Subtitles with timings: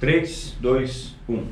[0.00, 1.44] 3, 2, 1.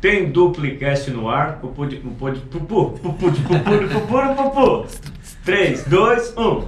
[0.00, 1.58] Tem duplicast no ar.
[1.60, 2.90] Pupu de pupu de pupu.
[2.90, 4.86] Pupu de pupu de pupu de pupu.
[5.44, 6.64] 3, 2, 1.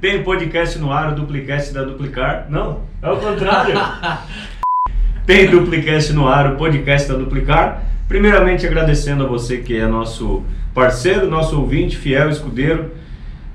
[0.00, 2.46] Tem podcast no ar, o duplicast da Duplicar.
[2.50, 3.74] Não, é o contrário.
[5.24, 7.82] Tem duplicast no ar, o podcast da Duplicar.
[8.08, 10.42] Primeiramente agradecendo a você que é nosso
[10.74, 12.90] parceiro, nosso ouvinte, fiel, escudeiro.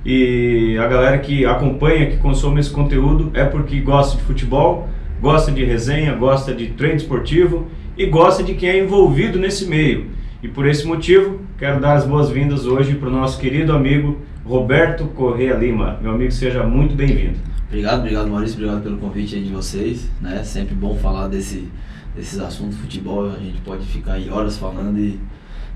[0.04, 4.88] E a galera que acompanha, que consome esse conteúdo é porque gosta de futebol,
[5.22, 10.10] gosta de resenha, gosta de treino esportivo e gosta de quem é envolvido nesse meio.
[10.42, 15.04] E por esse motivo, quero dar as boas-vindas hoje para o nosso querido amigo Roberto
[15.06, 15.96] Correia Lima.
[16.02, 17.38] Meu amigo, seja muito bem-vindo.
[17.68, 20.10] Obrigado, obrigado Maurício, obrigado pelo convite de vocês.
[20.20, 20.42] Né?
[20.42, 21.68] Sempre bom falar desse,
[22.16, 25.20] desses assuntos futebol, a gente pode ficar aí horas falando e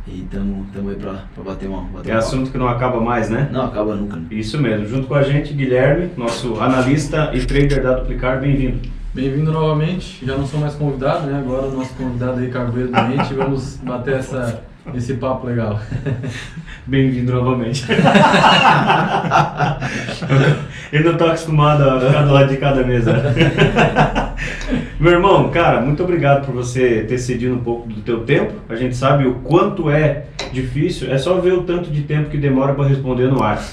[0.09, 1.82] estamos aí para bater uma.
[1.82, 3.48] Bater é um assunto que não acaba mais, né?
[3.52, 4.20] Não acaba nunca.
[4.28, 4.87] Isso mesmo.
[4.87, 8.95] Junto com a gente, Guilherme, nosso analista e trader da Duplicar, bem-vindo.
[9.16, 10.22] Bem-vindo novamente.
[10.26, 11.38] Já não sou mais convidado, né?
[11.38, 13.32] Agora o nosso convidado aí, Carveiro Doente.
[13.32, 14.62] Vamos bater essa,
[14.95, 15.80] esse papo legal.
[16.86, 17.86] Bem-vindo novamente.
[20.92, 23.14] Ele não está acostumado a ficar do lado de cada mesa.
[25.00, 28.52] Meu irmão, cara, muito obrigado por você ter cedido um pouco do teu tempo.
[28.68, 31.10] A gente sabe o quanto é difícil.
[31.10, 33.64] É só ver o tanto de tempo que demora para responder no ar,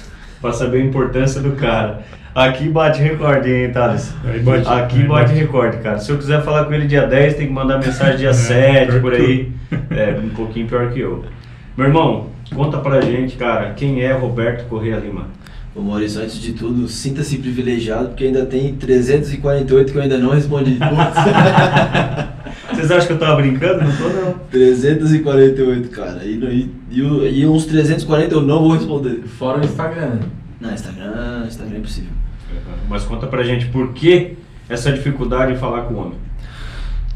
[0.41, 2.05] para saber a importância do cara.
[2.35, 4.11] Aqui bate recorde, hein, Thales?
[4.43, 5.99] Bate, Aqui bate recorde, cara.
[5.99, 9.13] Se eu quiser falar com ele dia 10, tem que mandar mensagem dia 7, por
[9.13, 9.51] aí.
[9.91, 11.23] É, um pouquinho pior que eu.
[11.77, 15.27] Meu irmão, conta pra gente, cara, quem é Roberto Correia Lima?
[15.75, 20.31] Ô Maurício, antes de tudo, sinta-se privilegiado, porque ainda tem 348 que eu ainda não
[20.31, 20.77] respondi.
[22.71, 23.83] Vocês acham que eu tava brincando?
[23.83, 24.33] Não tô, não.
[24.51, 26.21] 348, cara.
[26.23, 29.23] E, e, e, e uns 340 eu não vou responder.
[29.39, 30.19] Fora o Instagram.
[30.59, 32.11] Não, Instagram, Instagram é impossível.
[32.89, 34.37] Mas conta pra gente por que
[34.69, 36.17] essa dificuldade em falar com o homem?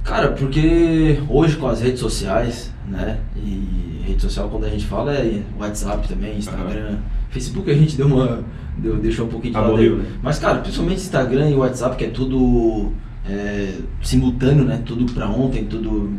[0.03, 3.19] Cara, porque hoje com as redes sociais, né?
[3.35, 6.91] E rede social quando a gente fala é WhatsApp também, Instagram.
[6.91, 6.97] Uhum.
[7.29, 8.43] Facebook a gente deu uma.
[8.77, 9.97] Deu, deixou um pouquinho de lado.
[9.97, 10.05] Né?
[10.21, 12.93] Mas, cara, principalmente Instagram e WhatsApp, que é tudo
[13.27, 14.81] é, simultâneo, né?
[14.85, 16.13] Tudo pra ontem, tudo,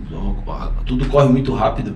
[0.84, 1.94] tudo corre muito rápido.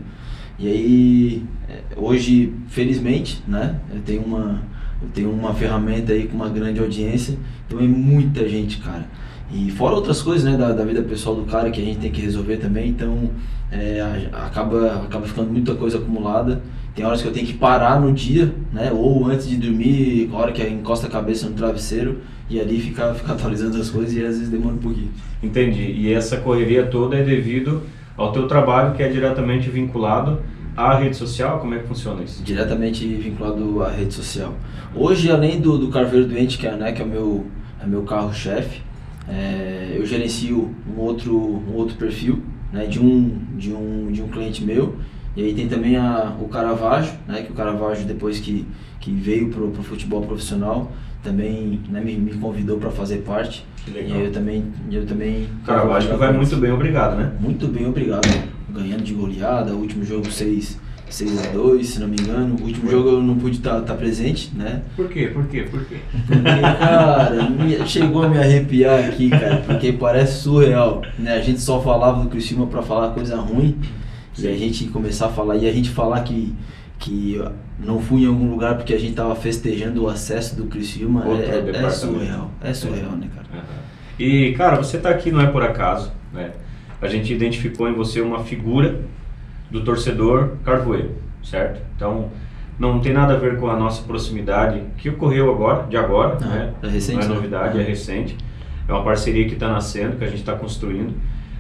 [0.59, 3.81] E aí, é, hoje, felizmente, né?
[3.93, 4.63] Eu tenho uma,
[5.03, 7.37] eu tenho uma ferramenta aí com uma grande audiência,
[7.67, 9.07] então é muita gente, cara.
[9.53, 12.11] E fora outras coisas, né, da, da vida pessoal do cara que a gente tem
[12.11, 13.31] que resolver também, então
[13.71, 16.63] é, acaba, acaba ficando muita coisa acumulada.
[16.95, 20.37] Tem horas que eu tenho que parar no dia, né, ou antes de dormir, a
[20.37, 24.21] hora que encosta a cabeça no travesseiro e ali ficar, ficar atualizando as coisas e
[24.21, 25.11] às vezes demora um pouquinho.
[25.43, 25.83] Entendi.
[25.83, 27.83] E essa correria toda é devido
[28.17, 30.41] ao teu trabalho que é diretamente vinculado
[30.77, 31.59] à rede social?
[31.59, 32.43] Como é que funciona isso?
[32.43, 34.55] Diretamente vinculado à rede social.
[34.95, 37.47] Hoje, além do, do Carveiro Doente, que é, né, que é o meu,
[37.83, 38.81] é meu carro-chefe,
[39.29, 44.29] é, eu gerencio um outro, um outro perfil né, de, um, de, um, de um
[44.29, 44.97] cliente meu.
[45.37, 48.67] E aí tem também a, o Caravaggio, né, que o Caravaggio depois que,
[49.01, 53.65] que veio para o futebol profissional, também né, me, me convidou para fazer parte.
[53.85, 54.19] Que legal.
[54.19, 54.65] E eu também...
[54.91, 57.33] Eu também Caravaggio vai muito bem, obrigado, né?
[57.41, 58.29] Muito bem, obrigado.
[58.73, 60.81] Ganhando de goleada, o último jogo 6...
[61.13, 62.57] 6 a 2 se não me engano.
[62.59, 64.83] O último jogo eu não pude estar tá, tá presente, né?
[64.97, 65.27] Por quê?
[65.27, 65.67] Por quê?
[65.71, 65.99] Por quê?
[66.27, 71.35] Porque, cara, me, chegou a me arrepiar aqui, cara, porque parece surreal, né?
[71.35, 73.79] A gente só falava do Criciúma para falar coisa ruim
[74.33, 74.47] Sim.
[74.47, 76.55] e a gente começar a falar e a gente falar que
[76.99, 77.43] que
[77.81, 81.85] não fui em algum lugar porque a gente tava festejando o acesso do Criciúma é,
[81.85, 83.47] é, surreal, é surreal, né, cara?
[83.53, 83.83] Uhum.
[84.21, 86.53] E, cara, você tá aqui não é por acaso, né?
[87.03, 89.01] A gente identificou em você uma figura
[89.71, 91.11] do torcedor carvoeiro,
[91.43, 91.83] certo?
[91.97, 92.31] Então,
[92.79, 96.47] não tem nada a ver com a nossa proximidade, que ocorreu agora, de agora, ah,
[96.47, 96.75] né?
[96.83, 97.35] É recente, não é né?
[97.35, 97.85] novidade, né?
[97.85, 98.37] é recente.
[98.89, 101.15] É uma parceria que está nascendo, que a gente está construindo.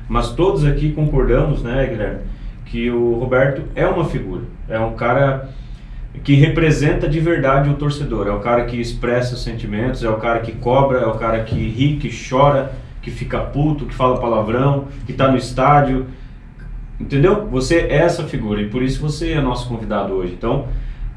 [0.08, 2.20] Mas todos aqui concordamos, né, Guilherme,
[2.66, 5.48] que o Roberto é uma figura, é um cara
[6.22, 10.16] que representa de verdade o torcedor, é o cara que expressa os sentimentos, é o
[10.16, 12.72] cara que cobra, é o cara que ri, que chora,
[13.02, 16.06] que fica puto, que fala palavrão, que está no estádio,
[17.02, 17.48] Entendeu?
[17.48, 20.34] Você é essa figura e por isso você é nosso convidado hoje.
[20.34, 20.68] Então,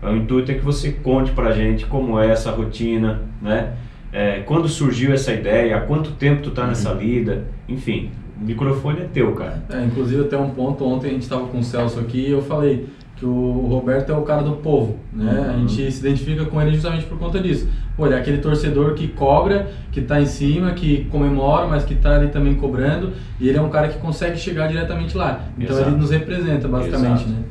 [0.02, 3.74] o intuito é que você conte pra gente como é essa rotina, né?
[4.12, 6.70] É, quando surgiu essa ideia, há quanto tempo tu tá uhum.
[6.70, 8.10] nessa lida, enfim,
[8.42, 9.64] o microfone é teu, cara.
[9.70, 12.42] É, inclusive até um ponto, ontem a gente estava com o Celso aqui e eu
[12.42, 15.32] falei, que o Roberto é o cara do povo, né?
[15.32, 15.50] Uhum.
[15.50, 17.68] A gente se identifica com ele justamente por conta disso.
[17.96, 21.94] Pô, ele é aquele torcedor que cobra, que está em cima, que comemora, mas que
[21.94, 25.46] está ali também cobrando, e ele é um cara que consegue chegar diretamente lá.
[25.58, 25.92] Então Exato.
[25.92, 27.30] ele nos representa basicamente, Exato.
[27.30, 27.44] né?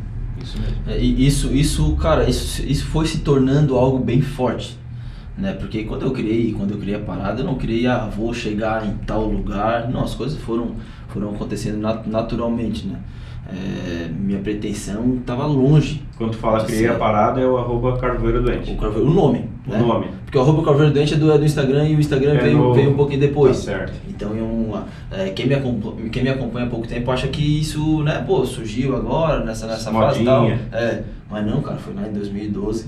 [0.42, 0.76] Isso mesmo.
[0.86, 4.78] É, isso, isso, cara, isso, isso foi se tornando algo bem forte.
[5.38, 5.52] né?
[5.54, 8.86] Porque quando eu criei, quando eu criei a parada, eu não criei, ah, vou chegar
[8.86, 9.88] em tal lugar.
[9.88, 10.72] Não, as coisas foram,
[11.08, 13.00] foram acontecendo nat naturalmente, né?
[13.46, 16.02] É, minha pretensão estava longe.
[16.16, 18.72] Quando tu fala criei a parada é o arroba Carvoeiro Doente.
[18.72, 19.48] O, Carvoeiro, o nome.
[19.66, 19.78] O né?
[19.78, 20.06] nome.
[20.24, 22.58] Porque o arroba Carvoeiro Doente é do, é do Instagram e o Instagram é veio,
[22.58, 22.72] no...
[22.72, 23.58] veio um pouquinho depois.
[23.58, 23.92] Tá certo.
[24.08, 24.32] Então
[25.12, 28.44] é, quem, me acompanha, quem me acompanha há pouco tempo acha que isso, né, pô,
[28.46, 30.48] surgiu agora, nessa, nessa fase e tal.
[30.72, 32.86] É, mas não, cara, foi lá em 2012.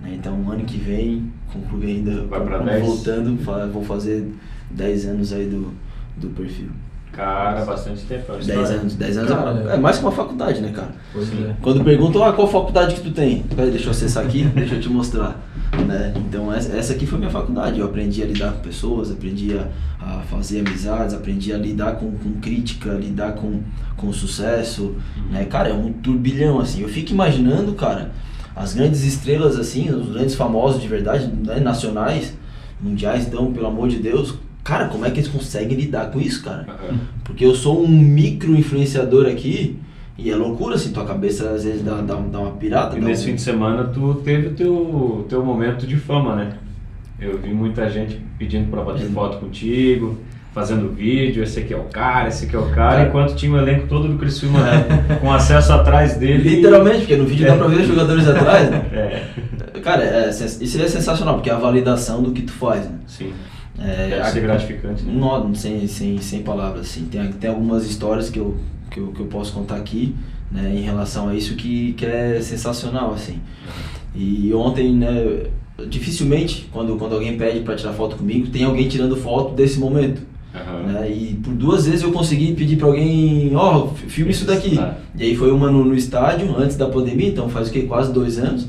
[0.00, 0.12] Né?
[0.14, 2.86] Então ano que vem, concluí ainda, Vai pra 10.
[2.86, 4.30] voltando, vou fazer
[4.70, 5.72] 10 anos aí do,
[6.16, 6.68] do perfil.
[7.16, 8.30] Cara, bastante tempo.
[8.30, 10.90] 10 é anos, 10 anos cara, é, é, mais que uma faculdade, né, cara?
[11.16, 11.54] É.
[11.62, 13.42] Quando perguntam, ah, qual faculdade que tu tem?
[13.42, 15.40] Peraí, deixa eu acessar aqui, deixa eu te mostrar.
[15.86, 16.12] Né?
[16.16, 17.80] Então essa aqui foi minha faculdade.
[17.80, 19.66] Eu aprendi a lidar com pessoas, aprendi a,
[19.98, 23.62] a fazer amizades, aprendi a lidar com, com crítica, lidar com,
[23.96, 24.94] com sucesso.
[25.16, 25.32] Uhum.
[25.32, 25.46] Né?
[25.46, 26.82] Cara, é um turbilhão, assim.
[26.82, 28.12] Eu fico imaginando, cara,
[28.54, 31.60] as grandes estrelas, assim, os grandes famosos de verdade, né?
[31.60, 32.34] nacionais,
[32.78, 34.34] mundiais, então, pelo amor de Deus,
[34.66, 36.66] Cara, como é que eles conseguem lidar com isso, cara?
[36.90, 36.98] Uhum.
[37.22, 39.78] Porque eu sou um micro influenciador aqui
[40.18, 42.98] e é loucura, assim, tua cabeça às vezes dá, dá, dá uma pirata.
[42.98, 43.26] E nesse um...
[43.26, 46.54] fim de semana tu teve o teu, teu momento de fama, né?
[47.20, 49.08] Eu vi muita gente pedindo pra bater é.
[49.08, 50.18] foto contigo,
[50.52, 53.06] fazendo vídeo, esse aqui é o cara, esse aqui é o cara, é.
[53.06, 55.14] enquanto tinha o elenco todo do Criciúma é.
[55.22, 56.56] com acesso atrás dele.
[56.56, 58.84] Literalmente, porque no vídeo dá pra ver os jogadores atrás, né?
[59.76, 59.80] É.
[59.80, 62.96] Cara, é, isso é sensacional, porque é a validação do que tu faz, né?
[63.06, 63.32] Sim.
[63.78, 65.02] É, Deve ser gratificante.
[65.04, 65.12] Né?
[65.14, 67.04] Não, sem, sem, sem palavras, assim.
[67.06, 68.56] Tem, tem algumas histórias que eu,
[68.90, 70.14] que, eu, que eu posso contar aqui,
[70.50, 73.40] né, em relação a isso que, que é sensacional, assim.
[74.14, 75.44] E ontem, né,
[75.88, 80.22] dificilmente, quando, quando alguém pede para tirar foto comigo, tem alguém tirando foto desse momento.
[80.54, 80.92] Uhum.
[80.92, 81.10] Né?
[81.10, 84.78] E por duas vezes eu consegui pedir para alguém, ó, oh, filme isso daqui.
[85.14, 87.82] E aí foi uma no, no, estádio, antes da pandemia, então faz o que?
[87.82, 88.66] Quase dois anos.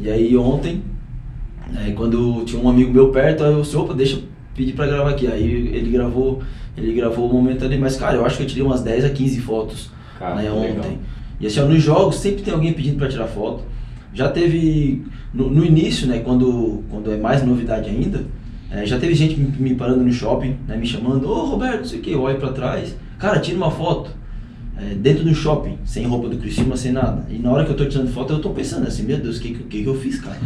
[0.00, 0.82] E aí ontem,
[1.70, 4.22] né, quando tinha um amigo meu perto, aí eu disse, opa, deixa
[4.58, 5.28] pedi pra gravar aqui.
[5.28, 6.42] Aí ele gravou,
[6.76, 9.10] ele gravou o momento ali, mas cara, eu acho que eu tirei umas 10 a
[9.10, 10.72] 15 fotos cara, né, ontem.
[10.72, 10.98] Legal.
[11.40, 13.62] E assim, ó, nos jogos sempre tem alguém pedindo para tirar foto.
[14.12, 18.24] Já teve no, no, início, né, quando, quando é mais novidade ainda,
[18.70, 21.78] é, já teve gente me, me, parando no shopping, né, me chamando, ô oh, Roberto,
[21.78, 24.18] não sei o que, eu olho pra trás, cara, tira uma foto.
[24.80, 27.26] É, dentro do shopping, sem roupa do Criciúma, sem nada.
[27.28, 29.40] E na hora que eu tô tirando foto, eu tô pensando assim, meu Deus, o
[29.40, 30.38] que, que, que eu fiz, cara?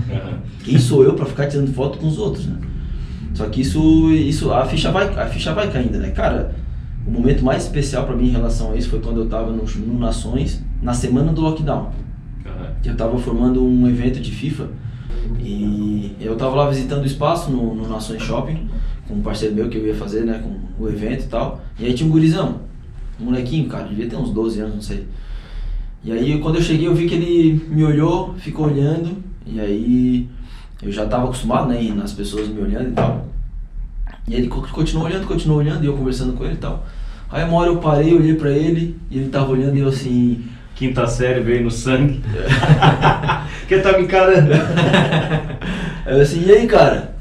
[0.64, 2.56] Quem sou eu para ficar tirando foto com os outros, né?
[3.34, 6.54] Só que isso, isso a ficha vai, a ficha vai caindo, né, cara?
[7.06, 9.64] O momento mais especial para mim em relação a isso foi quando eu tava no,
[9.64, 11.90] no Nações, na semana do lockdown.
[12.44, 12.66] Uhum.
[12.84, 14.68] Eu tava formando um evento de FIFA
[15.40, 18.68] e eu tava lá visitando o espaço no, no Nações Shopping
[19.08, 21.60] com um parceiro meu que eu ia fazer, né, com o evento e tal.
[21.78, 22.60] E aí tinha um gurizão,
[23.20, 25.06] um molequinho, cara, devia ter uns 12 anos, não sei.
[26.04, 30.28] E aí quando eu cheguei eu vi que ele me olhou, ficou olhando e aí
[30.82, 33.26] eu já estava acostumado, né, nas pessoas me olhando e tal.
[34.26, 36.84] E ele continuou olhando, continuou olhando, e eu conversando com ele e tal.
[37.30, 40.44] Aí uma hora eu parei, olhei pra ele, e ele tava olhando e eu assim...
[40.74, 42.22] Quinta série veio no sangue.
[43.68, 44.50] que tá me encarando.
[46.06, 47.14] eu assim, e aí, cara?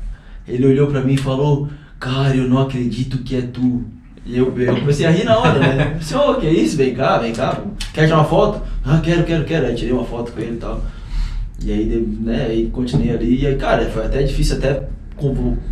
[0.48, 1.70] Ele olhou pra mim e falou,
[2.00, 3.84] cara, eu não acredito que é tu.
[4.26, 5.92] E eu, eu comecei a rir na hora, né?
[5.94, 6.78] Eu disse, ô, oh, que é isso?
[6.78, 7.60] Vem cá, vem cá.
[7.94, 8.62] Quer tirar uma foto?
[8.84, 9.68] Ah, quero, quero, quero.
[9.68, 10.82] Aí tirei uma foto com ele e tal.
[11.64, 13.42] E aí, né, aí continuei ali.
[13.42, 14.84] E aí, cara, foi até difícil até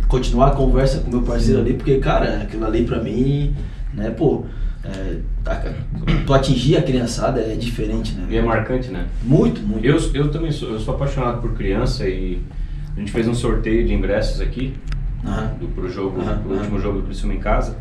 [0.08, 3.54] continuar a conversa com meu parceiro ali, porque, cara, aquilo ali pra mim,
[3.92, 4.44] né, pô,
[4.84, 5.16] é,
[6.24, 8.26] tu atingir a criançada é diferente, né?
[8.30, 9.06] E é marcante, né?
[9.22, 9.84] Muito, muito.
[9.84, 12.40] Eu, eu também sou, eu sou apaixonado por criança e
[12.96, 14.74] a gente fez um sorteio de ingressos aqui
[15.24, 15.66] uhum.
[15.74, 16.38] pro jogo, uhum.
[16.38, 17.76] pro último jogo do Criciúma em casa.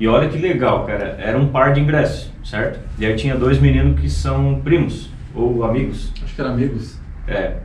[0.00, 2.80] E olha que legal, cara, era um par de ingressos, certo?
[2.98, 6.10] E aí tinha dois meninos que são primos ou amigos.
[6.32, 6.98] Acho que eram amigos.
[7.28, 7.56] É.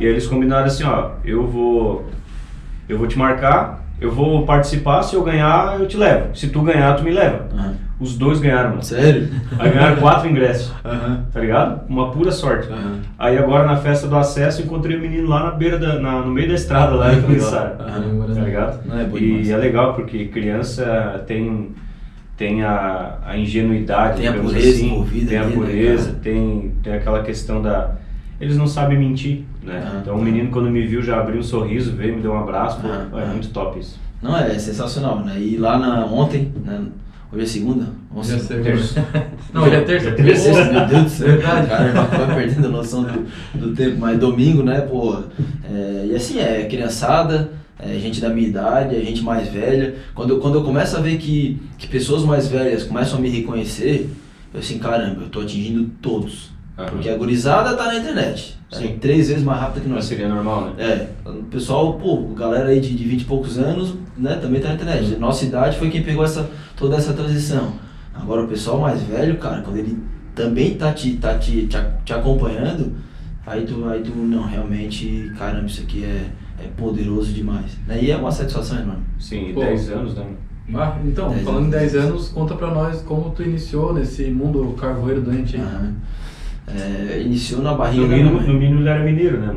[0.00, 2.04] E aí eles combinaram assim, ó, eu vou
[2.88, 6.34] eu vou te marcar, eu vou participar, se eu ganhar, eu te levo.
[6.34, 7.46] Se tu ganhar, tu me leva.
[7.52, 7.74] Uhum.
[8.00, 8.82] Os dois ganharam, mano.
[8.82, 9.28] Sério?
[9.58, 10.72] Aí ganharam quatro ingressos.
[10.84, 11.22] Uhum.
[11.32, 11.88] Tá ligado?
[11.88, 12.68] Uma pura sorte.
[12.68, 13.00] Uhum.
[13.16, 16.20] Aí agora na festa do acesso encontrei o um menino lá na beira da, na,
[16.22, 17.72] no meio da estrada lá em começaram.
[17.72, 18.34] Uhum.
[18.34, 18.84] Tá ligado?
[18.84, 21.72] Não, é e é legal porque criança tem
[22.38, 26.72] tem a, a ingenuidade, tem a pureza assim, envolvida, tem a né, pureza, né, tem,
[26.84, 27.96] tem aquela questão da
[28.40, 29.82] eles não sabem mentir, né?
[29.84, 32.38] Ah, então o menino quando me viu já abriu um sorriso, veio, me deu um
[32.38, 33.26] abraço, pô, é ah.
[33.26, 33.98] muito top isso.
[34.22, 35.40] Não, é, é sensacional, né?
[35.40, 36.80] E lá na, ontem, né?
[37.30, 37.88] Hoje é segunda?
[38.14, 39.06] Hoje é terça.
[39.52, 40.12] Não, hoje é terça.
[40.12, 40.64] terça.
[40.72, 41.28] Meu Deus do céu.
[41.28, 41.68] Verdade.
[41.68, 43.98] Cara, vai perdendo a noção do, do tempo.
[43.98, 45.22] Mas domingo, né, pô.
[45.70, 49.96] É, e assim, é criançada, é gente da minha idade, é gente mais velha.
[50.14, 53.28] Quando eu, quando eu começo a ver que, que pessoas mais velhas começam a me
[53.28, 54.10] reconhecer,
[54.54, 56.88] eu assim, caramba, eu tô atingindo todos Aham.
[56.90, 58.56] Porque a gurizada tá na internet.
[58.70, 58.98] É Sim.
[59.00, 60.04] três vezes mais rápida que Mas nós.
[60.04, 60.72] seria normal, né?
[60.78, 64.68] É, o pessoal, pô, galera aí de, de 20 e poucos anos, né, também tá
[64.68, 65.16] na internet.
[65.16, 67.72] Nossa idade foi quem pegou essa, toda essa transição.
[68.14, 69.98] Agora o pessoal mais velho, cara, quando ele
[70.34, 72.92] também tá te, tá te, te, te acompanhando,
[73.44, 76.26] aí tu, aí tu, não, realmente, caramba, isso aqui é,
[76.62, 77.76] é poderoso demais.
[77.86, 77.98] Né?
[78.02, 79.02] E é uma satisfação enorme.
[79.18, 79.60] Sim, Pô.
[79.60, 80.26] 10 anos, né?
[80.74, 81.92] Ah, então, Dez falando em anos.
[81.92, 85.62] 10 anos, conta pra nós como tu iniciou nesse mundo carvoeiro doente aí.
[85.62, 85.94] Aham.
[86.76, 89.56] É, iniciou na barriga No mínimo, no mínimo ele era mineiro, né?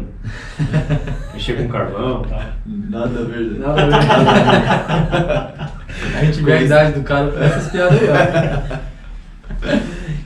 [1.33, 2.41] Mexer com carvão e tal.
[2.65, 3.59] Nada a ver.
[3.59, 4.31] Nada a ver, nada
[5.11, 6.17] a ver.
[6.17, 8.91] A gente vê a idade do cara por essas piadas aí, ó.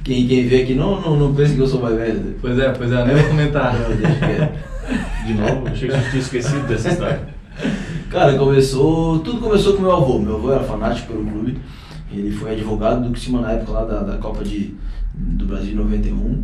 [0.04, 2.36] Quem, quem vê aqui não, não, não pensa que eu sou mais velho.
[2.40, 3.74] Pois é, pois é, nem vou comentar.
[3.74, 4.52] Não, deixa.
[5.26, 7.22] De novo, achei que você tinha esquecido dessa história.
[8.12, 9.18] Cara, começou.
[9.20, 10.20] Tudo começou com meu avô.
[10.20, 11.58] Meu avô era fanático pelo clube.
[12.12, 14.76] Ele foi advogado do Criciúma na época lá da, da Copa de,
[15.14, 16.44] do Brasil de 91.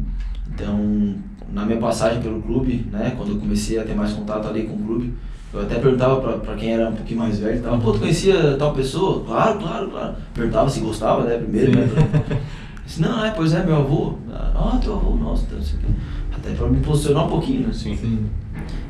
[0.53, 1.15] Então,
[1.51, 4.75] na minha passagem pelo clube, né, quando eu comecei a ter mais contato ali com
[4.75, 5.13] o clube,
[5.53, 8.55] eu até perguntava pra, pra quem era um pouquinho mais velho, tal, pô, tu conhecia
[8.57, 9.23] tal pessoa?
[9.25, 10.15] Claro, claro, claro.
[10.33, 11.87] Perguntava se gostava, né, primeiro, né?
[11.93, 12.37] pra-
[12.85, 14.13] Disse, não, é, pois é, meu avô.
[14.33, 15.87] Ah, teu avô, nossa, então, não sei o quê.
[16.35, 17.73] Até pra me posicionar um pouquinho, né?
[17.73, 17.95] Sim.
[17.95, 18.25] Sim.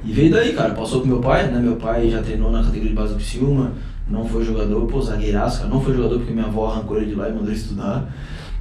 [0.03, 0.73] E veio daí, cara.
[0.73, 1.59] Passou com meu pai, né?
[1.59, 3.71] Meu pai já treinou na categoria de base do Criciúma,
[4.07, 5.69] não foi jogador, pô, zagueiraço, cara.
[5.69, 8.07] Não foi jogador porque minha avó arrancou ele de lá e mandou ele estudar.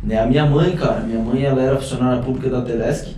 [0.02, 0.18] Né?
[0.18, 3.14] A minha mãe, cara, minha mãe ela era funcionária pública da Telesc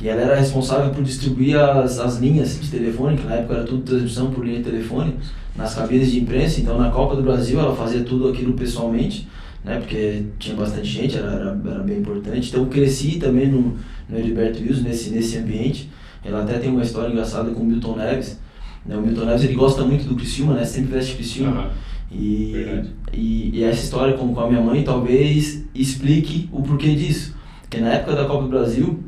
[0.00, 3.64] e ela era responsável por distribuir as, as linhas de telefone, que na época era
[3.64, 5.16] tudo transmissão por linha de telefone,
[5.54, 6.60] nas cabines de imprensa.
[6.60, 9.28] Então na Copa do Brasil ela fazia tudo aquilo pessoalmente,
[9.64, 9.78] né?
[9.78, 12.48] Porque tinha bastante gente, era, era, era bem importante.
[12.48, 13.76] Então cresci também no,
[14.08, 15.90] no Heriberto Wilson, nesse, nesse ambiente.
[16.24, 18.40] Ela até tem uma história engraçada com o Milton Neves.
[18.86, 18.96] Né?
[18.96, 20.64] O Milton Neves ele gosta muito do Criciúma, né?
[20.64, 21.50] Sempre veste Criciúma.
[21.50, 21.70] Aham.
[22.12, 27.34] E, e, e essa história com, com a minha mãe talvez explique o porquê disso.
[27.62, 29.02] Porque na época da Copa do Brasil,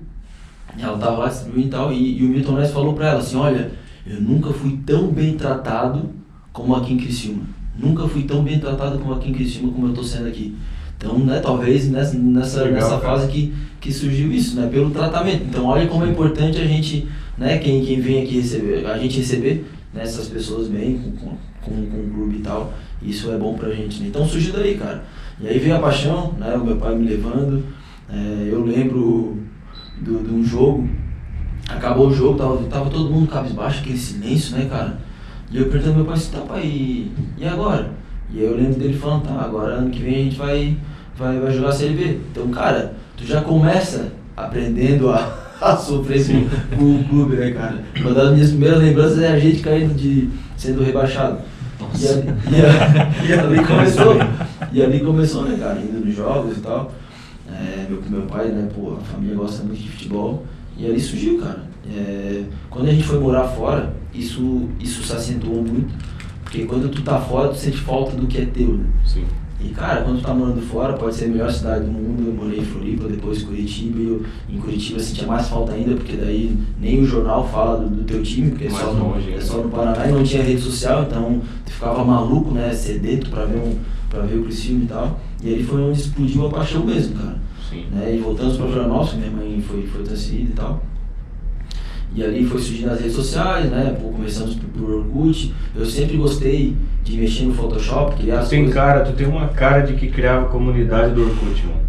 [0.79, 3.37] ela tava lá distribuindo e tal, e, e o Milton Neves falou pra ela assim,
[3.37, 3.71] olha,
[4.07, 6.11] eu nunca fui tão bem tratado
[6.53, 7.43] como aqui em Criciúma.
[7.79, 10.55] Nunca fui tão bem tratado como aqui em Criciúma como eu tô sendo aqui.
[10.97, 13.19] Então, né, talvez nessa, nessa, Legal, nessa cara.
[13.19, 15.45] fase que, que surgiu isso, né, pelo tratamento.
[15.45, 17.07] Então, olha como é importante a gente,
[17.37, 21.37] né, quem, quem vem aqui receber, a gente receber né, essas pessoas bem, com, com,
[21.63, 22.73] com, com o clube e tal.
[23.05, 24.09] Isso é bom pra gente, né?
[24.09, 25.05] Então surgiu daí, cara.
[25.41, 27.63] E aí veio a paixão, né, o meu pai me levando.
[28.09, 29.39] É, eu lembro
[30.01, 30.89] de um jogo,
[31.69, 34.99] acabou o jogo, tava, tava todo mundo cabisbaixo, aquele silêncio, né, cara?
[35.51, 37.91] E eu perguntando ao meu pai assim, tá pai, e, e agora?
[38.33, 40.77] E aí eu lembro dele falando, tá, agora ano que vem a gente vai,
[41.17, 42.19] vai, vai jogar a Série B.
[42.31, 46.25] Então, cara, tu já começa aprendendo a, a sofrer
[46.77, 47.83] com o clube, né, cara?
[48.01, 50.29] Uma das minhas primeiras lembranças é a gente caindo de.
[50.57, 51.39] sendo rebaixado.
[51.99, 54.17] E, ali- e, a- e ali começou.
[54.73, 56.93] E ali começou, né, cara, indo nos jogos e tal.
[57.49, 60.45] É, meu, meu pai, né, pô, a família gosta muito de futebol.
[60.77, 61.63] E ali surgiu, cara.
[61.89, 65.95] É, quando a gente foi morar fora, isso, isso se acentuou muito.
[66.43, 68.85] Porque quando tu tá fora, tu sente falta do que é teu, né?
[69.05, 69.25] Sim.
[69.65, 72.27] E cara, quando tu tá morando fora, pode ser a melhor cidade do mundo.
[72.27, 75.95] Eu morei em Floripa, depois Curitiba, e eu, em Curitiba eu sentia mais falta ainda,
[75.95, 79.21] porque daí nem o jornal fala do, do teu time, porque é só, no, é
[79.21, 79.41] né?
[79.41, 83.47] só no Paraná e não tinha rede social, então tu ficava maluco, né, sedento pra
[83.47, 83.79] ver, um,
[84.11, 85.21] pra ver o Criciúma e tal.
[85.43, 87.37] E aí foi onde explodiu a paixão mesmo, cara.
[87.71, 87.87] Sim.
[87.91, 88.17] Né?
[88.17, 90.83] E voltamos pra Florianópolis, minha mãe foi, foi transferida e tal.
[92.15, 93.97] E ali foi surgindo as redes sociais, né?
[94.01, 95.53] Pô, começamos por, por Orkut.
[95.75, 98.75] Eu sempre gostei de mexer no Photoshop, criar Tu as tem coisas.
[98.75, 101.85] cara, tu tem uma cara de que criava comunidade do Orkut, mano.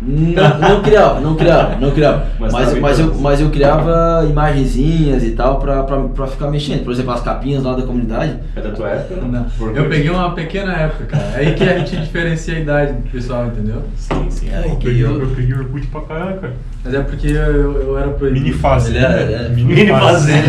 [0.00, 2.26] Não, não criava, não criava, não criava.
[2.38, 6.48] Mas Mas, tava mas, eu, mas eu criava imagenzinhas e tal pra, pra, pra ficar
[6.48, 6.84] mexendo.
[6.84, 8.38] Por exemplo, as capinhas lá da comunidade.
[8.54, 9.46] É da tua época, não?
[9.74, 11.24] Eu peguei uma pequena época, cara.
[11.34, 13.82] É aí que a gente diferencia a idade do pessoal, entendeu?
[13.96, 14.48] Sim, sim.
[14.50, 16.52] É, Eu que peguei, eu- eu peguei Orkut pra caralho, cara.
[16.84, 18.44] Mas é porque eu, eu era proibido.
[18.44, 18.98] Mini Fazenda.
[18.98, 19.48] Ele era- é.
[19.48, 20.48] Mini fazenda.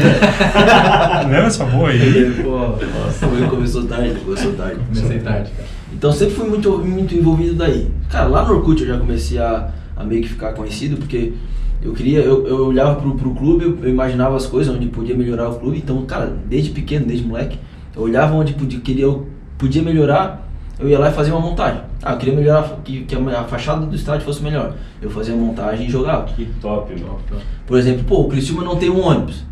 [1.23, 2.39] Lembra essa boa aí?
[2.43, 4.75] Pô, Nossa, começou tarde, começou tarde.
[4.87, 5.78] comecei tarde, cara.
[5.93, 7.89] Então sempre fui muito, muito envolvido daí.
[8.09, 11.33] Cara, lá no Orkut eu já comecei a, a meio que ficar conhecido, porque
[11.81, 15.49] eu queria, eu, eu olhava pro, pro clube, eu, imaginava as coisas onde podia melhorar
[15.49, 15.77] o clube.
[15.77, 17.57] Então, cara, desde pequeno, desde moleque,
[17.95, 19.27] eu olhava onde podia, queria, eu
[19.57, 21.81] podia melhorar, eu ia lá e fazia uma montagem.
[22.01, 24.75] Ah, eu queria melhorar, que, que a fachada do estádio fosse melhor.
[25.01, 26.25] Eu fazia a montagem e jogava.
[26.25, 27.19] Que top, meu.
[27.65, 29.43] Por exemplo, pô, o Criciúma não tem um ônibus.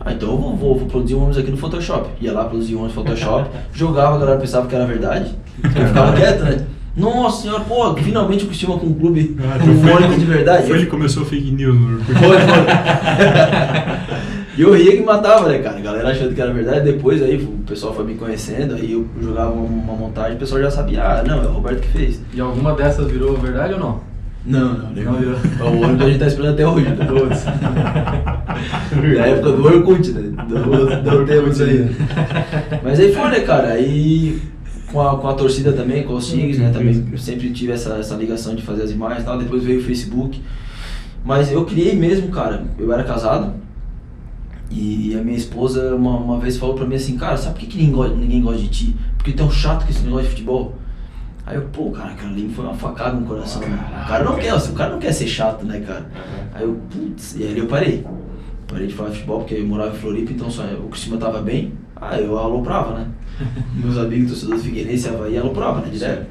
[0.00, 2.08] Ah, então eu vou, vou, vou produzir um ônibus aqui no Photoshop.
[2.20, 5.34] Ia lá, produzir um ônibus no Photoshop, jogava, a galera pensava que era verdade.
[5.62, 6.66] Eu ficava quieto, né?
[6.94, 10.66] Nossa senhora, pô, finalmente o Criciúma com um clube Ah, então um foi de verdade.
[10.66, 12.04] Foi ele que começou fake news no.
[12.04, 12.36] Foi, foi.
[14.54, 15.78] E eu ria que matava, né, cara?
[15.78, 16.84] A galera achando que era verdade.
[16.84, 20.60] Depois aí o pessoal foi me conhecendo, aí eu jogava uma, uma montagem, o pessoal
[20.60, 22.20] já sabia, ah, não, é o Roberto que fez.
[22.34, 24.00] E alguma dessas virou verdade ou não?
[24.44, 25.36] Não, não, nem olhou.
[25.60, 27.06] O ônibus a gente tá esperando até hoje, né?
[27.06, 27.44] Todos.
[29.16, 30.44] Na época do Orkut, né?
[30.48, 31.96] Do, do aí.
[32.82, 33.68] Mas aí foi, né, cara?
[33.68, 34.42] Aí
[34.92, 36.70] com a, com a torcida também, com os Tigres, né?
[36.70, 39.38] Também sempre tive essa, essa ligação de fazer as imagens e tal.
[39.38, 40.40] Depois veio o Facebook.
[41.24, 42.64] Mas eu criei mesmo, cara.
[42.78, 43.54] Eu era casado.
[44.70, 47.66] E a minha esposa uma, uma vez falou pra mim assim, cara, sabe por que,
[47.66, 48.96] que ninguém, gosta, ninguém gosta de ti?
[49.16, 50.74] Porque tu é um chato com esse negócio de futebol.
[51.44, 53.78] Aí eu, pô, cara, aquilo ali foi uma facada no coração, né?
[54.04, 56.06] O cara não quer, o cara não quer ser chato, né, cara?
[56.54, 58.04] Aí eu, putz, e aí eu parei.
[58.68, 61.42] Parei de falar de futebol porque eu morava em Floripa, então só, o Cristina tava
[61.42, 63.08] bem, aí eu aloprava, né?
[63.74, 66.26] Meus amigos torcedores do Figueirense, Havaí, aloprava, né, direto.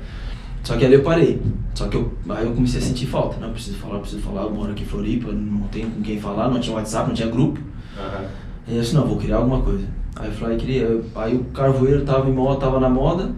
[0.64, 1.42] Só que ali eu parei.
[1.74, 4.52] Só que eu, aí eu comecei a sentir falta, não, preciso falar, preciso falar, eu
[4.52, 7.60] moro aqui em Floripa, não tenho com quem falar, não tinha WhatsApp, não tinha grupo.
[7.98, 8.26] Aham.
[8.68, 9.86] Aí eu disse, não, vou criar alguma coisa.
[10.16, 11.02] Aí eu falei, queria.
[11.16, 13.32] Aí o carvoeiro tava em moda, tava na moda.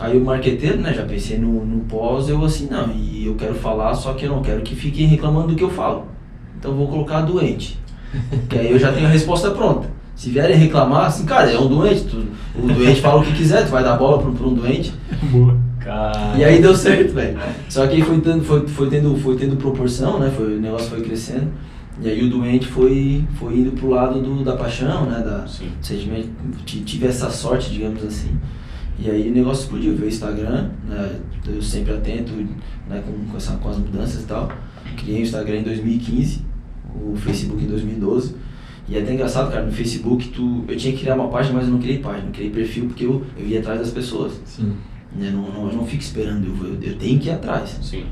[0.00, 3.54] Aí o marqueteiro, né, já pensei no, no pós, eu assim, não, e eu quero
[3.54, 6.08] falar, só que eu não quero que fiquem reclamando do que eu falo.
[6.58, 7.78] Então eu vou colocar doente.
[8.48, 9.88] Que aí eu já tenho a resposta pronta.
[10.14, 12.24] Se vierem reclamar, assim, cara, é um doente, tu-
[12.56, 14.92] o doente fala o que quiser, tu vai dar bola pra, um- pra um doente.
[15.30, 15.56] Boa.
[15.80, 16.34] Cara.
[16.38, 17.38] E aí deu certo, velho.
[17.68, 20.32] Só que aí foi tendo, foi, foi, tendo, foi tendo proporção, né?
[20.34, 21.48] Foi, o negócio foi crescendo.
[22.00, 25.18] E aí o doente foi, foi indo pro lado do, da paixão, né?
[25.22, 25.68] Da, Sim.
[25.78, 26.28] do sentimento.
[26.64, 28.30] Ti- Tive essa sorte, digamos assim.
[28.98, 29.92] E aí o negócio explodiu.
[29.94, 31.16] Veio o Instagram, né?
[31.46, 32.32] Eu sempre atento
[32.88, 33.02] né?
[33.06, 34.50] com, com, essa, com as mudanças e tal.
[34.96, 36.40] Criei o Instagram em 2015,
[36.94, 38.34] o Facebook em 2012.
[38.88, 41.66] E é até engraçado, cara, no Facebook tu, eu tinha que criar uma página, mas
[41.66, 44.40] eu não criei página, eu criei perfil porque eu, eu ia atrás das pessoas.
[44.44, 44.74] Sim.
[45.16, 45.30] Né?
[45.30, 47.78] Não, não, eu não fico esperando, eu, vou- eu, eu tenho que ir atrás.
[47.82, 48.04] Sim.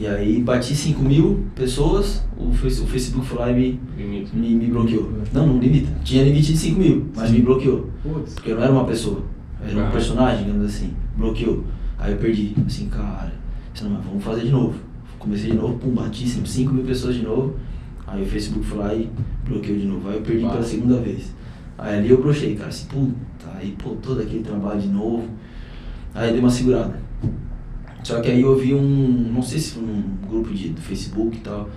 [0.00, 4.34] E aí bati 5 mil pessoas, o, Face- o Facebook foi lá e me, Limite.
[4.36, 5.12] me, me bloqueou.
[5.32, 5.88] Não, não limita.
[6.02, 7.90] Tinha limite de 5 mil, mas me bloqueou.
[8.02, 8.34] Putz.
[8.34, 9.22] Porque eu não era uma pessoa,
[9.62, 9.90] era um Aham.
[9.92, 10.92] personagem, digamos assim.
[11.16, 11.62] Bloqueou.
[11.98, 12.54] Aí eu perdi.
[12.66, 13.32] Assim, cara,
[13.72, 14.74] disse, não, mas vamos fazer de novo.
[15.18, 17.54] Comecei de novo, pum, bati 5 mil pessoas de novo.
[18.06, 19.10] Aí o Facebook foi lá e
[19.48, 20.08] bloqueou de novo.
[20.08, 21.32] Aí eu perdi pela segunda vez.
[21.78, 25.28] Aí ali eu brochei, cara, assim, puta, aí pô, todo aquele trabalho de novo.
[26.14, 26.98] Aí dei uma segurada.
[28.02, 31.38] Só que aí eu vi um, não sei se foi um grupo de, do Facebook
[31.38, 31.68] e tal,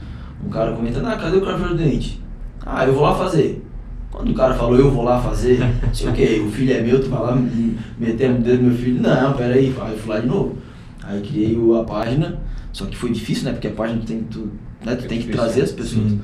[0.46, 2.22] um cara comentando, ah, cadê o carveiro do dente?
[2.66, 3.64] Ah, eu vou lá fazer.
[4.12, 5.60] Quando o cara falou, eu vou lá fazer,
[5.94, 8.70] sei o que, o filho é meu, tu vai lá me- meter o dedo no
[8.70, 9.02] meu filho.
[9.02, 10.58] Não, peraí, aí eu fui lá de novo.
[11.04, 12.38] Aí criei a página,
[12.74, 13.52] só que foi difícil, né?
[13.54, 14.52] Porque a página tu tem, que- tu,
[14.86, 16.12] né, tu É tem que trazer as pessoas.
[16.12, 16.22] Sim.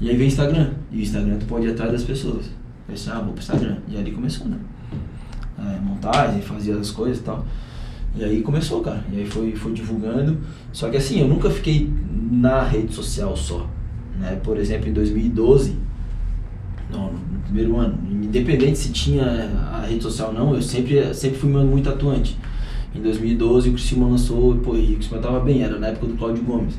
[0.00, 0.70] E aí vem o Instagram.
[0.90, 2.46] E o Instagram tu pode ir atrás das pessoas.
[2.88, 3.76] Disse, ah, vou pro Instagram.
[3.88, 4.58] E ali começou, né?
[5.58, 7.44] É, montagem, fazia as coisas e tal.
[8.14, 9.02] E aí começou, cara.
[9.12, 10.38] E aí foi, foi divulgando.
[10.72, 11.90] Só que assim, eu nunca fiquei
[12.30, 13.66] na rede social só.
[14.18, 14.38] Né?
[14.42, 15.76] Por exemplo, em 2012,
[16.90, 19.24] não, no primeiro ano, independente se tinha
[19.72, 22.36] a rede social ou não, eu sempre, sempre fui muito atuante.
[22.94, 26.14] Em 2012 o Criciúma lançou, pô, e o Criciúma tava bem, era na época do
[26.14, 26.74] Cláudio Gomes.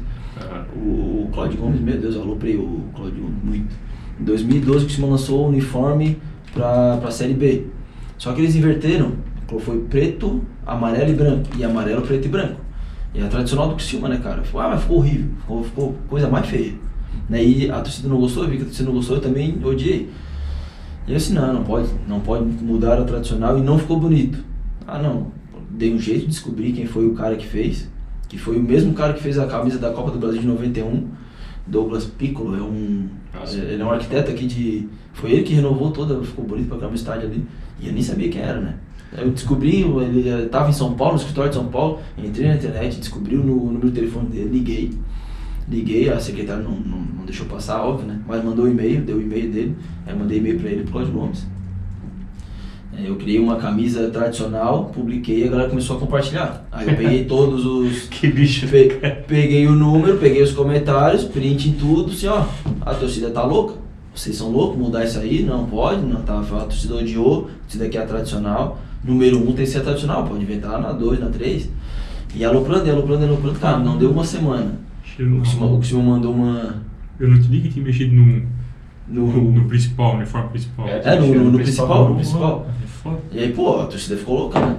[0.76, 3.76] O, o Claudio Gomes, meu Deus, eu aloprei o Claudio Gomes muito.
[4.20, 6.18] Em 2012 o Criciúma lançou o uniforme
[6.54, 7.68] pra, pra Série B.
[8.18, 9.14] Só que eles inverteram,
[9.60, 11.50] foi preto, amarelo e branco.
[11.58, 12.62] E amarelo, preto e branco.
[13.14, 14.42] E é a tradicional do Criciúma, né, cara?
[14.56, 15.30] Ah, mas ficou horrível.
[15.42, 16.74] Ficou, ficou coisa mais feia.
[17.30, 17.44] Né?
[17.44, 20.10] E a torcida não gostou, eu vi que a torcida não gostou, eu também odiei.
[21.08, 24.44] E eu disse, não, não pode, não pode mudar a tradicional e não ficou bonito.
[24.88, 25.28] Ah, não.
[25.70, 27.90] Dei um jeito de descobrir quem foi o cara que fez.
[28.34, 31.08] Que foi o mesmo cara que fez a camisa da Copa do Brasil de 91.
[31.68, 33.60] Douglas Piccolo, é um, Nossa.
[33.60, 34.88] é- ele é um arquiteto aqui de...
[35.14, 37.46] Foi ele que renovou toda, ficou bonito pra caramba o estádio ali.
[37.80, 38.76] E eu nem sabia quem era, né?
[39.16, 42.98] Eu descobri, ele estava em São Paulo, no escritório de São Paulo, entrei na internet,
[42.98, 44.92] descobri o número de telefone dele, liguei.
[45.70, 48.20] Liguei, a secretária não, não, não deixou passar, óbvio, né?
[48.28, 49.76] Mas mandou o e-mail, deu o e-mail dele,
[50.08, 51.48] aí mandei e-mail pra ele, pro Cláudio Gomes.
[52.98, 56.66] É, Eu criei uma camisa tradicional, publiquei e a galera começou a compartilhar.
[56.72, 58.04] Aí eu peguei todos os.
[58.10, 58.68] Que bicho.
[58.68, 62.46] Pe- peguei o número, peguei os comentários, print em tudo, assim, ó,
[62.82, 63.76] a torcida tá louca.
[64.16, 65.42] Vocês são loucos, mudar isso aí?
[65.44, 66.40] Não pode, não tá.
[66.40, 68.80] A torcida odiou, a torcida aqui é a tradicional.
[69.04, 71.68] Número um tem que ser a tradicional, pode inventar na 2, na 3.
[72.36, 74.80] E aloprando, e aloprando, e aloprando, cara, não deu uma semana.
[75.04, 75.78] Cheiro O.
[75.80, 76.76] Criciúma mandou uma.
[77.20, 78.44] Eu não digo que tinha mexido no,
[79.08, 80.88] No, no, principal, no uniforme principal.
[80.88, 82.66] É, É, no, no, no principal, no principal.
[83.06, 83.10] É.
[83.34, 84.76] E aí, pô, a torcida ficou louca, né?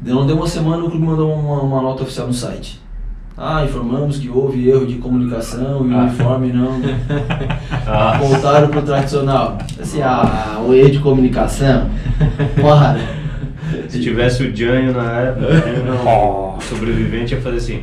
[0.00, 2.80] Deu- Não deu uma semana, o clube mandou uma, uma nota oficial no site.
[3.36, 6.02] Ah, informamos que houve erro de comunicação e o Ah.
[6.04, 6.80] uniforme não
[8.20, 9.58] voltaram pro tradicional.
[9.80, 11.88] Assim, ah, o erro de comunicação.
[12.60, 12.98] Porra.
[13.88, 17.82] Se tivesse o Janho na época, não, o sobrevivente ia fazer assim.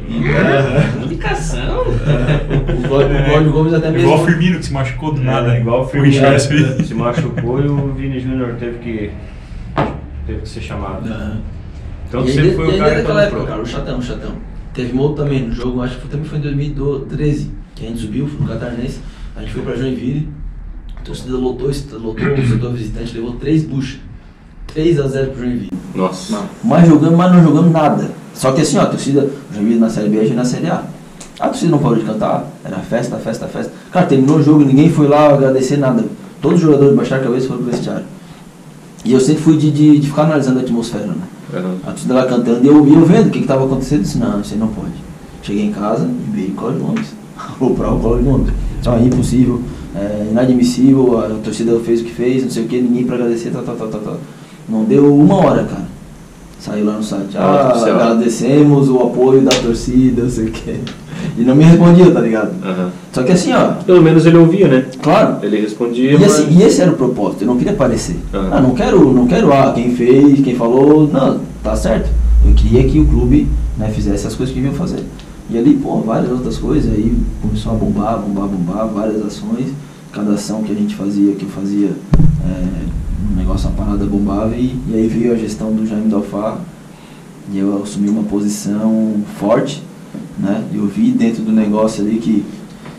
[0.94, 1.84] Comunicação?
[2.68, 4.08] O Cláudio, o Cláudio Gomes até mesmo.
[4.08, 5.56] Igual o Firmino que se machucou do nada.
[5.56, 6.40] É, igual o Firmino aí.
[6.40, 9.12] se machucou e o Vini Júnior teve que,
[10.26, 11.10] teve que ser chamado.
[12.08, 14.36] Então E você aí, foi e o cara que época, cara, o chatão, o chatão.
[14.74, 18.00] Teve um outro também no jogo, acho que também foi em 2013, que a gente
[18.00, 19.00] subiu, foi no Catarinense.
[19.36, 20.30] A gente foi pra Joinville,
[20.96, 21.68] a torcida lotou,
[22.00, 24.00] lotou o setor visitante, levou três buchas.
[24.78, 25.72] 3 a 0 pro Joinville.
[25.96, 26.40] Nossa.
[26.64, 28.12] Mas jogamos, mas não jogamos nada.
[28.36, 30.68] Só que assim, ó, a torcida, o Joinville na Série B, a gente na Série
[30.68, 30.84] A.
[31.40, 33.74] A torcida não parou de cantar, era festa, festa, festa.
[33.92, 36.06] Cara, terminou o jogo, ninguém foi lá agradecer nada.
[36.40, 38.06] Todos os jogadores baixaram a cabeça e foram pro vestiário.
[39.04, 41.16] E eu sempre fui de, de, de ficar analisando a atmosfera, né?
[41.54, 41.78] Uhum.
[41.84, 44.00] A torcida lá cantando e eu, e eu vendo o que estava acontecendo.
[44.00, 44.94] Eu disse, não, isso aí não pode.
[45.42, 47.08] Cheguei em casa e veio Cláudio Gomes.
[47.60, 48.54] Vou para o Cláudio Gomes.
[48.80, 49.62] Isso é impossível,
[49.96, 53.50] é inadmissível, a torcida fez o que fez, não sei o que, ninguém para agradecer,
[53.50, 54.18] tal, tal, tal, tal, tal.
[54.68, 55.88] Não deu uma hora, cara.
[56.60, 57.38] Saiu lá no site.
[57.38, 57.96] Ah, céu.
[57.96, 60.80] agradecemos o apoio da torcida, não sei o que.
[61.38, 62.52] E não me respondia, tá ligado?
[62.64, 62.92] Aham.
[63.12, 64.86] Só que assim, ó, Pelo menos ele ouvia, né?
[65.02, 66.34] claro, Ele respondia, e, mas...
[66.34, 68.18] assim, e esse era o propósito, eu não queria aparecer.
[68.34, 68.50] Aham.
[68.52, 72.10] Ah, não quero, não quero, ah, quem fez, quem falou, não, tá certo.
[72.46, 75.04] Eu queria que o clube né, fizesse as coisas que deviam fazer.
[75.50, 79.68] E ali, pô, várias outras coisas, aí começou a bombar, bombar, bombar, várias ações.
[80.12, 81.92] Cada ação que a gente fazia, que eu fazia,
[82.46, 82.66] é,
[83.38, 86.60] negócio, uma parada bombava, e, e aí veio a gestão do Jaime Dalfar,
[87.54, 89.82] e eu assumi uma posição forte,
[90.38, 90.64] né?
[90.74, 92.44] Eu vi dentro do negócio ali que,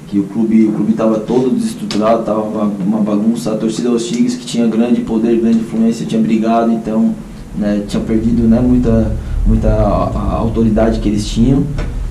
[0.08, 4.06] que o clube o clube estava todo desestruturado, estava uma, uma bagunça, a torcida dos
[4.06, 7.14] Tigres que tinha grande poder, grande influência, tinha brigado, então
[7.56, 9.14] né, tinha perdido né, muita,
[9.46, 11.64] muita a- a autoridade que eles tinham,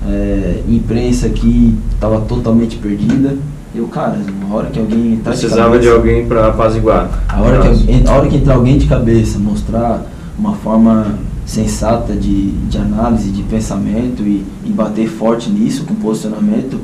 [0.06, 3.36] é, imprensa que estava totalmente perdida.
[3.78, 7.08] Eu, cara, uma hora que alguém entrar de Precisava de cabeça- alguém pra apaziguar.
[7.28, 10.02] a hora, que, a hora que entrar alguém de cabeça, mostrar
[10.36, 11.14] uma forma
[11.46, 16.80] sensata de, de análise, de pensamento e, e bater forte nisso com posicionamento,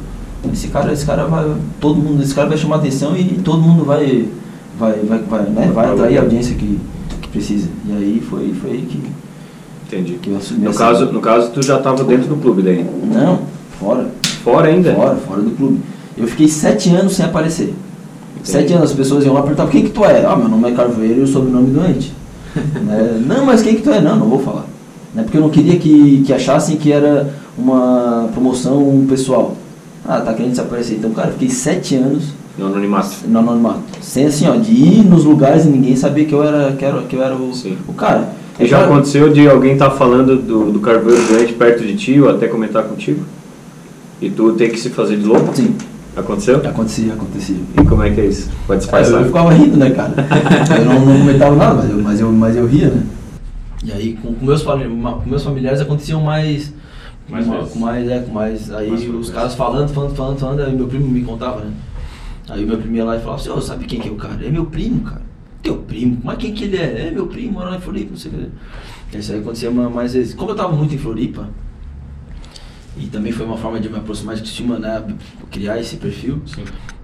[0.53, 3.85] esse cara, esse cara vai, todo mundo, esse cara vai chamar atenção e todo mundo
[3.85, 4.29] vai,
[4.79, 6.79] vai, vai, vai, né, vai atrair a audiência que,
[7.23, 7.69] que precisa.
[7.89, 9.03] E aí foi, foi aí que,
[9.89, 10.13] Entendi.
[10.23, 12.87] que eu assumi No essa- caso, no caso, tu já tava dentro do clube daí.
[13.13, 13.41] Não,
[13.81, 14.07] fora.
[14.45, 14.95] Fora ainda?
[14.95, 15.81] Fora, fora do clube.
[16.17, 17.75] Eu fiquei sete anos sem aparecer.
[18.35, 18.51] Entendi.
[18.51, 20.25] Sete anos as pessoas iam lá perguntar quem que tu é?
[20.25, 22.13] Ah, meu nome é Carveiro e o sobrenome doente.
[22.85, 23.21] Né?
[23.27, 24.01] Não, mas quem que tu é?
[24.01, 24.67] Não, não vou falar.
[25.13, 25.25] Né?
[25.25, 29.57] Porque eu não queria que, que achassem que era uma promoção pessoal.
[30.07, 30.99] Ah, tá querendo desaparecer.
[30.99, 33.09] Então, cara, eu fiquei sete anos No anonimato.
[33.27, 33.81] no anonimato.
[34.01, 37.03] Sem assim, ó, de ir nos lugares e ninguém sabia que eu era, que era,
[37.03, 37.51] que eu era o,
[37.89, 38.29] o cara.
[38.61, 42.21] E já Cara, aconteceu de alguém estar falando do, do Carveiro Grande perto de ti
[42.21, 43.25] ou até comentar contigo?
[44.23, 45.57] E tu ter que se fazer de louco?
[45.57, 45.75] Sim,
[46.17, 46.57] Aconteceu?
[46.59, 47.57] acontecia, acontecia.
[47.81, 48.49] E como é que é isso?
[48.67, 49.21] Pode É, eu, disfarçar.
[49.21, 50.15] eu ficava rindo, né, cara?
[50.79, 53.03] Eu não, não comentava nada, mas eu, mas, eu, mas eu ria, né?
[53.85, 56.73] E aí, com, com meus, com meus familiares aconteciam mais.
[57.29, 58.71] Mais uma- com mais, é, com mais.
[58.71, 61.71] Aí Mais os caras falando, falando, falando, falando, aí meu primo me contava, né?
[62.49, 64.39] Aí meu primo ia lá e falava assim, ô, sabe quem que é o cara?
[64.45, 65.23] É meu primo, cara.
[65.63, 67.09] Teu primo, mas quem que ele é?
[67.09, 68.35] É meu primo, mora lá em Floripa, não sei o
[69.11, 69.17] que.
[69.19, 70.35] Isso aí acontecia ma- mais vezes.
[70.35, 71.49] Como eu tava muito em Floripa,
[72.97, 75.05] e também foi uma forma de me aproximar de Cristina, né?
[75.51, 76.41] Criar esse perfil.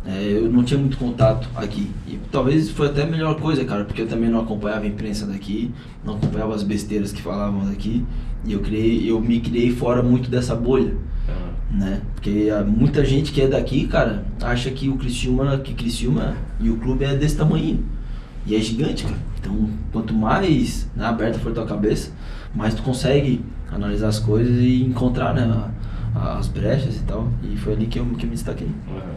[0.07, 1.91] É, eu não tinha muito contato aqui.
[2.09, 5.27] E talvez foi até a melhor coisa, cara, porque eu também não acompanhava a imprensa
[5.27, 5.71] daqui,
[6.05, 8.05] não acompanhava as besteiras que falavam daqui.
[8.47, 10.95] E eu, criei, eu me criei fora muito dessa bolha,
[11.29, 12.01] Ah, né?
[12.15, 16.71] Porque há muita gente que é daqui, cara, acha que o Criciúma, que Criciúma e
[16.71, 17.85] o clube é desse tamanho.
[18.47, 19.19] E é gigante, cara.
[19.39, 22.13] Então, quanto mais né, aberta for tua cabeça,
[22.55, 25.71] mais tu consegue analisar as coisas e encontrar né,
[26.15, 27.29] as brechas e tal.
[27.43, 28.69] E foi ali que eu, que me destaquei.
[28.89, 29.15] Aham.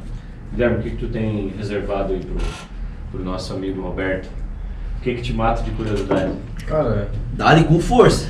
[0.52, 2.36] Guilherme, o que, que tu tem reservado aí pro,
[3.12, 4.30] pro nosso amigo Roberto?
[5.04, 6.32] O que, que te mata de curiosidade?
[6.66, 8.26] Cara, Dá-lhe com força.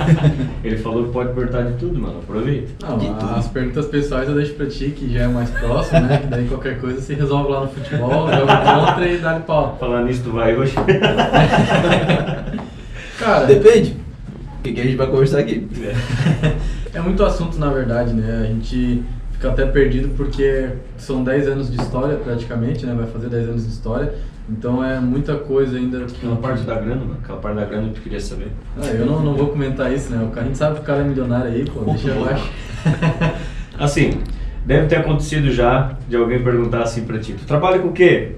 [0.64, 2.20] Ele falou que pode perguntar de tudo, mano.
[2.20, 2.72] Aproveita.
[2.88, 3.34] não, De tudo.
[3.34, 6.16] as perguntas pessoais eu deixo pra ti, que já é mais próximo, né?
[6.16, 9.76] Que daí qualquer coisa se resolve lá no futebol, joga contra e dá-lhe pau.
[9.78, 10.72] Falar nisso, tu vai hoje?
[13.18, 13.94] Cara, Depende.
[14.58, 15.68] O que, que a gente vai conversar aqui?
[16.94, 18.40] É muito assunto, na verdade, né?
[18.42, 22.94] A gente fica até perdido porque são 10 anos de história, praticamente, né?
[22.94, 24.14] Vai fazer 10 anos de história.
[24.48, 26.00] Então é muita coisa ainda.
[26.04, 27.16] que- Aquela parte da grana, mano.
[27.22, 28.48] Aquela parte da grana que tu queria saber.
[28.80, 30.22] Ah, eu não, não vou comentar isso, né?
[30.24, 32.48] O cara- A gente sabe que o cara é milionário aí, pô, deixa eu abaixo.
[33.78, 34.20] Assim,
[34.64, 38.36] deve ter acontecido já de alguém perguntar assim pra ti: Tu trabalha com o quê?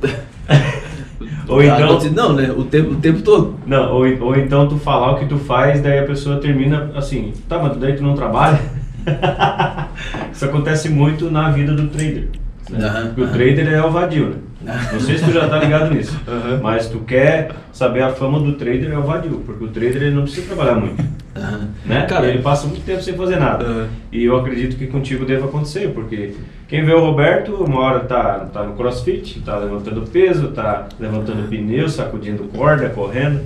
[1.48, 1.98] ou então.
[2.12, 2.50] Não, né?
[2.56, 3.56] O tempo, o tempo todo.
[3.66, 7.32] Não, ou, ou então tu falar o que tu faz, daí a pessoa termina assim,
[7.48, 8.60] tá, mas daí tu não trabalha?
[10.32, 12.28] Isso acontece muito na vida do trader.
[12.70, 12.86] Né?
[12.86, 14.34] Aham, Porque o trader é o vadio, né?
[14.62, 16.60] Não sei se tu já tá ligado nisso, Aham.
[16.62, 20.10] mas tu quer saber a fama do trader é o vadio, porque o trader ele
[20.14, 21.02] não precisa trabalhar muito,
[21.34, 21.68] Aham.
[21.86, 22.02] né?
[22.06, 23.64] Cara, ele passa muito tempo sem fazer nada.
[23.64, 23.88] Aham.
[24.12, 26.34] E eu acredito que contigo deva acontecer, porque
[26.68, 31.48] quem vê o Roberto, uma hora tá, tá no crossfit, tá levantando peso, tá levantando
[31.48, 33.40] pneu, sacudindo corda, correndo,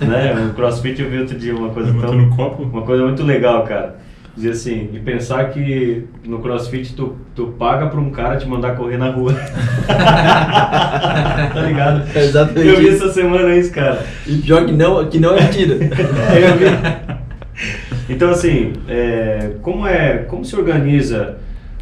[0.00, 0.34] né?
[0.34, 2.00] No crossfit eu vi outro dia uma coisa tão...
[2.10, 2.62] Levantando copo.
[2.64, 3.96] Uma coisa muito legal, cara.
[4.38, 8.76] Dizer assim, e pensar que no CrossFit tu, tu paga pra um cara te mandar
[8.76, 9.34] correr na rua.
[9.88, 12.08] tá ligado?
[12.16, 14.06] É exatamente Eu vi essa semana isso, cara.
[14.24, 15.74] E pior que não, que não é mentira.
[15.74, 16.66] É, eu vi.
[18.08, 21.38] Então assim, é, como é, como se organiza?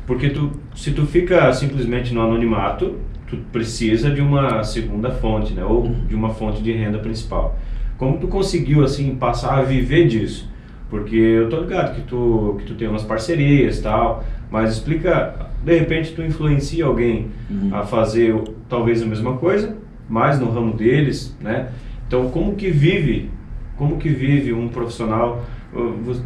[0.06, 2.94] Porque tu, se tu fica simplesmente no anonimato,
[3.28, 5.62] tu precisa de uma segunda fonte, né?
[5.62, 7.58] Ou de uma fonte de renda principal.
[7.98, 10.48] Como tu conseguiu assim passar a viver disso?
[10.88, 15.35] Porque eu tô ligado que tu que tu tem umas parcerias e tal, mas explica,
[15.64, 17.70] de repente tu influencia alguém Uhum.
[17.75, 18.35] a fazer
[18.68, 19.77] talvez a mesma coisa,
[20.09, 21.68] mas no ramo deles, né?
[22.07, 23.31] Então como que vive,
[23.77, 25.44] como que vive um profissional?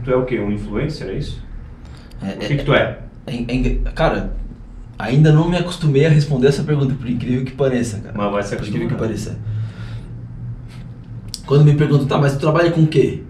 [0.04, 0.38] Tu é o quê?
[0.38, 1.42] Um influencer, é isso?
[2.22, 2.98] É- O que que tu é?
[3.26, 4.36] é- é engra- cara,
[4.98, 8.14] ainda não me acostumei a responder essa pergunta, por incrível que pareça, cara.
[8.16, 9.38] Mas vai se Por incrível que pareça.
[11.46, 13.22] Quando me perguntam, tá, mas tu trabalha com o quê?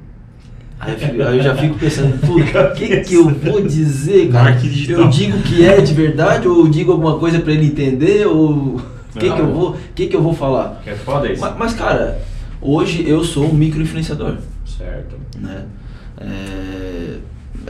[0.81, 4.31] Aí eu, fico- aí eu já fico pensando, puta, o que, que eu vou dizer,
[4.33, 4.57] cara?
[4.89, 8.77] Eu digo que é de verdade ou eu digo alguma coisa pra ele entender ou
[8.77, 8.83] o
[9.19, 10.81] que, que eu vou, que, que eu vou falar?
[10.83, 11.43] Que é foda isso?
[11.43, 12.19] Mas, mas, cara,
[12.63, 15.17] hoje eu sou um micro influenciador, Certo.
[15.39, 15.65] né?
[16.19, 17.17] É,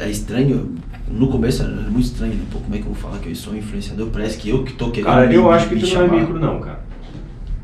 [0.04, 0.74] é estranho,
[1.10, 2.42] no começo era muito estranho, né?
[2.52, 4.08] Pô, como é que eu vou falar que eu sou um influenciador?
[4.12, 6.06] Parece que eu que tô querendo Cara, me- eu acho que me tu não é
[6.06, 6.20] chamar.
[6.20, 6.80] micro não, cara.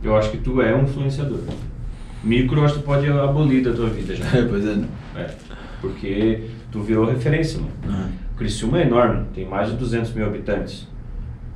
[0.02, 1.38] Eu acho que tu é um influenciador.
[2.26, 4.24] Micro acho que tu pode abolir da tua vida já.
[4.36, 4.74] É, pois é.
[4.74, 4.86] né?
[5.16, 5.30] É,
[5.80, 7.72] porque tu virou referência, mano.
[7.88, 10.86] Ah, Criciúma é enorme, tem mais de 200 mil habitantes.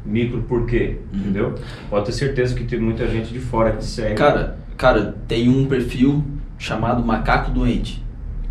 [0.05, 0.97] Micro por quê?
[1.13, 1.21] Uhum.
[1.21, 1.55] Entendeu?
[1.91, 4.15] Pode ter certeza que tem muita gente de fora que segue.
[4.15, 6.25] Cara, cara, tem um perfil
[6.59, 8.03] chamado Macaco Doente,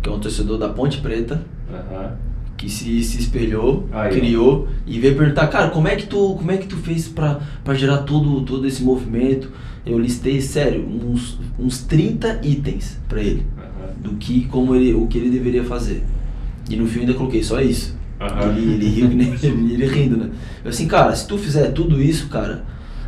[0.02, 2.12] que é um torcedor da Ponte Preta, Aham.
[2.56, 4.12] que se, se espelhou, Aí, ó.
[4.12, 7.40] criou e veio perguntar, cara, como é que tu, como é que tu fez pra,
[7.64, 9.50] pra gerar todo, todo esse movimento?
[9.84, 13.46] Eu listei, sério, uns, uns 30 itens pra ele,
[14.02, 16.02] do que, como ele, o que ele deveria fazer.
[16.68, 17.98] E no fim eu ainda coloquei só isso.
[18.50, 20.30] Ele, ele riu, nem- ele, ele rindo, né?
[20.62, 22.64] Eu assim, cara, se tu fizer tudo isso, cara,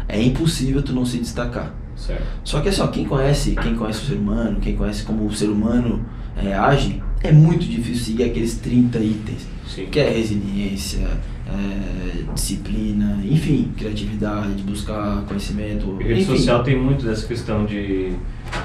[0.08, 1.74] é impossível tu não se destacar.
[1.94, 2.22] Certo.
[2.42, 5.32] Só que assim, ó, quem conhece, quem conhece o ser humano, quem conhece como o
[5.34, 6.04] ser humano
[6.36, 9.46] é, age, é muito difícil seguir aqueles 30 itens.
[9.66, 9.86] Sim.
[9.86, 11.06] Que é resiliência,
[11.46, 15.98] é, disciplina, enfim, criatividade, buscar conhecimento.
[16.00, 16.36] E rede enfim.
[16.36, 18.12] social tem muito dessa questão de,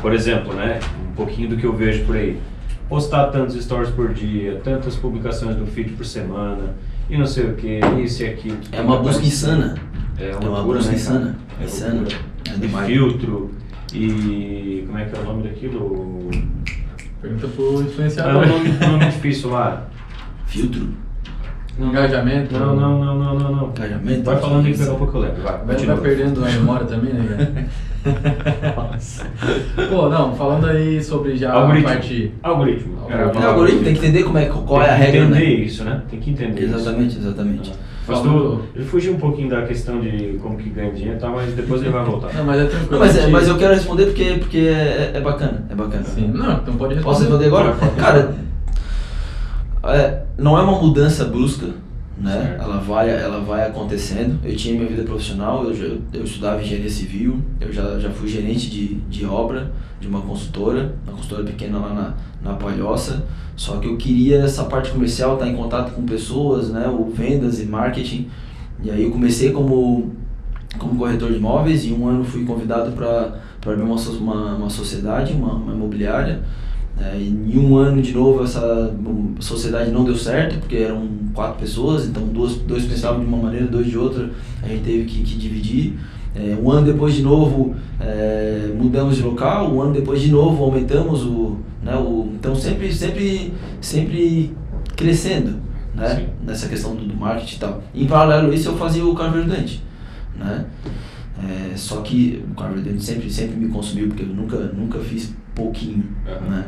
[0.01, 0.79] por exemplo, né?
[1.09, 2.37] Um pouquinho do que eu vejo por aí.
[2.89, 6.75] Postar tantos stories por dia, tantas publicações do feed por semana,
[7.09, 8.57] e não sei o que, isso e aquilo.
[8.71, 9.75] É uma busca insana.
[10.17, 11.37] É É uma, uma loucura, busca né, insana.
[11.59, 12.07] É Insana.
[12.49, 12.87] É E demais.
[12.87, 13.51] filtro,
[13.93, 16.29] e como é que é o nome daquilo?
[17.21, 18.43] Pergunta pro influenciador.
[18.43, 19.89] um nome, um nome difícil lá.
[20.47, 20.87] Filtro,
[21.79, 22.57] Engajamento.
[22.57, 23.69] Não, não, não, não, não, não.
[23.69, 24.23] engajamento.
[24.23, 25.43] Vai falando aí que daqui a pouco eu lembro.
[25.43, 27.67] Vai, Vai, vai perdendo a memória também, né, cara?
[29.89, 31.87] Pô, não, falando aí sobre já Algoritmo.
[31.89, 32.31] a parte.
[32.41, 32.97] Algoritmo.
[33.09, 35.45] É, É, algoritmo, tem que entender como é, qual é a Tem que regra, entender
[35.57, 35.63] né?
[35.65, 36.01] isso, né?
[36.09, 36.75] Tem que entender isso.
[36.75, 37.71] Exatamente, exatamente.
[38.07, 41.29] Mas tu, Falando- eu fugi um pouquinho da questão de como que ganha dinheiro, tá?
[41.29, 42.33] Mas depois ele vai voltar.
[42.33, 42.91] Não, mas é tranquilo.
[42.91, 46.03] Não, mas, é- mas eu quero responder porque, porque é, é bacana, é bacana.
[46.05, 47.01] Sim, não, então pode responder.
[47.03, 47.75] Posso responder agora?
[47.97, 48.33] Cara,
[49.89, 51.67] é, não é uma mudança brusca,
[52.19, 52.31] né?
[52.33, 52.61] Certo.
[52.63, 54.39] Ela vai, ela vai acontecendo.
[54.43, 58.27] Eu tinha minha vida profissional, eu, já- eu estudava engenharia civil, eu já, já fui
[58.27, 62.13] gerente de, de obra de uma consultora, uma consultora pequena lá na,
[62.51, 63.25] na Palhoça.
[63.55, 66.87] Só que eu queria essa parte comercial, estar em contato com pessoas, né?
[66.87, 68.27] O vendas e marketing.
[68.83, 70.11] E aí eu comecei como
[70.77, 75.33] como corretor de imóveis e um ano fui convidado para abrir uma, uma, uma sociedade,
[75.33, 76.41] uma, uma imobiliária.
[76.99, 78.93] É, em um ano de novo essa
[79.39, 83.67] sociedade não deu certo, porque eram quatro pessoas, então duas, dois pensavam de uma maneira,
[83.67, 84.31] dois de outra,
[84.63, 85.93] a gente teve que, que dividir.
[86.35, 90.63] É, um ano depois de novo é, mudamos de local, um ano depois de novo
[90.63, 94.55] aumentamos o, né, o então sempre sempre sempre
[94.95, 95.59] crescendo,
[95.95, 96.27] né, Sim.
[96.45, 97.83] nessa questão do, do marketing e tal.
[97.93, 99.83] Em paralelo a isso eu fazia o carro verdante,
[100.37, 100.65] né?
[101.43, 105.35] É, só que o carro verdante sempre sempre me consumiu porque eu nunca nunca fiz
[105.55, 106.49] pouquinho, Aham.
[106.49, 106.65] né?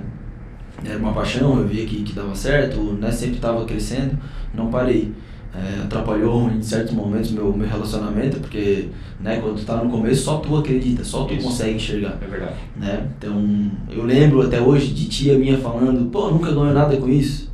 [0.84, 3.12] Era uma paixão, eu via que, que dava certo, né?
[3.12, 4.18] Sempre estava crescendo,
[4.54, 5.14] não parei.
[5.52, 8.90] É, atrapalhou em certos momentos meu, meu relacionamento, porque
[9.20, 11.48] né, quando tu tá no começo só tu acredita, só tu Isso.
[11.48, 12.20] consegue enxergar.
[12.22, 12.54] É verdade.
[12.78, 13.08] Né?
[13.18, 17.52] Então eu lembro até hoje de tia minha falando, pô, nunca ganhou nada com isso.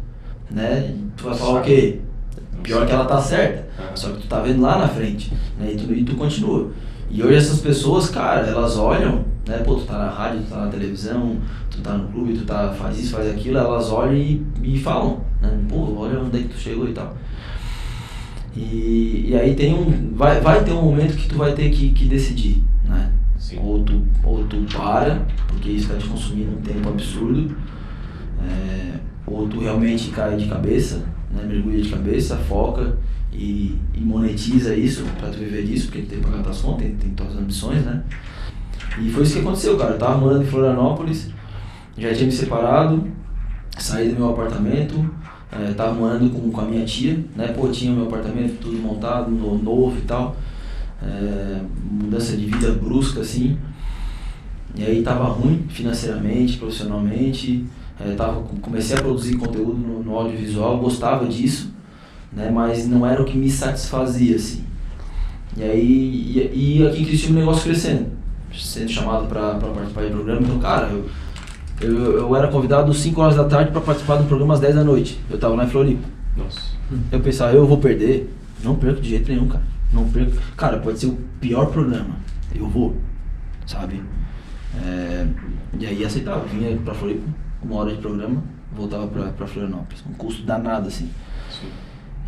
[0.52, 0.94] Né?
[1.16, 2.00] Tu vai falar o quê?
[2.62, 3.66] Pior que ela tá certa.
[3.80, 3.96] Aham.
[3.96, 5.72] Só que tu tá vendo lá na frente, né?
[5.72, 6.72] E tu, e tu continua.
[7.10, 9.60] E hoje essas pessoas, cara, elas olham, né?
[9.60, 11.38] Pô, tu tá na rádio, tu tá na televisão,
[11.76, 15.22] tu tá no clube, tu tá, faz isso, faz aquilo, elas olham e, e falam,
[15.42, 15.60] né?
[15.70, 17.16] Pô, olha onde é que tu chegou e tal.
[18.56, 20.14] E, e aí tem um.
[20.14, 23.12] Vai, vai ter um momento que tu vai ter que, que decidir, né?
[23.38, 23.60] Sim.
[23.62, 27.56] Ou tu, ou tu para, porque isso vai te consumir um tempo absurdo,
[28.42, 32.98] É, ou tu realmente cai de cabeça, né, mergulha de cabeça, foca
[33.34, 36.96] e, e monetiza isso pra tu viver disso, porque tem que pagar tuas contas, tem,
[36.96, 38.04] tem tuas ambições, né?
[39.02, 39.94] E foi isso que aconteceu, cara.
[39.94, 41.30] Eu tava morando em Florianópolis,
[41.98, 43.08] já tinha me separado,
[43.78, 45.10] saí do meu apartamento,
[45.52, 47.48] é, tava morando com, com a minha tia, né?
[47.50, 50.36] Pô, tinha meu apartamento tudo montado, no- novo e tal.
[51.02, 53.58] É, mudança de vida brusca, assim.
[54.76, 57.66] E aí tava ruim financeiramente, profissionalmente.
[58.00, 61.72] É, tava, comecei a produzir conteúdo no, no audiovisual, gostava disso,
[62.34, 62.50] né?
[62.50, 64.66] Mas não era o que me satisfazia, assim.
[65.56, 68.08] E aí, e, e aqui em Criciúma o negócio crescendo,
[68.54, 70.42] sendo chamado para participar de programa.
[70.42, 71.06] Então, cara, eu,
[71.82, 74.60] eu, eu era convidado às 5 horas da tarde para participar de um programa às
[74.60, 75.20] 10 da noite.
[75.30, 76.08] Eu tava lá em Floripa.
[76.38, 76.60] Nossa.
[77.12, 78.34] Eu pensava, eu vou perder.
[78.64, 79.64] Não perco de jeito nenhum, cara.
[79.92, 80.32] Não perco.
[80.56, 82.16] Cara, pode ser o pior programa.
[82.54, 82.96] Eu vou,
[83.66, 84.02] sabe?
[84.84, 85.28] É,
[85.80, 86.46] e aí aceitava.
[86.46, 87.28] Vinha pra Floripa,
[87.64, 88.42] uma hora de programa,
[88.76, 90.04] voltava pra, pra Florianópolis.
[90.10, 91.10] Um custo danado, assim.
[91.50, 91.68] Sim.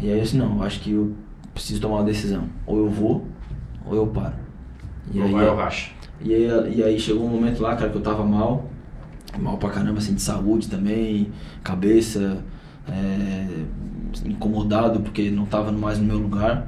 [0.01, 1.13] E aí eu disse, não, eu acho que eu
[1.53, 2.43] preciso tomar uma decisão.
[2.65, 3.25] Ou eu vou,
[3.85, 4.33] ou eu paro.
[5.11, 5.91] E Ou aí, vai ou racha.
[6.21, 8.69] e aí, e aí chegou um momento lá, cara, que eu tava mal,
[9.39, 11.31] mal pra caramba, assim, de saúde também,
[11.63, 12.43] cabeça,
[12.87, 13.47] é,
[14.25, 16.67] incomodado porque não tava mais no meu lugar.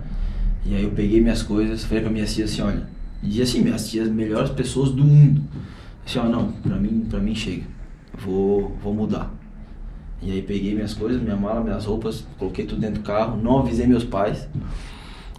[0.65, 2.87] E aí eu peguei minhas coisas, falei pra minha tia assim, olha,
[3.23, 5.41] e assim, minhas tias melhores pessoas do mundo.
[6.05, 7.63] Assim, ó, não, pra mim, pra mim chega,
[8.17, 9.33] vou, vou mudar.
[10.21, 13.59] E aí peguei minhas coisas, minha mala, minhas roupas, coloquei tudo dentro do carro, não
[13.59, 14.47] avisei meus pais.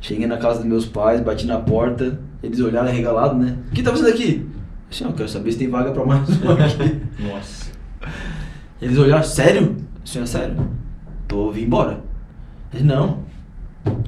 [0.01, 3.59] Cheguei na casa dos meus pais, bati na porta, eles olharam arregalados, né?
[3.71, 4.49] O que tá fazendo aqui?
[4.91, 7.01] Assim, ó, quero saber se tem vaga pra mais um aqui.
[7.23, 7.71] Nossa.
[8.83, 9.77] Eles olharam, sério?
[10.05, 10.57] Senhor, sério?
[11.29, 12.01] Tô vim embora.
[12.73, 13.21] Eles, não,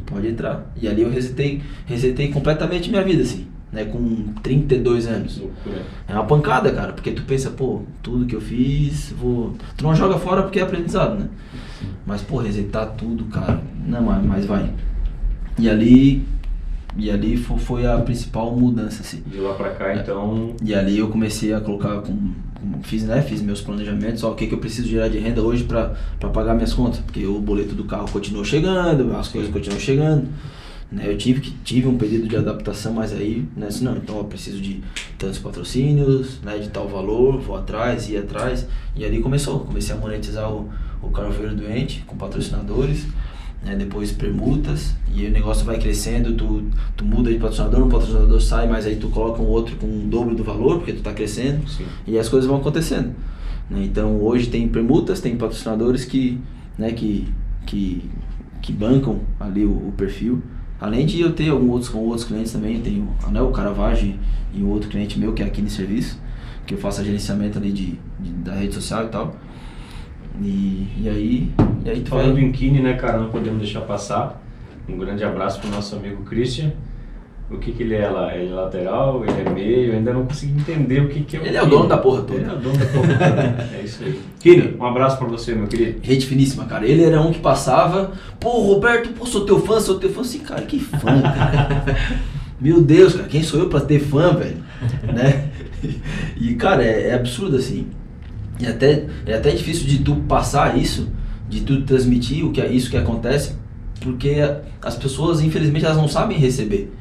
[0.07, 0.73] pode entrar.
[0.81, 3.85] E ali eu resetei, resetei completamente minha vida, assim, né?
[3.85, 5.43] Com 32 anos.
[6.09, 9.55] É uma pancada, cara, porque tu pensa, pô, tudo que eu fiz, vou.
[9.77, 11.29] Tu não joga fora porque é aprendizado, né?
[12.05, 14.73] Mas, pô, resetar tudo, cara, não, mas vai.
[15.59, 16.27] E ali.
[16.97, 19.23] E ali fo- foi a principal mudança, assim.
[19.27, 20.55] De lá pra cá, então.
[20.63, 24.35] E ali eu comecei a colocar com, com- fiz, né, fiz meus planejamentos, ó, o
[24.35, 25.95] que, que eu preciso gerar de renda hoje para
[26.33, 30.29] pagar minhas contas, porque o boleto do carro continuou chegando, as coisas continuam chegando,
[30.91, 31.05] né?
[31.07, 34.25] Eu tive que tive um período de adaptação, mas aí, né, assim, não, então eu
[34.25, 34.83] preciso de
[35.19, 39.99] tantos patrocínios, né, de tal valor, vou atrás, ir atrás, e ali começou, comecei a
[39.99, 40.69] monetizar o
[41.05, 43.09] o Carveiro Doente com patrocinadores,
[43.65, 46.65] né, depois permutas, e o negócio vai crescendo, tu,
[46.97, 50.01] tu muda de patrocinador, um patrocinador sai, mas aí tu coloca um outro com o
[50.07, 51.85] dobro do valor, porque tu tá crescendo, Sim.
[52.07, 53.13] e as coisas vão acontecendo.
[53.71, 53.85] né?
[53.85, 56.39] Então hoje tem permutas, tem patrocinadores que,
[56.77, 57.29] né, que,
[57.67, 58.03] que,
[58.61, 60.43] que bancam ali o, o perfil.
[60.81, 64.19] Além de eu ter alguns outros, com outros clientes também, eu tenho né, o Caravage
[64.53, 66.19] e o outro cliente meu que é aqui no serviço,
[66.67, 69.37] que eu faço gerenciamento ali de, de- da rede social e tal.
[70.41, 71.51] E, e aí,
[71.85, 72.43] e aí Falando vai...
[72.43, 74.43] em Kine, né, cara, não podemos deixar passar.
[74.89, 76.73] Um grande abraço pro nosso amigo Christian.
[77.51, 78.35] O que que ele é lá?
[78.35, 79.23] Ele é lateral?
[79.25, 79.91] Ele é meio?
[79.91, 81.99] Eu ainda não consegui entender o que que é o Ele é o dono da
[81.99, 82.41] porra toda.
[82.41, 83.69] Ele é o dono da porra toda.
[83.77, 84.21] é isso aí.
[84.41, 86.01] Kine, um abraço pra você, meu querido.
[86.03, 86.87] Gente finíssima, cara.
[86.87, 90.23] Ele era um que passava, pô, Roberto, pô, sou teu fã, sou teu fã.
[90.23, 91.85] Assim, cara, que fã, cara.
[92.59, 94.63] Meu Deus, cara, quem sou eu pra ter fã, velho?
[95.13, 95.49] né?
[96.41, 97.89] E, cara, é, é absurdo, assim.
[98.63, 101.09] E até, é até difícil de tu passar isso,
[101.49, 103.55] de tu transmitir o que é isso que acontece,
[104.01, 104.37] porque
[104.81, 106.93] as pessoas, infelizmente, elas não sabem receber.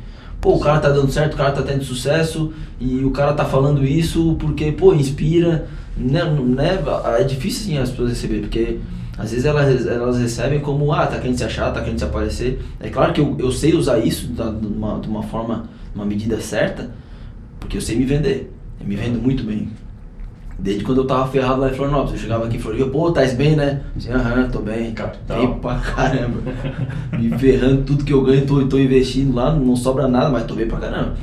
[0.41, 3.45] Pô, o cara tá dando certo, o cara tá tendo sucesso e o cara tá
[3.45, 5.67] falando isso porque, pô, inspira.
[5.95, 6.79] Né, né,
[7.19, 8.79] é difícil sim as pessoas receber, porque
[9.19, 12.59] às vezes elas, elas recebem como, ah, tá querendo se achar, tá querendo se aparecer.
[12.79, 16.05] É claro que eu, eu sei usar isso da, de, uma, de uma forma, uma
[16.05, 16.89] medida certa,
[17.59, 18.51] porque eu sei me vender.
[18.79, 19.69] Eu me vendo muito bem.
[20.61, 22.13] Desde quando eu tava ferrado lá em Florianópolis.
[22.13, 23.81] Eu chegava aqui em Floripa, pô, tá bem, né?
[23.97, 24.91] Assim, aham, tô bem.
[24.93, 25.39] Capital.
[25.39, 26.37] Bem pra caramba.
[27.17, 30.53] me ferrando, tudo que eu ganho, tô, tô investindo lá, não sobra nada, mas tô
[30.53, 31.15] bem pra caramba.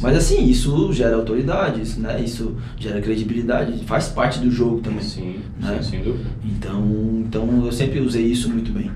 [0.00, 2.20] Mas assim, isso gera autoridade, isso, né?
[2.20, 5.02] Isso gera credibilidade, faz parte do jogo também.
[5.02, 5.78] Sim, Né?
[5.82, 6.30] sim, sem dúvida.
[6.44, 6.84] Então,
[7.26, 8.90] então eu sempre usei isso muito bem.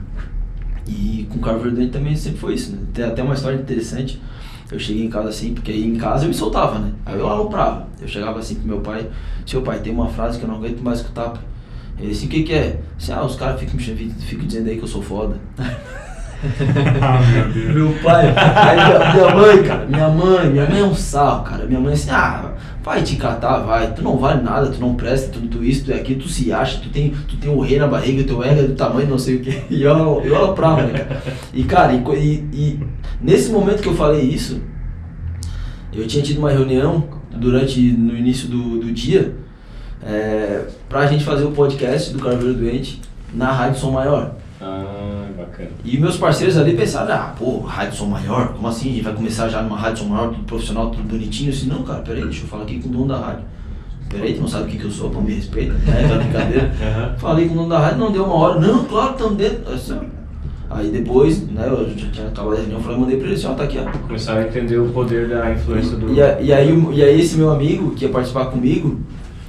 [0.87, 2.78] E com o Carro Verdante também sempre foi isso, né?
[2.94, 4.20] Tem até uma história interessante.
[4.70, 6.92] Eu cheguei em casa assim, porque aí em casa eu me soltava, né?
[7.06, 7.86] Aí eu aloprava.
[8.00, 9.06] Eu chegava assim pro meu pai,
[9.46, 11.30] seu pai, tem uma frase que eu não aguento mais escutar.
[11.30, 11.42] pai."
[11.98, 12.80] Ele assim, o que que é?
[12.96, 15.36] Assim, ah, os caras ficam, me ficam dizendo aí que eu sou foda.
[17.02, 17.74] Ah, meu Deus.
[17.74, 21.66] Meu pai, aí minha, minha mãe, cara, minha mãe, minha mãe é um sarro, cara.
[21.66, 22.52] Minha mãe assim, ah,
[22.89, 25.93] vai te catar, vai, tu não vale nada, tu não presta, tu, tu isso, tu
[25.93, 28.61] é aquilo, tu se acha, tu tem, tu tem o rei na barriga, teu ego
[28.61, 29.62] é do tamanho, não sei o que.
[29.68, 31.22] E eu, eu aloprava, né, cara?
[31.53, 32.80] E, cara, e, e
[33.20, 34.62] nesse momento que eu falei isso,
[35.93, 39.34] eu tinha tido uma reunião durante, no início do, do dia,
[40.03, 43.03] é, pra gente fazer o podcast do Carveiro Doente
[43.34, 44.34] na Rádio Som Maior.
[44.62, 45.70] Ah, bacana.
[45.84, 48.90] E meus parceiros ali pensaram, ah, pô, Rádio Som Maior, como assim?
[48.90, 51.49] A gente vai começar já numa Rádio Som Maior, tudo profissional, tudo bonitinho.
[51.49, 53.44] Eu disse, não, cara, peraí, deixa eu falar aqui com o dono da rádio.
[54.09, 56.01] Peraí, tu não sabe o que, que eu sou, pô, me respeita, né?
[56.05, 56.72] Aquela brincadeira.
[56.82, 57.14] Aham.
[57.18, 58.59] Falei com o dono da rádio, não deu uma hora.
[58.61, 59.59] Não, claro, estamos dentro.
[59.66, 60.18] "Ah."
[60.70, 63.55] Aí depois, né, eu já tinha acabado a reunião, falei, mandei pra ele assim, ó,
[63.55, 63.90] tá aqui, ó.
[64.07, 66.12] Começaram a entender o poder da influência do.
[66.12, 69.01] E, a- e aí, e aí esse meu amigo que ia participar comigo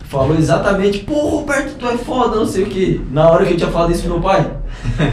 [0.06, 3.02] falou exatamente, pô, Roberto, tu é foda, não sei o que.
[3.12, 4.50] Na hora que eu tinha falado isso pro meu pai.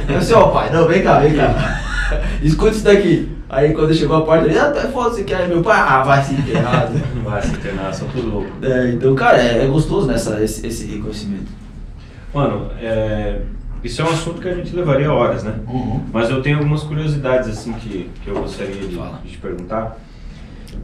[0.08, 1.82] Eu disse, ó pai, não, vem cá, vem cá.
[2.42, 3.36] Escuta isso daqui.
[3.48, 5.42] Aí quando chegou a parte, ele, ah, tu é foda, você quer?
[5.42, 6.90] Aí meu pai, ah, vai se enterrar.
[7.26, 8.48] Vai se internar, são tudo louco.
[8.62, 11.50] é, então, cara, é, é gostoso nessa, esse, esse reconhecimento.
[12.32, 13.40] Mano, é,
[13.82, 15.54] isso é um assunto que a gente levaria horas, né?
[16.12, 19.98] Mas eu tenho algumas curiosidades assim que, que eu gostaria de, de te perguntar,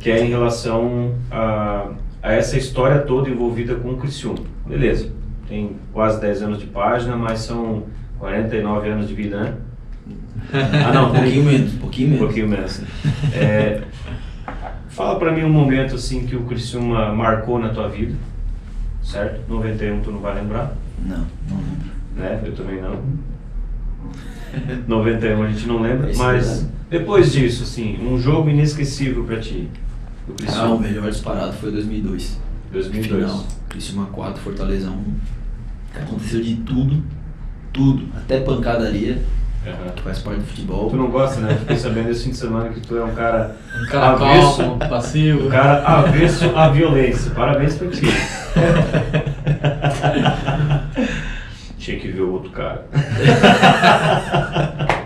[0.00, 1.90] que é em relação a,
[2.22, 4.40] a essa história toda envolvida com o Criciúma.
[4.66, 5.10] Beleza,
[5.48, 7.84] tem quase 10 anos de página, mas são
[8.26, 9.54] 49 anos de vida, né?
[10.84, 12.24] Ah não, Um pouquinho menos, um pouquinho um menos.
[12.24, 12.80] pouquinho menos.
[13.34, 13.82] É,
[14.88, 18.14] fala pra mim um momento assim que o Criciúma marcou na tua vida,
[19.02, 19.40] certo?
[19.48, 20.72] 91 tu não vai lembrar,
[21.04, 21.90] Não, não lembro.
[22.14, 22.40] né?
[22.44, 23.00] Eu também não.
[24.86, 29.40] 91 a gente não lembra, Isso é mas depois disso, assim, um jogo inesquecível pra
[29.40, 29.68] ti.
[30.28, 32.38] Ah, o Criciúma, melhor disparado foi 2002.
[32.72, 33.06] 2002.
[33.30, 36.02] Final, Criciúma 4, Fortaleza 1.
[36.02, 37.02] Aconteceu de tudo,
[37.72, 38.06] tudo.
[38.16, 39.18] Até pancadaria,
[39.66, 39.90] Aham.
[39.94, 40.90] que faz parte do futebol.
[40.90, 41.56] Tu não gosta, né?
[41.60, 44.78] Fiquei sabendo esse fim de semana que tu é um cara Um cara avesso, calmo,
[44.78, 45.46] passivo.
[45.46, 47.30] um cara avesso à violência.
[47.32, 48.06] Parabéns pra ti.
[51.78, 52.84] Tinha que ver o outro cara.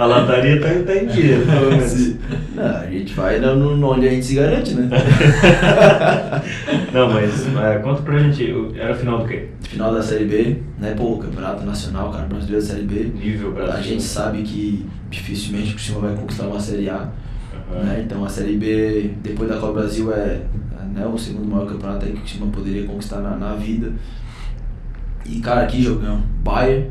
[0.00, 2.14] A lataria tá, tá em dia, pelo menos.
[2.54, 4.88] Não, a gente vai no, onde a gente se garante, né?
[6.90, 9.48] Não, mas é, conta pra gente, o- era final do quê?
[9.60, 10.94] Final da Série B, né?
[10.96, 13.10] Pô, Campeonato Nacional, cara, brasileiro da Série B.
[13.14, 13.74] Nível Brasil.
[13.74, 17.06] A gente sabe que dificilmente o Criciúma vai conquistar uma Série A.
[17.70, 17.84] Aham.
[17.84, 18.02] Né?
[18.06, 20.40] Então a Série B, depois da Copa Brasil, é, é,
[20.94, 23.92] né, o segundo maior campeonato aí que o Criciúma poderia conquistar na, na vida.
[25.26, 26.22] E cara, que jogão.
[26.42, 26.88] Bayer,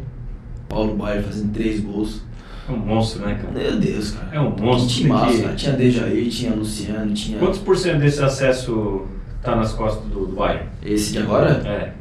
[0.70, 2.29] Paulo Bayer fazendo três gols.
[2.70, 3.52] É um monstro, né, cara?
[3.52, 4.30] Meu Deus, cara.
[4.32, 5.56] É um monstro, Que tem que- cara.
[5.56, 7.40] Tinha Dejaí, tinha Luciano, tinha.
[7.40, 9.06] Quantos por cento desse acesso
[9.42, 10.68] tá nas costas do, do Bayern?
[10.86, 11.50] Esse de agora?
[11.66, 11.94] É,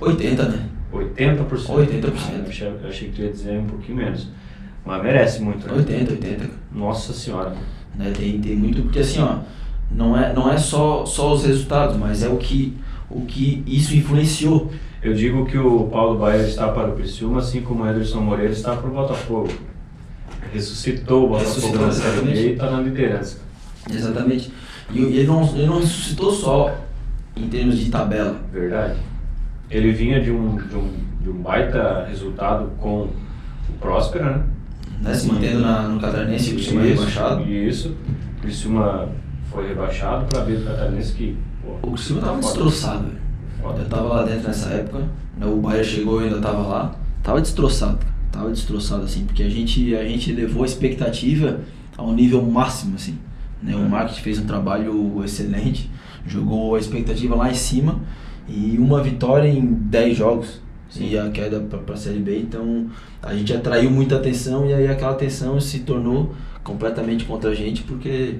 [0.00, 0.66] 80, né?
[0.92, 1.46] 80%.
[1.48, 2.12] 80%.
[2.28, 4.28] Ah, eu achei, eu achei que tu ia dizer um pouquinho menos.
[4.84, 5.74] Mas merece muito, né?
[5.74, 6.36] 80, 80.
[6.38, 6.50] cara.
[6.72, 7.54] Nossa senhora.
[7.94, 8.12] Né?
[8.16, 9.38] Tem, tem muito, porque assim, ó,
[9.90, 12.76] não é, não é só, só os resultados, mas é o que,
[13.10, 14.70] o que isso influenciou.
[15.06, 18.52] Eu digo que o Paulo Baier está para o Criciúma, assim como o Ederson Moreira
[18.52, 19.48] está para o Botafogo.
[20.52, 23.38] Ressuscitou o Botafogo na Série B e está na liderança.
[23.88, 24.52] Exatamente.
[24.90, 26.76] E ele não, ele não ressuscitou só
[27.36, 28.36] em termos de tabela.
[28.52, 28.98] Verdade.
[29.70, 30.90] Ele vinha de um, de um,
[31.20, 34.44] de um baita resultado com o Próspera, né?
[35.02, 35.14] Né?
[35.14, 37.42] Se mantendo na, no Catarinense, o Criciúma Isso, rebaixado.
[37.44, 37.96] Isso.
[38.38, 39.08] O Criciúma
[39.52, 41.38] foi rebaixado para ver o Catarinense que...
[41.62, 42.54] pô, O Criciúma tá tava foda.
[42.54, 43.25] destroçado, velho.
[43.66, 43.82] Foda.
[43.82, 44.98] Eu tava lá dentro nessa época,
[45.36, 45.46] né?
[45.46, 46.94] o Bahia chegou e eu ainda tava lá.
[47.22, 47.98] Tava destroçado.
[48.30, 51.60] Tava destroçado, assim, porque a gente, a gente levou a expectativa
[51.96, 53.18] ao nível máximo, assim.
[53.62, 53.74] Né?
[53.74, 53.88] O É.
[53.88, 55.90] marketing fez um trabalho excelente,
[56.26, 58.00] jogou a expectativa lá em cima
[58.48, 60.60] e uma vitória em 10 jogos.
[60.88, 61.08] Sim.
[61.10, 62.86] E a queda pra, pra Série B, então
[63.20, 67.82] a gente atraiu muita atenção e aí aquela atenção se tornou completamente contra a gente
[67.82, 68.36] porque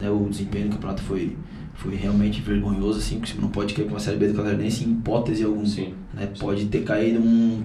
[0.00, 1.36] né, o desempenho do campeonato foi,
[1.82, 4.84] foi realmente vergonhoso, assim, porque você não pode cair com uma Série B do Catarinense
[4.84, 5.64] em hipótese alguma.
[5.64, 5.94] Sim.
[6.12, 6.28] Né?
[6.38, 7.62] Pode ter caído um,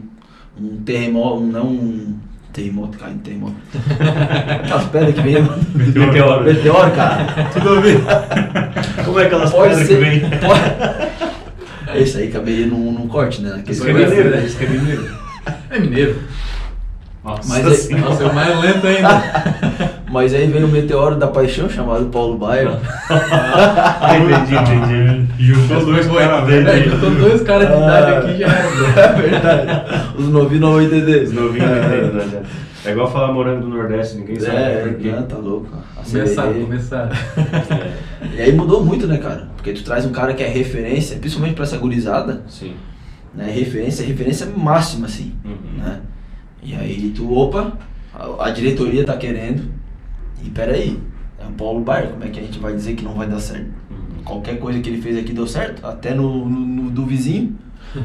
[0.58, 2.18] um terremoto, um, não um
[2.54, 3.56] terremoto, caindo terremoto.
[4.64, 5.36] Aquelas pedras que vem.
[5.76, 6.46] Meteoro.
[6.46, 7.50] Meteoro, cara.
[7.52, 8.00] Tudo a ver.
[9.04, 9.96] Como é aquelas Pode pedras ser.
[9.96, 10.22] que vem?
[10.40, 12.00] Pode...
[12.02, 13.62] Esse aí caberia num, num corte, né?
[13.68, 14.46] Isso que é mineiro, né?
[14.46, 15.10] Isso que é mineiro.
[15.70, 16.22] É mineiro.
[17.22, 18.10] Nossa Mas é- senhora.
[18.10, 19.95] Nossa, é o mais lento ainda.
[20.16, 22.80] Mas aí veio o meteoro da paixão chamado Paulo Baia.
[24.16, 25.44] entendi, entendi.
[25.44, 26.90] Juntou dois caras velhos É, aí.
[26.90, 28.66] juntou dois caras de idade aqui já era.
[28.96, 30.16] É verdade.
[30.18, 31.24] Os novinhos não vão entender.
[31.24, 32.44] Os novinhos não entendem, né?
[32.86, 35.12] É igual falar morango do Nordeste, ninguém sabe É, por quê.
[35.12, 35.68] não, tá louco.
[36.10, 36.52] Começaram.
[36.52, 39.50] É, E aí mudou muito, né, cara?
[39.58, 42.74] Porque tu traz um cara que é referência, principalmente pra essa gurizada, Sim.
[43.34, 43.52] né?
[43.54, 45.84] Referência, referência máxima, assim, Uhum.
[45.84, 46.00] né?
[46.64, 47.74] E aí tu, opa,
[48.14, 49.64] a, a diretoria tá querendo,
[50.46, 51.00] e peraí,
[51.40, 53.40] é o Paulo Baier, como é que a gente vai dizer que não vai dar
[53.40, 53.66] certo?
[53.90, 54.24] Uhum.
[54.24, 57.56] Qualquer coisa que ele fez aqui deu certo, até no, no- no do vizinho,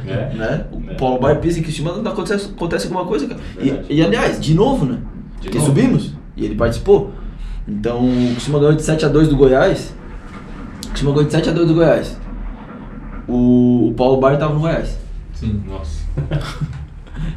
[0.07, 0.34] É.
[0.34, 0.66] né?
[0.72, 0.95] O É.
[0.95, 3.41] Paulo Baier pensa que em cima não acontece, acontece alguma coisa, cara.
[3.61, 4.99] E, e aliás, de novo, né?
[5.41, 5.70] De Porque novo.
[5.70, 7.12] subimos, e ele participou.
[7.68, 9.95] Então, o Criciúma ganhou de 7x2 do Goiás.
[10.86, 12.18] O Criciúma ganhou de 7x2 do Goiás.
[13.28, 14.99] o, o Paulo Baier tava no Goiás.
[15.34, 15.62] Sim.
[15.68, 16.01] Nossa.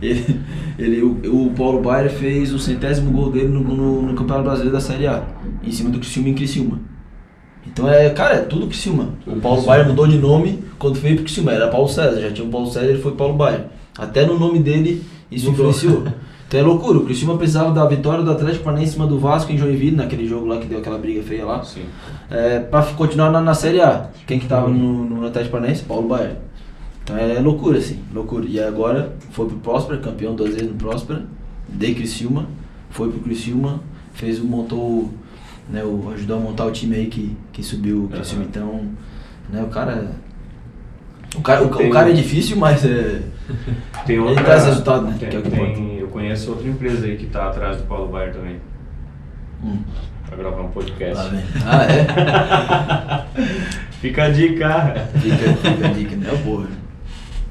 [0.01, 0.41] Ele,
[0.77, 4.73] ele, o, o Paulo Baier fez o centésimo gol dele no, no, no Campeonato Brasileiro
[4.73, 5.23] da Série A,
[5.63, 6.79] em cima do Criciúma em Criciúma.
[7.65, 9.09] Então é, cara, é tudo Criciúma.
[9.25, 12.45] O Paulo Baier mudou de nome quando veio pro Criciúma, era Paulo César, já tinha
[12.45, 13.67] o Paulo César, ele foi Paulo Baier.
[13.97, 15.69] Até no nome dele isso Mudou.
[15.69, 16.03] influenciou.
[16.45, 19.51] Então é loucura, o Criciúma precisava da vitória do Atlético Paranaense em cima do Vasco
[19.51, 21.81] em Joinville, naquele jogo lá que deu aquela briga feia lá, Sim.
[22.29, 24.11] é, pra continuar na, na Série A.
[24.27, 25.83] Quem que tava no, no Atlético Paranaense?
[25.83, 26.35] Paulo Baier.
[27.03, 28.45] Então é loucura, assim, loucura.
[28.47, 31.23] E agora foi pro Próspera, campeão duas vezes no Próspera,
[31.67, 32.47] de Criciúma,
[32.89, 33.81] foi pro Criciúma,
[34.13, 35.11] fez o, montou,
[35.69, 38.43] né, o, ajudou a montar o time aí que, que subiu o Criciúma.
[38.43, 38.49] Aham.
[38.49, 38.81] Então,
[39.49, 40.11] né, o cara...
[41.35, 43.21] O cara, o, o cara é difícil, mas é...
[44.05, 45.17] Tem Ele outra, traz resultado, né?
[45.19, 47.83] Tem, Que é o que tem- eu conheço outra empresa aí que tá atrás do
[47.83, 48.57] Paulo Baier também.
[49.63, 49.79] Hum,
[50.27, 51.29] Pra gravar um podcast.
[51.29, 51.43] vem.
[51.65, 53.25] Ah, é?
[53.99, 55.07] Fica a dica.
[55.19, 56.41] Fica, fica a dica, né?
[56.43, 56.67] Porra.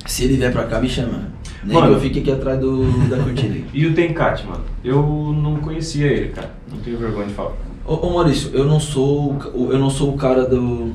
[0.07, 1.31] Se ele vier pra cá, me chama.
[1.65, 1.89] Nem Mano.
[1.89, 3.57] que eu fique aqui atrás do, da cortina.
[3.73, 4.65] E o Tenkat, mano?
[4.85, 6.51] Eu não conhecia ele, cara.
[6.71, 7.53] Não tenho vergonha de falar.
[7.85, 10.93] Ô, ô Maurício, eu não sou eu não sou o cara do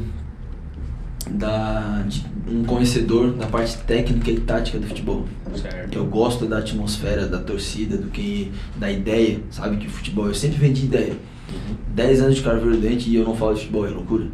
[1.30, 5.26] da de um conhecedor da parte técnica e tática do futebol.
[5.56, 5.96] Certo.
[5.98, 10.34] Eu gosto da atmosfera, da torcida, do que da ideia, sabe que o futebol eu
[10.34, 11.14] sempre vendi ideia.
[11.50, 11.76] Uhum.
[11.94, 14.28] 10 anos de carveiro dente e eu não falo de futebol, é loucura.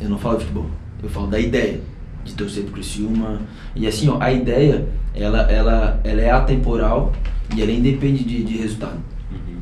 [0.00, 0.66] Eu não falo de futebol.
[1.02, 1.80] Eu falo da ideia
[2.28, 3.40] de torcer pro Criciúma.
[3.74, 7.12] E assim, ó, a ideia, ela, ela, ela é atemporal
[7.56, 8.98] e ela independe de, de resultado.
[9.32, 9.56] Uhum.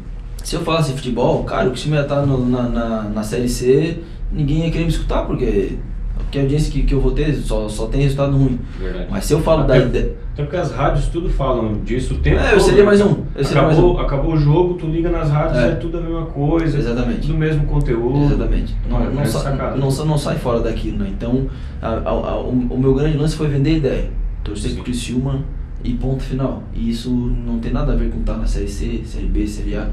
[0.44, 3.48] Se eu falasse de futebol, cara, o Criciúma ia estar no- na, na, na Série
[3.48, 4.02] C,
[4.32, 5.78] ninguém ia querer me escutar, porque,
[6.27, 8.59] porque a audiência que, que eu vou ter só, só tem resultado ruim.
[8.81, 9.07] Verdade.
[9.11, 10.14] Mas se eu falo da Até- ideia...
[10.35, 13.22] Até porque as rádios tudo falam disso o tempo É, eu todo, seria mais um,
[13.35, 13.99] eu seria acabou, mais um.
[14.07, 15.68] acabou o jogo, tu liga nas rádios, É.
[15.68, 16.79] é, tudo a mesma coisa.
[16.79, 17.20] Exatamente.
[17.22, 18.24] Tudo o mesmo conteúdo.
[18.27, 18.77] Exatamente.
[18.91, 19.77] Não, não, sa- sacada.
[19.77, 21.09] não, sa- não sai fora daquilo, né?
[21.11, 21.47] Então,
[21.81, 24.11] a- a- a- o, o meu grande lance foi vender ideia.
[24.45, 24.74] Torcer Sim.
[24.77, 25.43] pro Criciúma
[25.83, 26.62] e ponto final.
[26.74, 29.74] E isso não tem nada a ver com estar na Série C, Série B, Série
[29.77, 29.89] A.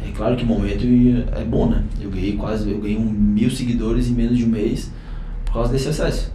[0.00, 0.84] É claro que o momento
[1.36, 1.82] é bom, né?
[2.00, 4.92] Eu ganhei quase, eu ganhei um mil seguidores em menos de um mês
[5.48, 6.32] por causa desse acesso.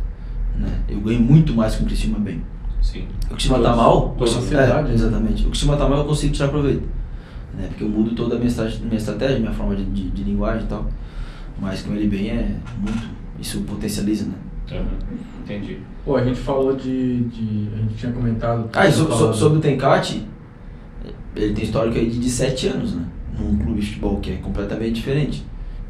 [0.57, 0.69] Né?
[0.89, 2.41] Eu ganhei muito mais com o Criciúma bem.
[2.81, 3.05] Sim.
[3.29, 4.09] O Criciúma tá mal?
[4.17, 4.93] todos- o Criciúma- sociedade, é, né?
[4.93, 5.45] exatamente.
[5.45, 6.83] O Criciúma tá mal, eu consigo tirar proveito.
[7.53, 7.67] Né?
[7.69, 8.51] Porque eu mudo toda a minha,
[8.83, 10.85] minha estratégia, minha forma de, de, de linguagem e tal.
[11.61, 13.07] Mas com ele bem é muito.
[13.39, 14.33] Isso potencializa, né?
[14.71, 15.17] Uhum.
[15.43, 15.77] Entendi.
[16.03, 17.21] Pô, a gente falou de.
[17.25, 18.69] de a gente tinha comentado.
[18.73, 20.25] Ah, e so- so- sobre o Tencate,
[21.35, 23.05] ele tem histórico aí de, de 7 anos, né?
[23.37, 25.45] Num clube de futebol que é completamente diferente.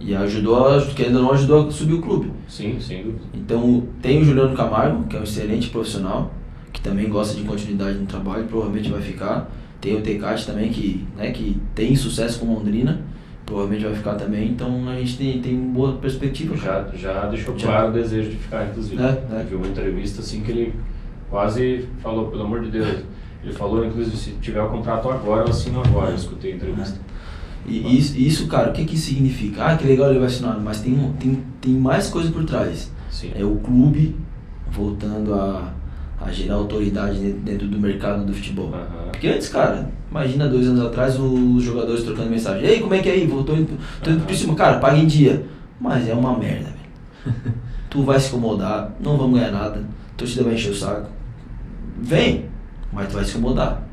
[0.05, 2.31] E ajudou, a, que ainda não ajudou a subir o clube.
[2.47, 3.23] Sim, sem dúvida.
[3.33, 6.33] Então tem o Juliano Camargo, que é um excelente profissional,
[6.73, 9.49] que também gosta de continuidade no trabalho, provavelmente vai ficar.
[9.79, 13.01] Tem o Tecate também, que, né, que tem sucesso com Londrina,
[13.45, 14.49] provavelmente vai ficar também.
[14.49, 16.55] Então a gente tem, tem uma boa perspectiva.
[16.57, 17.67] Já, já deixou Já.
[17.67, 19.01] claro o desejo de ficar, inclusive.
[19.01, 19.41] É, é.
[19.41, 20.73] Eu vi uma entrevista assim que ele
[21.29, 23.03] quase falou, pelo amor de Deus.
[23.43, 26.11] Ele falou, inclusive, se tiver o contrato agora, eu assino agora.
[26.11, 26.97] Eu escutei a entrevista.
[27.65, 29.65] E isso, isso, cara, o que que significa?
[29.65, 32.91] Ah, que legal ele vai assinar, mas tem, tem, tem mais coisa por trás.
[33.09, 33.31] Sim.
[33.35, 34.15] É o clube
[34.69, 35.71] voltando a,
[36.19, 38.69] a gerar autoridade dentro, do mercado do futebol.
[38.73, 39.11] Aham.
[39.11, 42.65] Porque antes, cara, imagina dois anos atrás os jogadores trocando mensagem.
[42.65, 43.27] Ei, como é que é aí?
[43.27, 45.45] Voltou indo, tô indo por cima, cara, paga em dia.
[45.79, 47.53] Mas é uma merda, velho.
[47.89, 51.09] tu vai se incomodar, não vamos ganhar nada, a torcida vai encher o saco.
[52.01, 52.45] Vem,
[52.91, 53.87] mas tu vai se incomodar.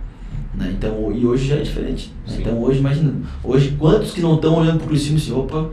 [0.54, 0.74] Né?
[0.76, 2.12] Então, e hoje já é diferente.
[2.26, 2.36] né?
[2.40, 5.70] Então hoje, imagina, hoje quantos que não estão olhando pro Criciúma e assim, opa,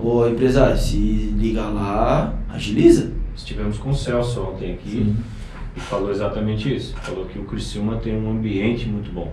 [0.00, 3.10] ô empresário, se ligar lá, agiliza.
[3.36, 5.16] Estivemos com o Celso ontem aqui Sim.
[5.76, 6.94] e falou exatamente isso.
[6.96, 9.32] Falou que o Criciúma tem um ambiente muito bom.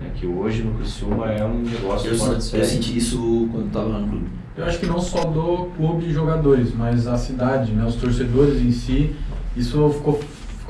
[0.00, 0.10] Né?
[0.14, 3.88] Que hoje no Criciúma é um negócio Eu, fora de eu senti isso quando tava
[3.88, 4.26] lá no clube.
[4.56, 8.60] Eu acho que não só do clube de jogadores, mas a cidade, né, os torcedores
[8.60, 9.14] em si,
[9.56, 10.20] isso ficou,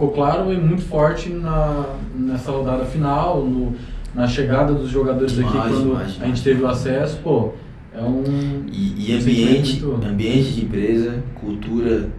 [0.03, 3.73] ficou claro e muito forte na, nessa rodada final, no,
[4.13, 7.53] na chegada dos jogadores aqui Demais, quando demais, a gente teve o acesso, pô,
[7.95, 8.67] é um...
[8.73, 12.11] E, e ambiente, ambiente de empresa, cultura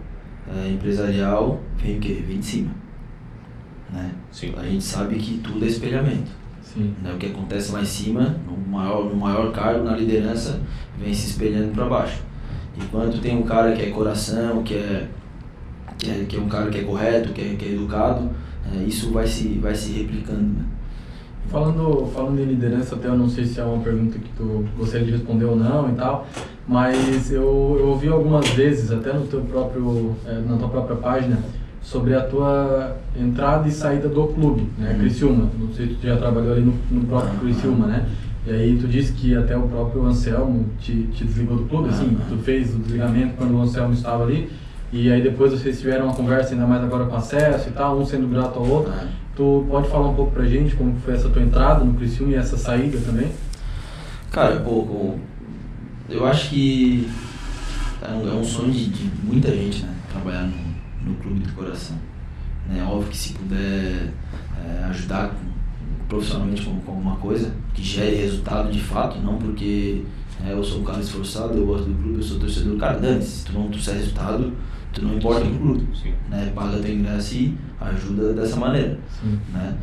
[0.48, 2.24] eh, empresarial, vem o quê?
[2.26, 2.72] Vem de cima.
[3.92, 4.12] Né?
[4.32, 4.54] Sim.
[4.56, 6.32] A gente sabe que tudo é espelhamento.
[6.62, 6.94] Sim.
[7.04, 7.12] Né?
[7.14, 10.62] O que acontece lá em cima, no maior, no maior cargo, na liderança,
[10.98, 12.22] vem se espelhando para baixo.
[12.78, 15.08] Enquanto tem um cara que é coração, que é,
[16.04, 18.30] que é, que é um cara que é correto, que é, que é educado,
[18.72, 20.42] eh, isso vai se, vai se replicando.
[20.42, 20.66] Né?
[21.50, 25.06] Falando, falando em liderança, até eu não sei se é uma pergunta que tu gostaria
[25.06, 26.28] de responder ou não e tal,
[26.68, 31.38] mas eu, eu ouvi algumas vezes, até no teu próprio, eh, na tua própria página,
[31.82, 35.00] sobre a tua entrada e saída do clube, né, Uhum.
[35.00, 35.50] Criciúma.
[35.60, 37.40] Não sei se tu já trabalhou ali no, no próprio.
[37.40, 38.06] Criciúma, né?
[38.48, 42.18] E aí tu disse que até o próprio Anselmo te, te desligou do clube, assim,
[42.28, 44.50] tu fez o desligamento quando o Anselmo estava ali,
[44.94, 48.06] E aí depois vocês tiveram uma conversa ainda mais agora com acesso e tal, um
[48.06, 48.94] sendo grato ao outro.
[48.94, 49.08] É.
[49.36, 52.36] Tu pode falar um pouco pra gente como foi essa tua entrada no Criciúma e
[52.36, 53.32] essa saída também?
[54.32, 55.16] Cara, pô,
[56.08, 57.10] eu acho que
[58.04, 59.94] é um, é um sonho de, de muita gente, né?
[60.12, 61.98] Trabalhar no, no clube do coração.
[62.78, 64.12] É óbvio que se puder
[64.64, 70.04] é, ajudar com- profissionalmente com, com alguma coisa que gere resultado de fato, não porque
[70.46, 73.24] é, eu sou um cara esforçado, eu gosto do clube, eu sou torcedor, cara, dane
[73.24, 74.54] se tu não trouxer resultado,
[74.94, 75.88] tu não importa no clube.
[76.30, 76.52] Né?
[76.56, 79.40] Paga teu ingresso e ajuda dessa maneira Sim.
[79.54, 79.76] né?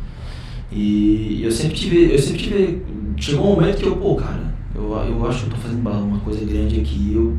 [0.71, 2.81] E eu sempre tive, eu sempre tive,
[3.17, 6.19] chegou um momento que eu, pô, cara, eu, eu acho que eu tô fazendo uma
[6.19, 7.37] coisa grande aqui, eu,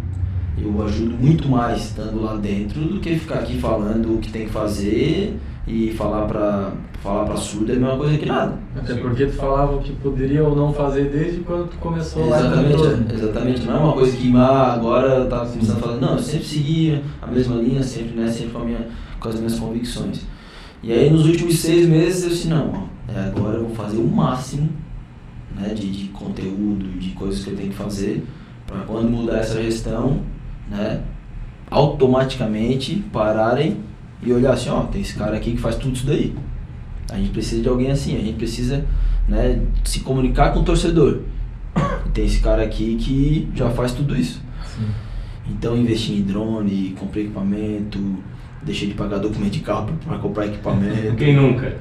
[0.62, 4.45] eu ajudo muito mais estando lá dentro do que ficar aqui falando o que tem
[4.45, 8.59] que fazer e falar pra, falar pra surda é a mesma coisa que nada.
[8.76, 12.40] Até porque tu falava o que poderia ou não fazer desde quando tu começou lá
[12.40, 12.84] no retorno.
[12.84, 13.62] Exatamente, exatamente.
[13.62, 16.46] Não é uma coisa que ah, agora eu tava começando a falar, não, eu sempre
[16.46, 18.88] seguia a mesma linha, sempre, né, sempre com, a minha,
[19.18, 20.20] com as minhas convicções.
[20.82, 23.96] E aí nos últimos seis meses eu disse, não, ó, é, agora eu vou fazer
[23.96, 24.68] o máximo
[25.57, 28.24] né, de, de conteúdo, de coisas que eu tenho que fazer,
[28.66, 30.20] para quando mudar essa gestão,
[30.70, 31.03] né,
[31.68, 33.78] automaticamente pararem
[34.22, 36.32] e olhar assim, ó, tem esse cara aqui que faz tudo isso daí.
[37.12, 38.84] A gente precisa de alguém assim, a gente precisa
[39.28, 41.20] né, se comunicar com o torcedor.
[42.14, 44.40] Tem esse cara aqui que já faz tudo isso.
[44.64, 44.86] Sim.
[45.50, 47.98] Então investi em drone, comprei equipamento,
[48.62, 51.14] deixei de pagar documento de carro para comprar equipamento.
[51.16, 51.76] Quem nunca?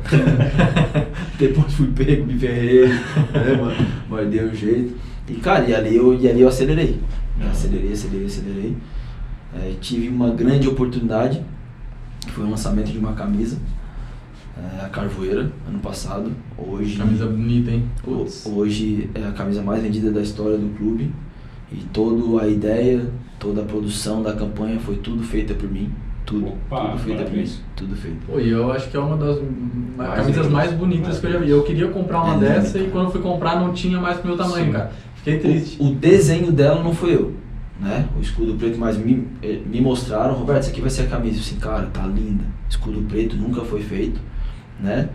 [1.39, 3.87] Depois fui pego, me ferrei, né, mano?
[4.09, 4.95] Mas deu um jeito.
[5.29, 6.99] E cara, e ali eu, e ali eu acelerei.
[7.37, 8.77] né, Acelerei, acelerei, acelerei.
[9.55, 11.41] É, tive uma grande oportunidade,
[12.25, 13.57] que foi o lançamento de uma camisa,
[14.79, 16.31] é, a Carvoeira, ano passado.
[16.57, 17.83] Hoje, Camisa bonita, hein?
[18.03, 18.45] Putz.
[18.45, 21.11] Hoje é a camisa mais vendida da história do clube
[21.71, 23.05] e toda a ideia,
[23.39, 25.91] toda a produção da campanha foi tudo feita por mim.
[26.25, 27.49] Tudo, Opa, tudo feita por mim.
[27.75, 28.17] Tudo feito.
[28.27, 29.37] Pô, e eu acho que é uma das
[29.97, 31.49] ma- Mais camisas mais bonitas que eu já vi.
[31.49, 34.37] Eu queria comprar uma É dessa e quando fui comprar não tinha mais pro meu
[34.37, 34.71] tamanho, Sim.
[34.71, 34.91] cara.
[35.15, 35.77] Fiquei triste.
[35.81, 37.33] O, o desenho dela não foi eu,
[37.79, 38.07] né?
[38.17, 41.37] O escudo preto, mas me, eh, me mostraram, Roberto, isso aqui vai ser a camisa.
[41.37, 42.43] Eu assim, cara, tá linda.
[42.69, 44.21] Escudo preto nunca foi feito,
[44.81, 45.09] né?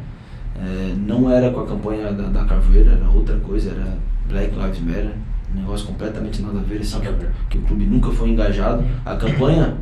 [0.58, 3.98] É, não era com a campanha da, da Carvoeira, era outra coisa, era
[4.28, 5.12] Black Lives Matter.
[5.54, 7.30] Um negócio completamente nada a ver, assim, ver.
[7.48, 8.84] que o clube nunca foi engajado.
[9.04, 9.76] A campanha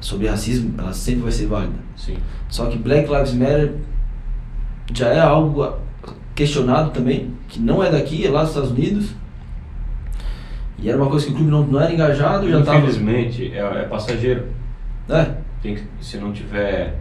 [0.00, 1.78] sobre racismo, ela sempre vai ser válida.
[1.96, 2.16] Sim.
[2.48, 3.74] Só que Black Lives Matter
[4.92, 5.78] já é algo
[6.34, 9.14] questionado também, que não é daqui, é lá dos Estados Unidos.
[10.78, 12.78] E era uma coisa que o clube não, não era engajado, já estava.
[12.78, 14.48] Infelizmente, é, é passageiro.
[15.08, 16.98] É, Tem que, se não tiver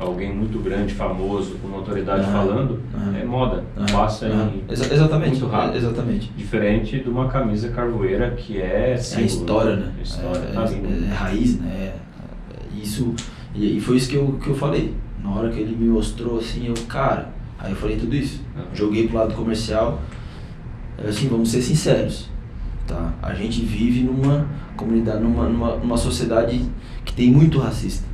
[0.00, 3.16] alguém muito grande, famoso, com autoridade Aham, falando, aham.
[3.16, 3.64] é moda.
[3.76, 5.74] aham, Passa em Exa- exatamente, muito rápido.
[5.74, 6.32] é, exatamente.
[6.36, 9.92] Diferente de uma camisa carvoeira que é É a história, né?
[10.02, 11.04] História, é, tá é- lindo.
[11.06, 11.70] é raiz, né?
[11.72, 11.94] É-
[12.76, 13.14] é isso.
[13.54, 14.94] E, e foi isso que eu, que eu falei.
[15.22, 18.42] Na hora que ele me mostrou assim, eu, cara, aí eu falei tudo isso.
[18.74, 20.00] Joguei pro lado comercial.
[21.06, 22.28] Assim, vamos ser sinceros.
[22.86, 23.12] Tá?
[23.22, 26.60] A gente vive numa comunidade, numa, numa, numa sociedade
[27.04, 28.06] que tem muito racista.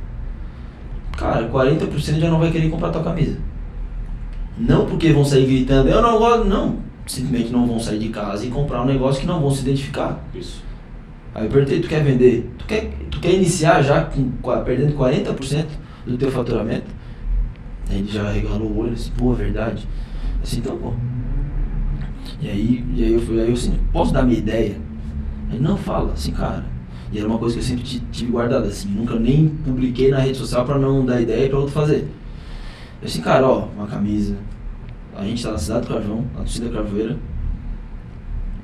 [1.21, 3.37] Cara, 40% já não vai querer comprar tua camisa.
[4.57, 6.79] Não porque vão sair gritando, eu não gosto, não.
[7.05, 10.19] Simplesmente não vão sair de casa e comprar um negócio que não vão se identificar.
[10.33, 10.63] Isso.
[11.35, 12.49] Aí eu perguntei, tu quer vender?
[12.57, 14.31] Tu quer, tu quer iniciar já com,
[14.65, 15.65] perdendo 40%
[16.07, 16.87] do teu faturamento?
[17.87, 19.87] Aí ele já regalou o olho assim, é verdade.
[20.41, 20.91] Assim, então, pô.
[22.41, 24.75] E aí, e aí eu fui, aí eu assim, posso dar minha ideia?
[25.51, 26.65] Ele, não, fala, assim, cara.
[27.11, 30.19] E era uma coisa que eu sempre ti- tive guardada, assim, nunca nem publiquei na
[30.19, 32.07] rede social pra não dar ideia pra outro fazer.
[33.01, 34.37] Eu assim, cara, ó, uma camisa.
[35.17, 37.17] A gente tá na cidade do Carvão, na torcida Carvoeira.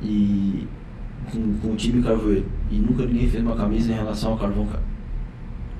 [0.01, 0.67] E
[1.31, 2.45] com, com o time Carvoeiro.
[2.71, 4.83] E nunca ninguém fez uma camisa em relação ao Carvão, cara.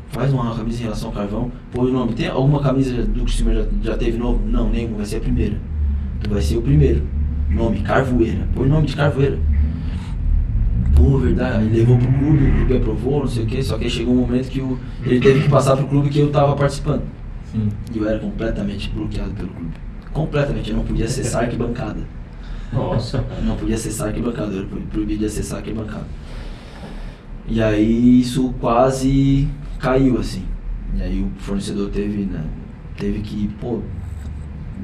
[0.09, 2.13] Faz uma camisa em relação ao Carvão, põe o nome.
[2.13, 4.45] Tem alguma camisa do Cristina já, já teve novo?
[4.47, 5.57] Não, nenhuma, vai ser a primeira.
[6.23, 7.03] Tu vai ser o primeiro.
[7.49, 8.47] Nome, Carvoeira.
[8.55, 9.37] Põe o nome de Carvoeira.
[10.97, 11.59] Pô, verdade.
[11.59, 13.61] Aí levou pro clube, o clube aprovou, não sei o que.
[13.61, 16.19] Só que aí chegou um momento que o, ele teve que passar pro clube que
[16.19, 17.03] eu tava participando.
[17.51, 17.69] Sim.
[17.93, 19.73] E eu era completamente bloqueado pelo clube.
[20.11, 21.99] Completamente, eu não podia acessar arquibancada.
[22.73, 23.41] Nossa, cara.
[23.41, 26.07] Não podia acessar arquibancada, eu era proibido de acessar arquibancada.
[27.47, 29.47] E aí isso quase
[29.79, 30.43] caiu, assim.
[30.95, 32.43] E aí o fornecedor teve, né,
[32.97, 33.81] teve que, pô,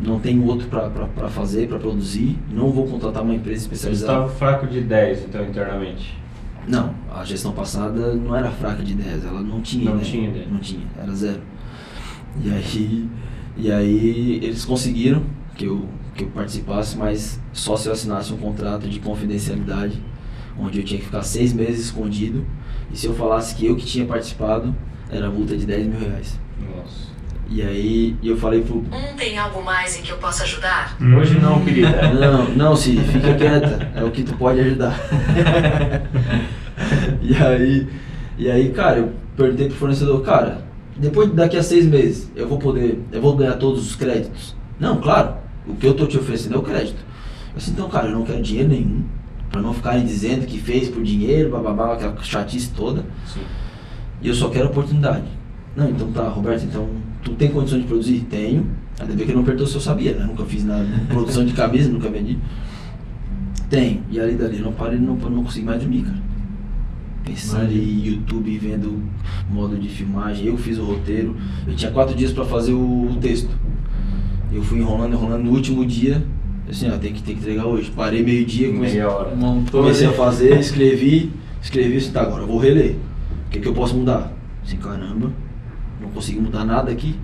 [0.02, 4.14] não tenho outro pra fazer, pra produzir, não vou contratar uma empresa Você especializada.
[4.14, 6.18] estava fraco de 10, então, internamente.
[6.68, 10.12] Não, a gestão passada não era fraca de ideias, ela não tinha Não ideia.
[10.12, 10.48] tinha ideia.
[10.50, 11.42] Não tinha, era zero.
[12.44, 13.10] E aí,
[13.58, 15.24] e aí eles conseguiram
[15.56, 15.86] que eu,
[16.16, 20.02] que eu participasse, mas só se eu assinasse um contrato de confidencialidade,
[20.58, 22.46] onde eu tinha que ficar seis meses escondido
[22.92, 24.74] E se eu falasse que eu que tinha participado,
[25.10, 26.40] era multa de 10 mil reais.
[26.76, 27.13] Nossa.
[27.54, 28.78] E aí eu falei pro.
[28.78, 30.98] Um tem algo mais em que eu possa ajudar?
[31.00, 32.10] Hoje não, querida.
[32.12, 35.00] Não, não, se fica quieta, é o que tu pode ajudar.
[37.22, 37.88] e aí,
[38.40, 40.66] e aí, cara, eu perguntei pro fornecedor, cara,
[40.98, 44.56] depois daqui a seis meses eu vou poder, eu vou ganhar todos os créditos.
[44.80, 45.36] Não, claro,
[45.68, 47.06] o que eu tô te oferecendo é o crédito.
[47.54, 49.04] Eu disse, então, cara, eu não quero dinheiro nenhum,
[49.52, 53.06] pra não ficarem dizendo que fez por dinheiro, bababá, aquela chatice toda.
[53.28, 53.42] Sim.
[54.24, 55.28] E eu só quero oportunidade.
[55.76, 58.26] Não, então tá, Roberto, então tu tem condições de produzir?
[58.30, 58.68] Tenho.
[59.00, 60.26] Ainda bem que não perguntou se eu sabia, né?
[60.26, 60.86] Nunca fiz nada.
[61.10, 62.38] Produção de camisa, nunca vendi.
[63.70, 64.02] Tenho.
[64.12, 66.22] E ali dali eu não parei, não, não consegui mais dormir, cara.
[67.24, 67.84] Pensando Imagina.
[67.84, 69.02] em YouTube, vendo
[69.50, 70.48] modo de filmagem.
[70.48, 71.36] Eu fiz o roteiro.
[71.66, 73.50] Eu tinha quatro dias pra fazer o, o texto.
[74.52, 75.44] Eu fui enrolando, enrolando.
[75.44, 76.24] No último dia,
[76.70, 77.92] assim, ó, tem que, tem que entregar hoje.
[77.92, 79.02] Parei meio-dia, comecei,
[79.72, 82.98] comecei a fazer, escrevi, escrevi assim, tá, agora eu vou reler.
[83.48, 84.32] O que, que eu posso mudar?
[84.64, 85.32] Assim, caramba,
[86.04, 87.16] não consegui mudar nada aqui.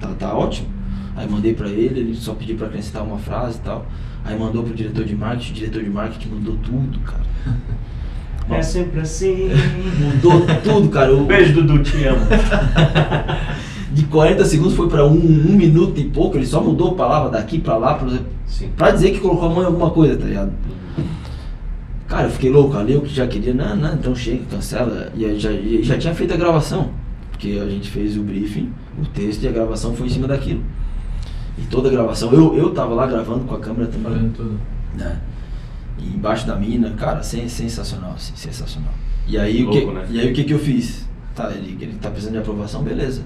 [0.00, 0.68] Tá, tá ótimo.
[1.16, 3.86] Aí mandei pra ele, ele só pediu pra acrescentar uma frase e tal.
[4.24, 7.22] Aí mandou pro diretor de marketing, o diretor de marketing mudou tudo, cara.
[8.50, 9.50] É sempre assim.
[10.00, 11.14] Mudou tudo, cara.
[11.14, 12.20] O- Beijo, Dudu, te amo.
[13.92, 17.30] de 40 segundos foi pra um, um minuto e pouco, ele só mudou a palavra
[17.30, 18.00] daqui pra lá,
[18.76, 20.52] pra dizer que colocou a mão em alguma coisa, tá ligado?
[22.06, 25.12] Cara, eu fiquei louco ali, eu que já queria, não, não, então chega, cancela.
[25.14, 25.50] E aí já,
[25.82, 26.90] já tinha feito a gravação,
[27.38, 30.60] porque a gente fez o briefing, o texto e a gravação foi em cima daquilo.
[31.56, 34.60] E toda a gravação, eu, eu tava lá gravando com a câmera também, Fazendo tudo.
[34.96, 35.20] né?
[35.98, 38.92] E embaixo da mina, cara, sen- sensacional, assim, sensacional.
[39.26, 40.06] E aí, o que, Louco, né?
[40.10, 41.06] e aí o que que eu fiz?
[41.34, 43.22] Tá, ele, ele tá precisando de aprovação, beleza.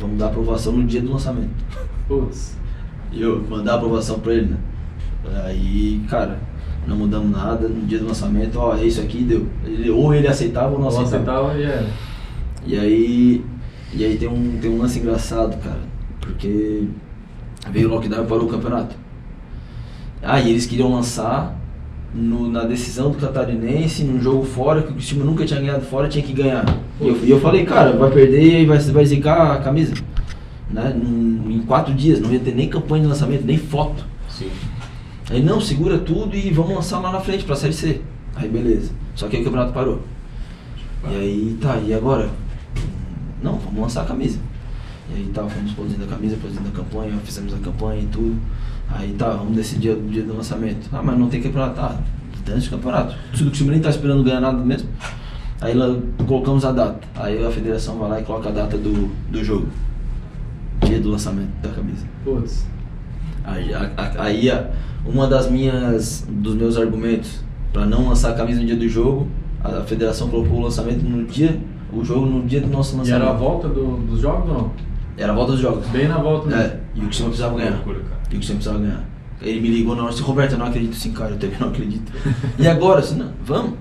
[0.00, 1.50] Vamos dar aprovação no dia do lançamento.
[2.08, 2.56] Putz.
[3.12, 4.56] E eu mandar a aprovação pra ele, né?
[5.44, 6.38] Aí, cara,
[6.86, 7.68] não mudamos nada.
[7.68, 9.46] No dia do lançamento, ó, é isso aqui, deu.
[9.64, 11.52] Ele- ou ele aceitava ou não Não aceitava.
[11.52, 11.86] aceitava e era.
[12.66, 13.44] E aí,
[13.94, 15.80] e aí tem, um, tem um lance engraçado, cara.
[16.20, 16.84] Porque
[17.70, 18.96] veio o lockdown e parou o campeonato.
[20.22, 21.56] Ah, e eles queriam lançar
[22.14, 26.08] no- na decisão do Catarinense, num jogo fora, que o time nunca tinha ganhado fora,
[26.08, 26.64] tinha que ganhar.
[27.00, 29.94] E eu, e eu falei, cara, vai perder e vai, vai zicar a camisa.
[30.70, 30.92] Né?
[31.00, 34.04] Num- em quatro dias, não ia ter nem campanha de lançamento, nem foto.
[34.28, 34.48] Sim.
[35.30, 38.00] Aí não, segura tudo e vamos lançar lá na frente pra Série C.
[38.34, 38.90] Aí beleza.
[39.14, 40.00] Só que aí o campeonato parou.
[41.08, 42.28] E aí tá, e agora?
[43.46, 44.38] Não, vamos lançar a camisa.
[45.10, 48.36] E aí tá, fomos produzindo a camisa, produzindo a campanha, fizemos a campanha e tudo.
[48.90, 50.88] Aí tá, vamos decidir o dia do lançamento.
[50.92, 51.80] Ah, mas não tem campeonato.
[51.80, 51.96] Ah,
[52.44, 53.14] dane de campeonato.
[53.40, 54.88] O time nem tá esperando ganhar nada mesmo.
[55.60, 57.00] Aí lá colocamos a data.
[57.14, 59.68] Aí a federação vai lá e coloca a data do, do jogo.
[60.84, 62.04] Dia do lançamento da camisa.
[62.24, 62.66] Putz.
[63.44, 64.70] Aí, a- a- aí a-
[65.04, 67.40] uma das minhas dos meus argumentos
[67.72, 69.28] para não lançar a camisa no dia do jogo,
[69.62, 71.58] a federação colocou o lançamento no dia,
[71.92, 73.22] o jogo no dia do nosso E lançamento.
[73.22, 74.72] era a volta do, dos jogos ou não?
[75.16, 75.86] Era a volta dos jogos.
[75.88, 76.62] Bem na volta mesmo.
[76.62, 77.70] É, e o Cristiano precisava ganhar.
[77.72, 77.98] Loucura.
[77.98, 79.04] E o Cristiano precisava ganhar.
[79.42, 81.56] Ele me ligou na hora e disse, Roberto, eu não acredito sim, cara, eu também
[81.60, 82.12] não acredito.
[82.58, 83.00] e agora?
[83.00, 83.74] Assim, não, vamos.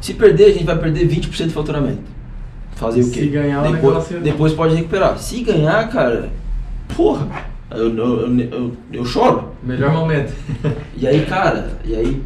[0.00, 2.02] Se perder, a gente vai perder 20% do faturamento.
[2.76, 3.20] Fazer o quê?
[3.20, 5.18] Se ganhar, o depois, negócio- depois pode recuperar.
[5.18, 6.30] Se ganhar, cara,
[6.96, 7.26] porra,
[7.70, 9.52] eu, eu, eu, eu, eu choro.
[9.62, 10.32] Melhor momento.
[10.96, 12.22] E aí, cara, e aí,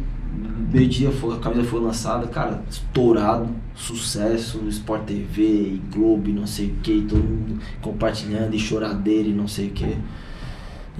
[0.71, 6.33] meio dia foi, a camisa foi lançada, cara, estourado, sucesso, Sport TV, e Globo, e
[6.33, 9.97] não sei o que, todo mundo compartilhando, e choradeira e não sei o que.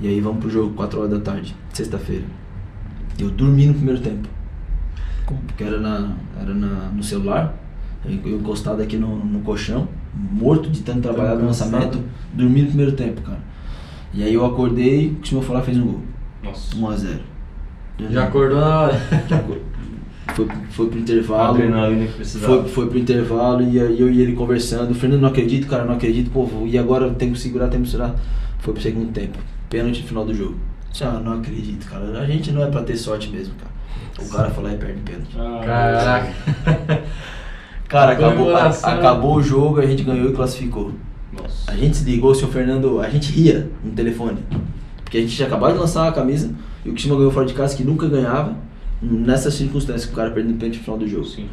[0.02, 2.26] E aí vamos pro jogo, 4 horas da tarde, sexta-feira.
[3.20, 4.28] Eu dormi no primeiro tempo.
[5.48, 7.56] Porque era, na, era na, no celular,
[8.06, 12.04] eu encostado aqui no, no colchão, morto de tanto trabalhar no lançamento,
[12.34, 13.40] dormi no primeiro tempo, cara.
[14.14, 16.02] E aí eu acordei, o que o falar fez um gol.
[16.44, 16.76] Nossa.
[16.76, 17.20] 1 a 0
[18.10, 19.02] Já acordou na hora.
[20.36, 21.58] Foi, foi pro A intervalo.
[22.46, 24.92] Foi, foi pro intervalo e aí eu e ele conversando.
[24.92, 27.84] O Fernando não acredito, cara, não acredito, pô, e agora eu tenho que segurar, tenho
[27.84, 28.16] que segurar.
[28.60, 29.38] Foi pro segundo tempo.
[29.70, 30.56] Pênalti no final do jogo.
[31.02, 32.20] Ah, não acredito, cara.
[32.20, 33.72] A gente não é pra ter sorte mesmo, cara.
[34.20, 35.36] O cara foi lá e perde pênalti.
[35.38, 37.02] Ah, Caraca.
[37.88, 38.90] Cara, acabou, a- Comemoração.
[38.90, 40.92] acabou o jogo, a gente ganhou e classificou.
[41.34, 41.70] Nossa.
[41.72, 44.38] A gente se ligou, o seu Fernando, a gente ria no telefone.
[45.04, 46.54] Porque a gente tinha acabado de lançar a camisa
[46.86, 48.56] e o Kishima ganhou fora de casa que nunca ganhava.
[49.02, 51.26] Nessas circunstâncias, que o cara perdendo pênalti no final do jogo.
[51.26, 51.48] Sim.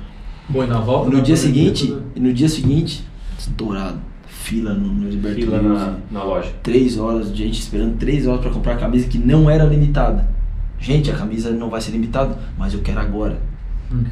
[0.52, 1.10] Pô, e na volta?
[1.10, 3.04] No na dia seguinte, e no dia seguinte,
[3.38, 3.98] estourado.
[4.26, 6.50] Fila no, no Gilberto Fila na, na loja.
[6.62, 10.28] Três horas de gente esperando três horas pra comprar a camisa que não era limitada.
[10.78, 13.38] Gente, a camisa não vai ser limitada, mas eu quero agora.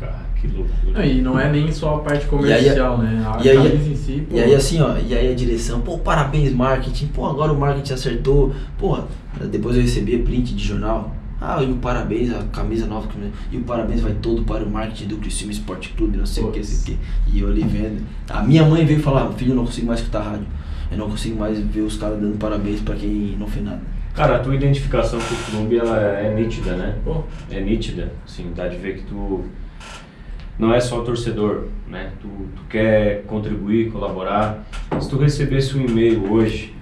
[0.00, 1.06] Cara, que Não, loucura.
[1.06, 3.22] e não é nem só a parte E aí- comercial, né?
[3.26, 4.36] A e aí- camisa em si, pô.
[4.36, 7.92] E aí assim, ó, e aí a direção, pô, parabéns marketing, pô, agora o marketing
[7.94, 8.54] acertou.
[8.78, 9.04] Porra,
[9.50, 11.14] depois eu recebi print de jornal.
[11.48, 13.08] Ah, e o parabéns, a camisa nova,
[13.52, 16.50] e o parabéns vai todo para o marketing do Criciúma Esporte Clube, não sei o
[16.50, 17.04] que, sei o que.
[17.32, 18.04] E eu ali vendo.
[18.28, 20.46] A minha mãe veio falar, filho, eu não consigo mais escutar rádio.
[20.90, 23.80] Eu não consigo mais ver os caras dando parabéns para quem não fez nada.
[24.12, 26.98] Cara, a tua identificação com o clube, ela é nítida, né?
[27.48, 29.44] É nítida, assim, dá de ver que tu
[30.58, 32.10] não é só torcedor, né?
[32.20, 34.66] Tu, tu quer contribuir, colaborar.
[35.00, 36.74] Se tu recebesse um e-mail hoje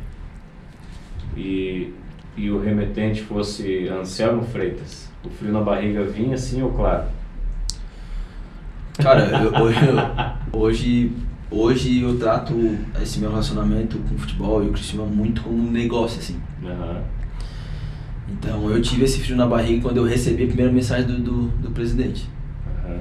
[1.36, 1.92] e,
[2.36, 7.04] e o remetente fosse Anselmo Freitas, o frio na barriga vinha assim ou claro?
[8.98, 9.78] Cara, eu, hoje,
[10.52, 11.12] hoje,
[11.50, 12.54] hoje eu trato
[13.02, 16.40] esse meu relacionamento com o futebol e o Cristiano muito como um negócio, assim.
[16.62, 17.02] Uhum.
[18.28, 21.42] Então eu tive esse frio na barriga quando eu recebi a primeira mensagem do, do,
[21.58, 22.28] do presidente.
[22.84, 23.00] Uhum.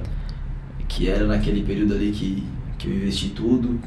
[0.88, 2.42] Que era naquele período ali que,
[2.78, 3.78] que eu investi tudo,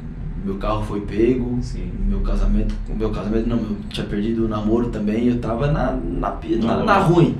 [0.48, 1.92] meu carro foi pego, Sim.
[2.06, 6.38] meu casamento, meu casamento não, eu tinha perdido o namoro também, eu tava na, na,
[6.62, 7.36] na, na ruim.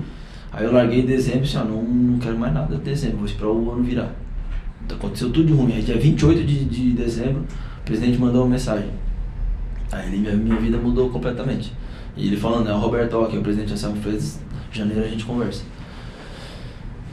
[0.53, 3.19] Aí eu larguei em dezembro e disse, ó, não, não quero mais nada de dezembro,
[3.19, 4.13] vou esperar o ano virar.
[4.85, 5.73] Então, aconteceu tudo de ruim.
[5.73, 7.47] Aí dia 28 de, de dezembro,
[7.81, 8.91] o presidente mandou uma mensagem.
[9.91, 11.73] Aí minha, minha vida mudou completamente.
[12.15, 14.39] E ele falando, né, o Roberto, ó, que é o presidente Anselmo Freitas,
[14.71, 15.63] em janeiro a gente conversa.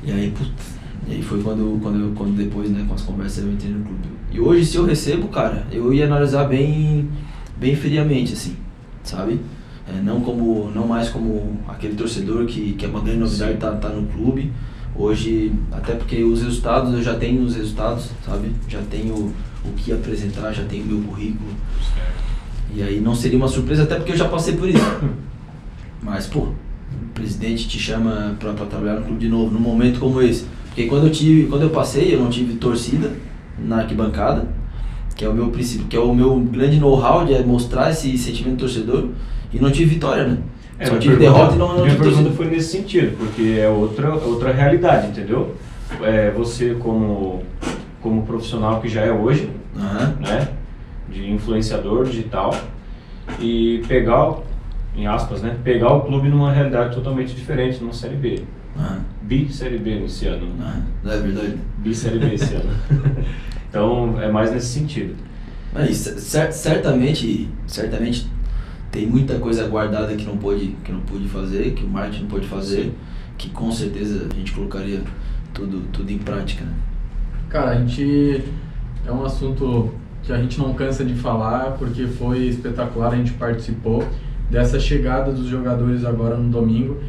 [0.04, 0.76] E aí, putz,
[1.08, 3.84] e aí foi quando, quando, eu, quando depois, né, com as conversas eu entrei no
[3.84, 4.08] clube.
[4.32, 7.10] E hoje, se eu recebo, cara, eu ia analisar bem,
[7.58, 8.56] bem friamente, assim,
[9.04, 9.40] sabe?
[9.88, 13.72] É, não como não mais como aquele torcedor que, que é uma grande novidade tá,
[13.74, 14.52] tá no clube.
[14.96, 18.52] Hoje, até porque os resultados, eu já tenho os resultados, sabe?
[18.68, 19.34] Já tenho
[19.64, 21.50] o que apresentar, já tenho o meu currículo.
[22.74, 24.84] E aí não seria uma surpresa, até porque eu já passei por isso.
[26.02, 26.56] Mas, pô, o
[27.14, 30.46] presidente te chama pra, pra trabalhar no clube de novo, num momento como esse.
[30.76, 33.14] Porque quando eu tive, quando eu passei, eu não tive torcida
[33.58, 34.46] na arquibancada,
[35.16, 38.18] que é o meu princípio, que é o meu grande know-how de é mostrar esse
[38.18, 39.08] sentimento torcedor,
[39.54, 40.38] e não tive vitória, né?
[40.78, 42.36] É, Só tive derrota e não, não Minha tive pergunta torcida.
[42.36, 45.56] foi nesse sentido, porque é outra, outra realidade, entendeu?
[46.02, 47.42] É, você como,
[48.02, 50.18] como profissional que já é hoje, Aham.
[50.20, 50.50] né?
[51.10, 52.54] De influenciador digital
[53.40, 54.44] e pegar, o-
[54.94, 55.56] em aspas, né?
[55.64, 58.42] Pegar o clube numa realidade totalmente diferente, numa Série B.
[59.26, 59.28] Aham.
[59.28, 60.48] Bi-Série B esse ano.
[61.04, 61.58] Não é verdade?
[61.80, 62.70] Bi-Série B esse ano.
[63.70, 65.16] então, é mais nesse sentido.
[65.74, 68.28] Mas cer- certamente, certamente
[68.92, 72.30] tem muita coisa guardada que não pôde, que não pude fazer, que o marketing não
[72.30, 72.94] pôde fazer, Sim.
[73.38, 75.02] que com certeza a gente colocaria
[75.54, 76.72] tudo, tudo em prática, né?
[77.50, 78.42] Cara, a gente.
[79.06, 83.34] É um assunto que a gente não cansa de falar porque foi espetacular, a gente
[83.34, 84.04] participou
[84.50, 87.00] dessa chegada dos jogadores agora no domingo.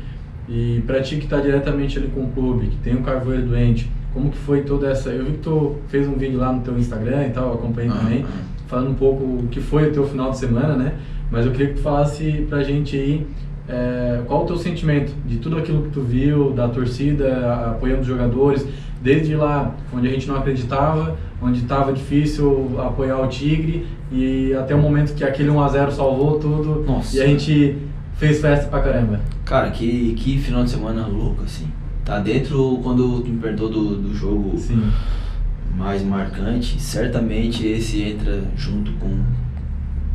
[0.49, 3.91] E pra ti que tá diretamente ali com o clube, que tem um carvoeiro doente,
[4.15, 5.11] como que foi toda essa.
[5.11, 7.99] Eu vi que tu fez um vídeo lá no teu Instagram e tal, acompanhei Aham,
[8.01, 8.25] também,
[8.69, 10.95] falando um pouco o que foi o teu final de semana, né?
[11.31, 13.27] Mas eu queria que tu falasse pra gente aí
[13.69, 18.03] é, qual o teu sentimento de tudo aquilo que tu viu, da torcida a- apoiando
[18.03, 18.65] os jogadores,
[19.03, 24.75] desde lá onde a gente não acreditava, onde estava difícil apoiar o Tigre e até
[24.75, 27.17] o momento que aquele 1x0 salvou tudo Nossa.
[27.17, 27.77] e a gente
[28.17, 29.21] fez festa pra caramba.
[29.45, 31.69] Cara, que, que final de semana louco, assim.
[32.05, 34.91] Tá dentro, quando tu me perguntou do, do jogo Sim.
[35.77, 39.23] mais marcante, certamente esse entra junto com,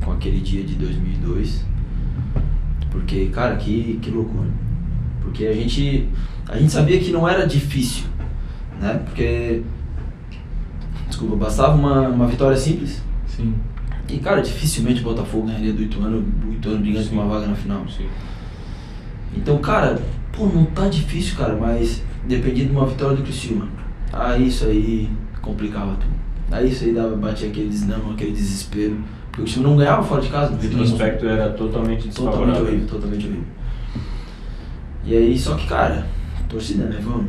[0.04, 1.66] com aquele dia de 2002.
[2.89, 4.49] Porque, cara, que, que loucura.
[5.22, 6.10] Porque a gente,
[6.47, 8.06] a gente sabia que não era difícil,
[8.80, 9.02] né?
[9.06, 9.62] Porque,
[11.08, 13.02] desculpa, bastava uma, uma vitória simples.
[13.28, 13.54] Sim.
[14.12, 17.55] E, cara, dificilmente o Botafogo ganharia do Ituano, o Ituano brigando por uma vaga na
[17.55, 17.88] final.
[17.88, 18.07] Sim.
[19.36, 20.01] Então, cara,
[20.34, 23.68] pô, não tá difícil, cara, mas dependia de uma vitória do Criciúma.
[24.12, 25.09] Aí isso aí
[25.41, 26.14] complicava tudo.
[26.51, 28.97] Aí isso aí dava, batia aquele desânimo, aquele desespero.
[29.28, 30.53] Porque o Criciúma não ganhava fora de casa.
[30.53, 32.64] O retrospecto era totalmente Totalmente desfavorável.
[32.66, 33.45] horrível, totalmente horrível.
[35.05, 36.05] E aí, só que, cara,
[36.49, 37.28] torcida, né, vamos.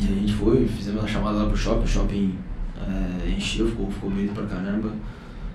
[0.00, 2.34] E aí a gente foi, fizemos uma chamada lá pro shopping, o shopping
[2.80, 4.92] é, encheu, ficou, ficou bonito pra caramba.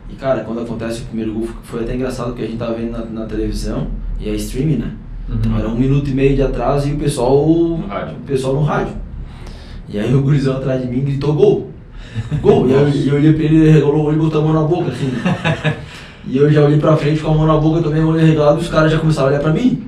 [0.09, 2.91] E cara, quando acontece o primeiro gol, foi até engraçado porque a gente tava vendo
[2.91, 3.87] na, na televisão,
[4.19, 4.91] e é streaming, né?
[5.29, 7.47] Então era um minuto e meio de atraso e o pessoal.
[7.47, 8.15] No rádio.
[8.15, 8.93] O pessoal no rádio.
[9.87, 11.71] E aí o gurizão atrás de mim gritou gol.
[12.41, 12.67] Gol!
[12.67, 14.63] e eu, eu olhei pra ele, ele regalou o olho e botou a mão na
[14.63, 15.11] boca, assim.
[16.27, 18.59] e eu já olhei pra frente com a mão na boca também, o olho regalado,
[18.59, 19.87] e os caras já começaram a olhar pra mim.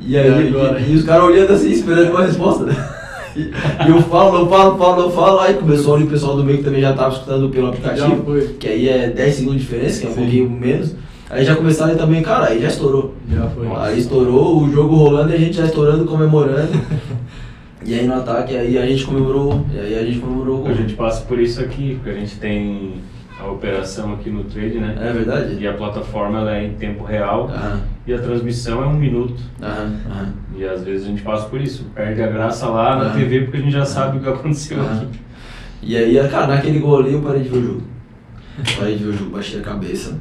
[0.00, 2.97] E aí, E e, e os caras olhando assim, esperando uma resposta, né?
[3.38, 6.58] E, eu falo, não falo, falo, não falo, aí começou ali o pessoal do meio
[6.58, 8.24] que também já tava escutando pelo aplicativo,
[8.58, 10.20] que aí é 10 segundos de diferença, que é um Sim.
[10.20, 10.94] pouquinho menos.
[11.30, 13.14] Aí já começaram aí também, cara, aí já estourou.
[13.30, 13.68] Já foi.
[13.76, 16.72] Aí estourou, o jogo rolando e a gente já estourando, comemorando.
[17.84, 20.66] e aí no ataque, aí a gente comemorou, e aí a gente comemorou.
[20.66, 22.94] A gente passa por isso aqui, porque a gente tem
[23.40, 24.96] a operação aqui no trade, né?
[25.00, 25.56] É verdade?
[25.60, 29.40] E a plataforma ela é em tempo real Aham, e a transmissão é um minuto.
[29.62, 30.32] aham.
[30.56, 33.10] E às vezes a gente passa por isso, perde a graça lá na Ah.
[33.14, 34.92] TV porque a gente já sabe o que aconteceu Ah.
[35.02, 35.20] aqui.
[35.82, 37.82] E aí, cara, naquele gol ali eu parei de ver o jogo.
[38.76, 40.18] Parei de ver o jogo, baixei a cabeça.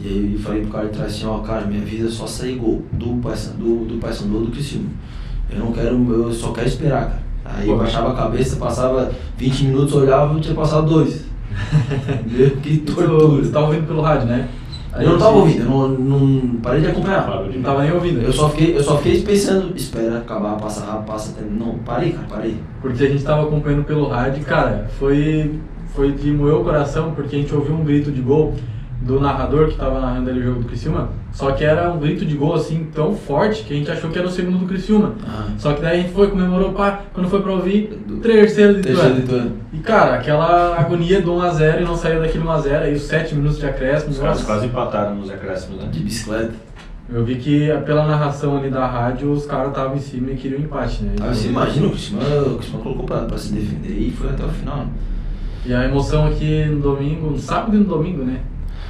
[0.00, 2.54] E aí falei pro cara de trás assim, ó, cara, minha vida é só sair
[2.54, 4.90] gol do Paysandu, do, do Paysandu ou do Criciúma.
[5.50, 7.22] Eu não quero, eu só quero esperar, cara.
[7.44, 7.80] Aí eu Pô.
[7.82, 11.26] baixava a cabeça, passava 20 minutos, olhava e tinha passado dois.
[12.62, 13.42] Que Tu, tortura.
[13.42, 14.48] você tava ouvindo pelo rádio, né?
[14.92, 17.26] A Eu não tava ouvindo, eu não, não parei de acompanhar.
[17.26, 18.22] Parou de Não tava nem ouvindo.
[18.22, 21.52] Eu só fiquei, eu só fiquei pensando, espera acabar, passa rápido, passa tempo.
[21.52, 22.56] Não, parei, cara, parei.
[22.80, 25.60] Porque a gente tava acompanhando pelo rádio cara, foi,
[25.94, 28.54] foi de moer o coração, porque a gente ouviu um grito de gol
[29.00, 32.24] do narrador que tava narrando ali o jogo do Criciúma, só que era um grito
[32.26, 35.14] de gol assim tão forte que a gente achou que era o segundo do Criciúma.
[35.24, 38.82] Ah, Só que daí a gente foi, comemorou, pá, quando foi pra ouvir, terceiro de
[38.82, 39.14] terceiro Ituano.
[39.14, 39.52] de Ituano.
[39.72, 43.58] E cara, aquela agonia do 1x0 e não saiu daquele 1x0, aí os 7 minutos
[43.58, 44.10] de acréscimo.
[44.10, 45.88] Os caras quase empataram nos acréscimos, né?
[45.92, 46.52] De bicicleta.
[47.10, 50.60] Eu vi que pela narração ali da rádio, os caras estavam em cima e queriam
[50.60, 51.12] empate, né?
[51.22, 54.44] Ah, você imagina, o Cristiano, o Cristiano colocou pra, pra se defender e foi até
[54.44, 54.86] o final.
[55.64, 58.40] E a emoção aqui no domingo, no sábado e no domingo, né?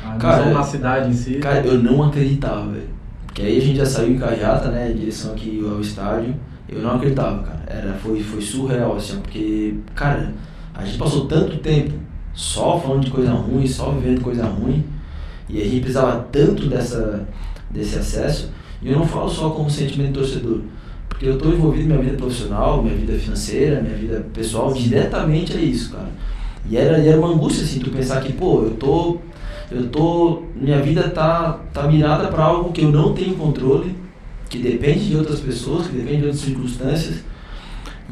[0.05, 1.35] A Cara, na cidade em si.
[1.35, 2.89] Cara, eu não acreditava, velho.
[3.27, 6.35] Porque aí a gente já saiu em carreata, né, em direção aqui ao estádio.
[6.69, 7.63] Eu não acreditava, cara.
[7.67, 10.33] Era, foi, foi surreal, assim, porque, cara,
[10.75, 11.95] a gente passou tanto tempo
[12.35, 14.85] só falando de coisa ruim, só vivendo coisa ruim.
[15.49, 17.27] E a gente precisava tanto dessa,
[17.71, 18.51] desse acesso.
[18.83, 20.61] E eu não falo só como sentimento torcedor.
[21.09, 25.61] Porque eu estou envolvido minha vida profissional, minha vida financeira, minha vida pessoal, diretamente é
[25.61, 26.09] isso, cara.
[26.71, 29.19] E era, era uma angústia, assim, tu pensar que, pô, eu tô
[29.71, 33.95] eu tô minha vida tá tá mirada para algo que eu não tenho controle
[34.49, 37.23] que depende de outras pessoas que depende de outras circunstâncias.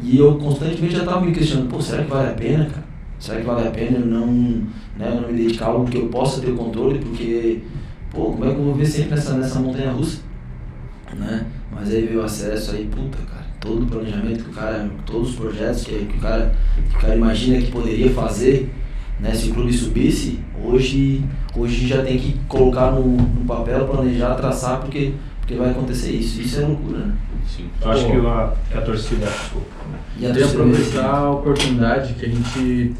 [0.02, 2.84] E eu constantemente já estava me questionando pô será que vale a pena cara?
[3.18, 4.26] Será que vale a pena eu não
[4.98, 6.98] né eu não me dedicar a algo que eu possa ter controle?
[6.98, 7.62] Porque
[8.10, 10.20] pô como é que eu vou ver sempre nessa nessa montanha russa?
[11.14, 11.46] Né?
[11.72, 15.30] Mas aí veio o acesso aí puta cara todo o planejamento que o cara todos
[15.30, 16.54] os projetos que, que o cara
[16.90, 18.70] que o cara imagina que poderia fazer
[19.20, 19.32] né?
[19.34, 21.22] Se o clube subisse, hoje,
[21.56, 26.40] hoje já tem que colocar no, no papel, planejar, traçar, porque, porque vai acontecer isso.
[26.40, 27.14] Isso é loucura, né?
[27.46, 27.66] Sim.
[27.82, 29.26] Eu acho que a, que a torcida.
[29.26, 29.66] Desculpa.
[30.18, 32.94] E a Queria torcida aproveitar a oportunidade que a gente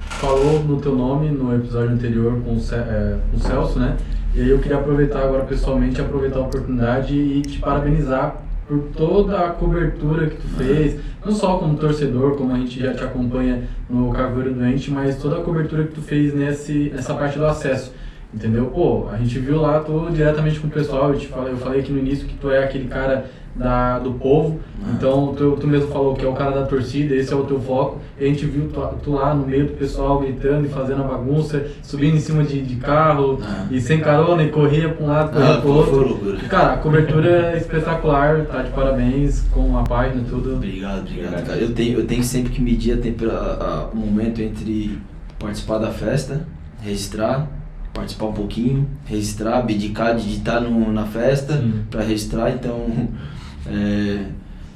[0.00, 3.96] falou no teu nome no episódio anterior com o, Ce- é, com o Celso, né?
[4.34, 9.46] E aí eu queria aproveitar agora pessoalmente, aproveitar a oportunidade e te parabenizar por toda
[9.46, 13.62] a cobertura que tu fez, não só como torcedor, como a gente já te acompanha
[13.88, 17.92] no Carvoeiro Doente, mas toda a cobertura que tu fez nesse, nessa parte do acesso.
[18.36, 18.66] Entendeu?
[18.66, 21.80] Pô, a gente viu lá, tu diretamente com o pessoal, eu, te falei, eu falei
[21.80, 23.24] aqui no início que tu é aquele cara
[23.54, 24.90] da, do povo, Ah.
[24.94, 27.58] então tu, tu mesmo falou que é o cara da torcida, esse é o teu
[27.58, 31.02] foco, e a gente viu tu, tu lá no meio do pessoal gritando e fazendo
[31.02, 33.64] a bagunça, subindo em cima de, de carro, Ah.
[33.70, 36.36] e sem carona, e corria pra um lado, corria Ah, pro outro.
[36.50, 40.56] Cara, a cobertura é espetacular, tá de parabéns com a página e tudo.
[40.56, 41.58] Obrigado, obrigado, cara.
[41.58, 44.98] Eu tenho, eu tenho sempre que medir a tempera- a- o momento entre
[45.38, 46.46] participar da festa,
[46.82, 47.48] registrar,
[47.96, 52.50] participar um pouquinho, registrar, abdicar de estar no, na festa para registrar.
[52.50, 53.08] Então,
[53.66, 54.26] é,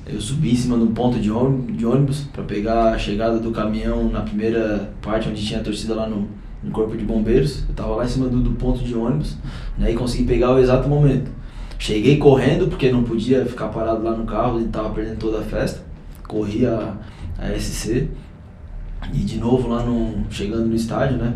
[0.06, 3.38] eu subi em cima de um ponto de ônibus, de ônibus para pegar a chegada
[3.38, 6.26] do caminhão na primeira parte onde tinha a torcida lá no,
[6.62, 7.64] no corpo de bombeiros.
[7.68, 9.36] Eu tava lá em cima do, do ponto de ônibus
[9.76, 11.30] né, e consegui pegar o exato momento.
[11.78, 15.42] Cheguei correndo porque não podia ficar parado lá no carro e tava perdendo toda a
[15.42, 15.82] festa.
[16.26, 16.96] Corri a,
[17.38, 18.08] a SC
[19.12, 21.34] e de novo lá no chegando no estádio, né?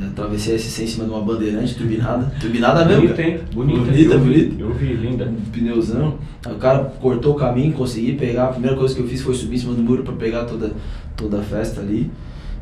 [0.00, 3.02] É, atravessei a SC em cima de uma bandeirante turbinada, turbinada mesmo.
[3.02, 3.40] Bonita, hein?
[3.52, 3.80] Bonita.
[3.80, 4.62] Bonita, eu vi, bonita.
[4.62, 5.24] Eu vi, linda.
[5.24, 6.18] Um pneuzão.
[6.44, 8.44] Aí o cara cortou o caminho, consegui pegar.
[8.44, 10.72] A primeira coisa que eu fiz foi subir em cima do muro para pegar toda,
[11.16, 12.10] toda a festa ali.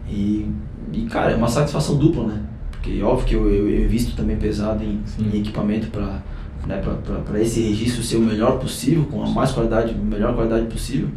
[0.09, 0.47] E,
[0.93, 2.43] e, cara, é uma satisfação dupla, né?
[2.73, 6.23] Porque óbvio que eu, eu, eu invisto também pesado em, em equipamento para
[6.67, 6.83] né,
[7.25, 11.09] para esse registro ser o melhor possível, com a mais qualidade, melhor qualidade possível.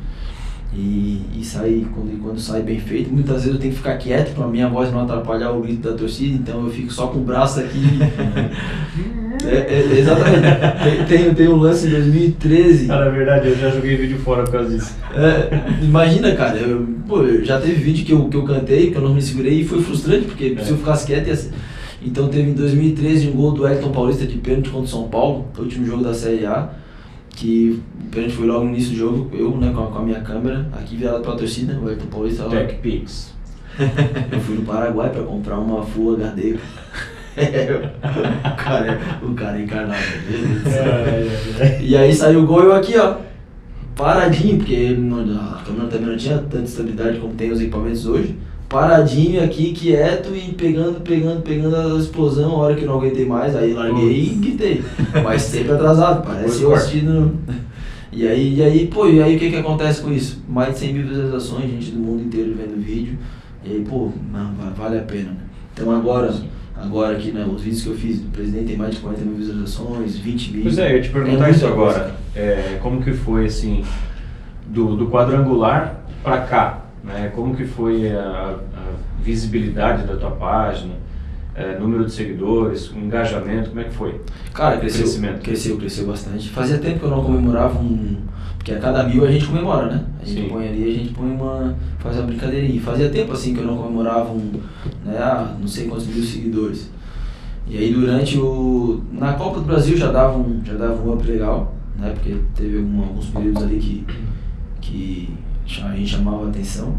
[0.76, 4.34] E, e sair, quando, quando sai bem feito, muitas vezes eu tenho que ficar quieto
[4.34, 7.24] para minha voz não atrapalhar o grito da torcida, então eu fico só com o
[7.24, 7.80] braço aqui.
[9.46, 11.08] É, é, exatamente.
[11.08, 12.88] Tem, tem, tem um lance em 2013.
[12.88, 14.96] Cara, é verdade, eu já joguei vídeo fora por causa disso.
[15.14, 19.02] É, imagina, cara, eu, pô, já teve vídeo que eu, que eu cantei, que eu
[19.02, 20.64] não me segurei e foi frustrante, porque É.
[20.64, 21.52] se eu ficasse quieto ia ser.
[22.06, 25.48] Então teve em 2013 um gol do Elton Paulista de pênalti contra o São Paulo,
[25.58, 26.70] o último jogo da Série A,
[27.34, 30.04] que o pênalti foi logo no início do jogo, eu né, com a, com a
[30.04, 32.52] minha câmera, aqui virado pra torcida, o Elton Paulista lá.
[32.52, 33.34] Tech Pix.
[34.32, 36.56] Eu fui no Paraguai pra comprar uma Full HD.
[37.36, 40.00] o cara, é- o cara é encarnado,
[40.64, 41.82] céu.
[41.82, 43.16] E aí saiu o gol e eu aqui, ó,
[43.96, 48.38] paradinho, porque não- a câmera também não tinha tanta estabilidade como tem os equipamentos hoje.
[48.74, 53.56] Paradinho aqui, quieto e pegando, pegando, pegando a explosão, a hora que não aguentei mais,
[53.56, 54.84] aí larguei e gritei.
[55.24, 57.36] Mas sempre atrasado, parece eu assistindo.
[58.12, 60.44] E aí, e aí, pô, e aí o que que acontece com isso?
[60.48, 63.18] Mais de 100 mil visualizações, gente do mundo inteiro vendo o vídeo.
[63.66, 65.38] E aí, pô, não, va- vale a pena, né?
[65.74, 66.32] Então agora,
[66.76, 69.36] agora aqui, né, os vídeos que eu fiz do presidente tem mais de 40 mil
[69.36, 70.62] visualizações, 20 mil.
[70.64, 72.16] Pois é, eu ia te perguntar muita isso agora.
[72.36, 73.84] É, como que foi, assim,
[74.68, 76.83] do, do quadrangular pra cá?
[77.04, 77.32] Né?
[77.36, 80.94] Como que foi a, a visibilidade da tua página?
[81.56, 84.20] é, número de seguidores, engajamento, como é que foi?
[84.56, 85.42] Cara, cresceu, Crescimento.
[85.42, 86.50] cresceu, cresceu bastante.
[86.50, 88.18] Fazia tempo que eu não comemorava um.
[88.58, 90.04] Porque a cada mil a gente comemora, né?
[90.20, 90.50] A gente Sim.
[90.50, 91.76] põe ali, a gente põe uma.
[92.00, 92.82] faz uma brincadeirinha.
[92.82, 94.52] Fazia tempo assim que eu não comemorava um.
[95.06, 96.90] Né, ah, não sei quantos mil seguidores.
[97.68, 99.04] E aí durante o.
[99.12, 102.10] Na Copa do Brasil já dava um, já dava um up legal, né?
[102.16, 104.06] Porque teve algum- alguns períodos ali que,
[104.82, 105.30] que
[105.74, 106.96] cha- a gente chamava atenção.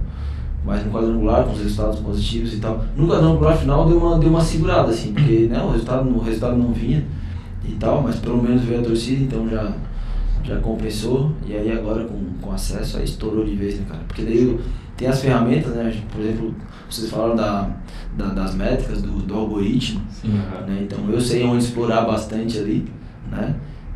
[0.64, 2.83] Mas no quadrangular, com os resultados positivos e tal.
[2.97, 6.57] No quadrangular final deu uma, deu uma segurada, assim, porque né, o, resultado, o resultado
[6.57, 7.05] não vinha
[7.68, 9.72] e tal, mas pelo menos veio a torcida, então já,
[10.43, 11.33] já compensou.
[11.47, 14.01] E aí agora com, com acesso aí estourou de vez, né, cara?
[14.09, 14.59] Porque daí
[14.97, 15.95] tem as ferramentas, né?
[16.11, 16.55] Por exemplo,
[16.89, 17.68] vocês falaram da,
[18.16, 20.01] da- das métricas, do, do algoritmo.
[20.11, 20.29] Sim.
[20.66, 20.81] Né?
[20.85, 22.87] Então eu sei onde explorar bastante ali,
[23.31, 23.55] né?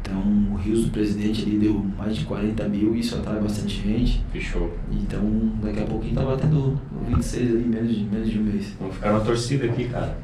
[0.08, 3.82] Então o Rios do Presidente ali deu mais de 40 mil e isso atrai bastante
[3.82, 4.24] gente.
[4.32, 4.74] Fechou.
[4.90, 5.20] Então
[5.62, 8.74] daqui a pouquinho tá batendo o 26 ali, menos de, menos de um mês.
[8.80, 10.16] Vamos ficar na torcida aqui, cara.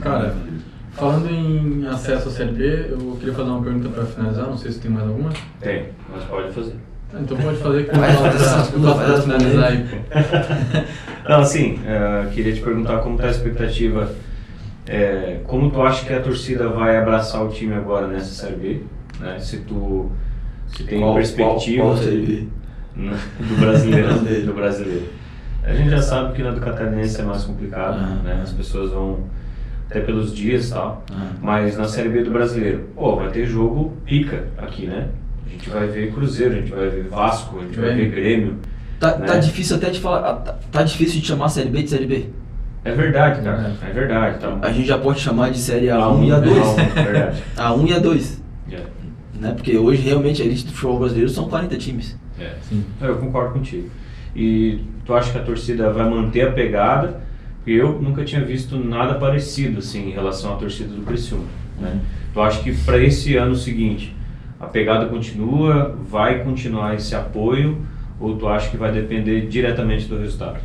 [0.00, 0.34] Cara,
[0.92, 4.72] falando em acesso à Série B, eu queria fazer uma pergunta para finalizar, não sei
[4.72, 5.30] se tem mais alguma.
[5.60, 6.74] Tem, mas pode fazer.
[7.12, 9.86] Ah, Então pode fazer que eu finalizar aí.
[11.28, 14.10] Não, assim, eh, queria te perguntar como está a expectativa,
[14.86, 18.82] eh, como tu acha que a torcida vai abraçar o time agora nessa Série B,
[19.20, 19.38] né?
[19.38, 20.10] Se tu
[20.68, 22.06] se tem Qual- perspectiva qual- qual
[22.96, 24.14] né, do brasileiro,
[24.46, 25.04] do brasileiro.
[25.62, 28.20] A gente já sabe que na do catarinense é mais complicado, Ah.
[28.24, 28.40] né?
[28.42, 29.20] As pessoas vão
[29.88, 31.26] até pelos dias e tal, Ah.
[31.40, 35.08] mas na Série B do brasileiro, pô, vai ter jogo pica aqui, né?
[35.46, 38.10] A gente vai ver Cruzeiro, a gente vai ver Vasco, a gente vai Grêmio.
[38.10, 38.56] ver Grêmio.
[39.00, 39.26] Tá, né?
[39.26, 40.32] tá difícil até de falar.
[40.34, 42.26] Tá, tá difícil de chamar Série B de Série B.
[42.84, 44.38] É verdade, cara, é verdade.
[44.38, 44.58] Tá...
[44.62, 46.62] A gente já pode chamar de Série A1 A1 e A2.
[46.62, 47.42] A1, é verdade.
[47.56, 48.39] A1 e A2.
[49.40, 49.52] É, Né?
[49.54, 52.16] Porque hoje realmente a elite do futebol brasileiro são 40 times.
[52.38, 52.54] é.
[52.68, 52.84] Sim.
[53.00, 53.88] Eu concordo contigo.
[54.34, 57.20] E tu acha que a torcida vai manter a pegada?
[57.56, 61.44] Porque eu nunca tinha visto nada parecido assim em relação à torcida do Criciúma.
[61.78, 62.00] Né?
[62.32, 64.14] Tu acha que para esse ano seguinte
[64.58, 67.78] a pegada continua, vai continuar esse apoio
[68.20, 70.60] ou tu acha que vai depender diretamente do resultado?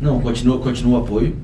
[0.00, 1.36] Não, continua, continua o apoio.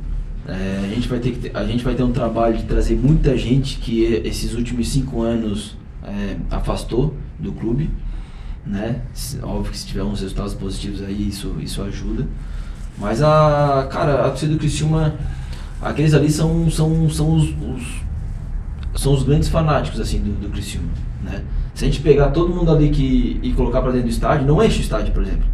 [0.47, 2.97] É, a, gente vai ter que ter, a gente vai ter um trabalho de trazer
[2.97, 5.77] muita gente que esses últimos cinco anos
[6.11, 7.91] é, afastou do clube.
[8.67, 9.01] Né?
[9.43, 12.27] Óbvio que se tiver uns resultados positivos aí, isso, isso ajuda.
[12.99, 13.89] Mas a.
[13.91, 15.15] Cara, a torcida do Criciúma,
[15.81, 18.01] aqueles ali são, são, são os, os-
[19.01, 20.89] são os grandes fanáticos assim do, do Criciúma,
[21.23, 21.43] né?
[21.75, 24.63] Se a gente pegar todo mundo ali que, e colocar pra dentro do estádio, não
[24.63, 25.47] enche o estádio, por exemplo.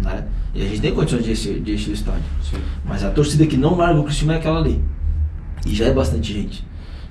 [0.00, 0.24] Né?
[0.54, 2.22] E a gente tem condições de encher, de encher o estádio.
[2.48, 2.58] Sim.
[2.84, 4.80] Mas a torcida que não larga o Criciúma é aquela ali.
[5.66, 6.64] E já é bastante gente.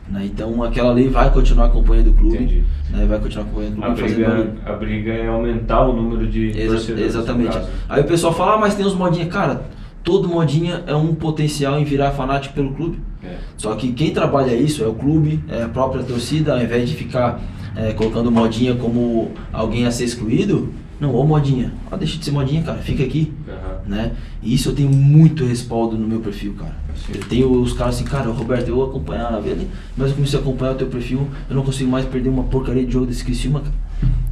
[0.10, 0.26] Né?
[0.26, 2.64] Então aquela ali vai continuar acompanhando o clube.
[2.90, 3.06] Né?
[3.06, 6.50] Vai continuar acompanhando o A clube fazendo briga, a briga é aumentar o número de
[6.50, 7.06] Exa- torcedores.
[7.16, 7.60] exatamente.
[7.88, 9.28] Aí o pessoal fala, ah, mas tem os modinha.
[9.28, 9.64] Cara,
[10.04, 13.00] todo modinha é um potencial em virar fanático pelo clube.
[13.24, 13.36] É.
[13.58, 16.96] Só que quem trabalha isso é o clube, é a própria torcida, ao invés de
[16.96, 17.40] ficar
[17.76, 20.70] é, colocando modinha como alguém a ser excluído,
[21.00, 23.32] não, ô modinha, ó, deixa de ser modinha, cara, fica aqui.
[23.48, 23.80] Aham.
[23.88, 24.12] Né?
[24.44, 26.76] E isso eu tenho muito respaldo no meu perfil, cara.
[26.96, 27.14] Sim.
[27.16, 30.74] Eu tenho os caras assim, cara, Roberto, eu acompanhava ele, mas eu comecei a acompanhar
[30.74, 33.74] o teu perfil, eu não consigo mais perder uma porcaria de jogo desse Criciúma, cara.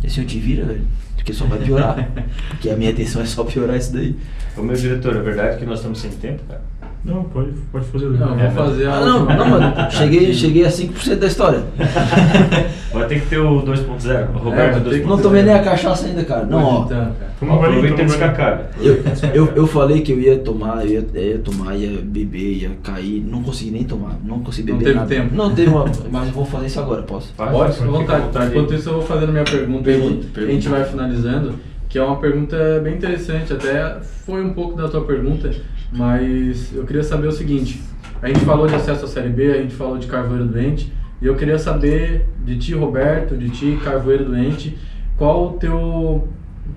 [0.04, 0.86] E assim, eu te vira, velho,
[1.16, 2.12] porque só vai piorar.
[2.50, 4.16] porque a minha intenção é só piorar isso daí.
[4.58, 6.62] Ô meu diretor, é verdade que nós estamos sem tempo, cara?
[7.08, 8.06] Não, pode, pode fazer.
[8.10, 11.64] Não, vou fazer a Ah, não, não, mano, cheguei, cheguei a 5% da história.
[12.92, 15.08] Vai ter que ter o 2.0, o Roberto É, tem que- 2.0.
[15.08, 16.46] Não tomei nem a cachaça ainda, cara.
[16.46, 16.86] Não, ó.
[16.86, 17.54] Então, cara.
[17.54, 18.70] Aproveita e descacada.
[18.82, 19.04] Eu,
[19.34, 22.72] eu, eu falei que eu ia tomar, eu ia, eu ia tomar, ia beber, ia
[22.84, 25.10] cair, não consegui nem tomar, não consegui Não beber teve nada.
[25.30, 25.36] tempo.
[25.36, 27.32] Não teve uma, mas eu vou fazer isso agora, posso?
[27.36, 28.22] Faz, Pode, fica vontade.
[28.24, 28.52] vontade.
[28.52, 30.42] Enquanto isso, eu vou fazendo a minha pergunta, Pergunta, e pergunta.
[30.42, 31.54] a gente vai finalizando,
[31.88, 35.52] que é uma pergunta bem interessante, até foi um pouco da tua pergunta,
[35.92, 37.82] mas eu queria saber o seguinte,
[38.22, 40.92] a gente falou de acesso à Série B, a gente falou de Carvoeiro Doente,
[41.22, 44.78] e eu queria saber de ti, Roberto, de ti, Carvoeiro Doente,
[45.18, 46.28] qual o teu, o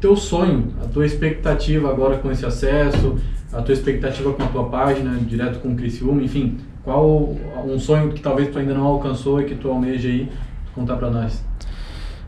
[0.01, 3.17] teu sonho, a tua expectativa agora com esse acesso,
[3.53, 8.13] a tua expectativa com a tua página, direto com o Criciúma, enfim, qual um sonho
[8.13, 10.31] que talvez tu ainda não alcançou e que tu almeja aí
[10.75, 11.45] contar pra nós?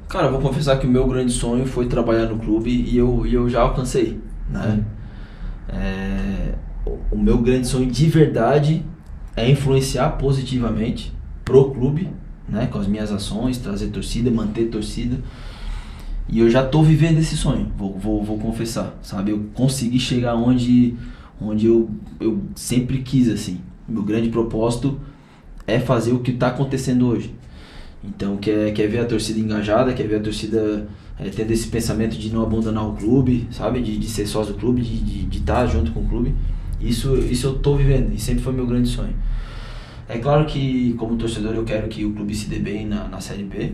[0.09, 3.27] Cara, eu vou confessar que o meu grande sonho foi trabalhar no clube e eu,
[3.27, 4.85] e eu já alcancei, né?
[5.71, 6.53] É,
[6.87, 8.83] o- meu grande sonho de verdade
[9.37, 11.13] é influenciar positivamente
[11.45, 12.09] pro clube,
[12.49, 15.19] né, com as minhas ações, trazer torcida, manter torcida.
[16.29, 19.33] E eu já tô vivendo esse sonho, vou, vou, vou confessar, sabe?
[19.33, 20.95] Eu consegui chegar onde,
[21.41, 21.91] onde eu,
[22.21, 23.61] eu sempre quis, assim.
[23.89, 24.99] Meu grande propósito
[25.67, 27.35] é fazer o que tá acontecendo hoje.
[28.03, 30.89] Então, quer, quer ver a torcida engajada, quer ver a torcida
[31.19, 33.81] eh, tendo esse pensamento de não abandonar o clube, sabe?
[33.81, 36.35] De, de ser sócio do clube, de estar de, de estar junto com o clube.
[36.83, 39.15] Isso, isso eu tô vivendo e sempre foi meu grande sonho.
[40.09, 43.21] É claro que, como torcedor, eu quero que o clube se dê bem na, na
[43.21, 43.73] Série B,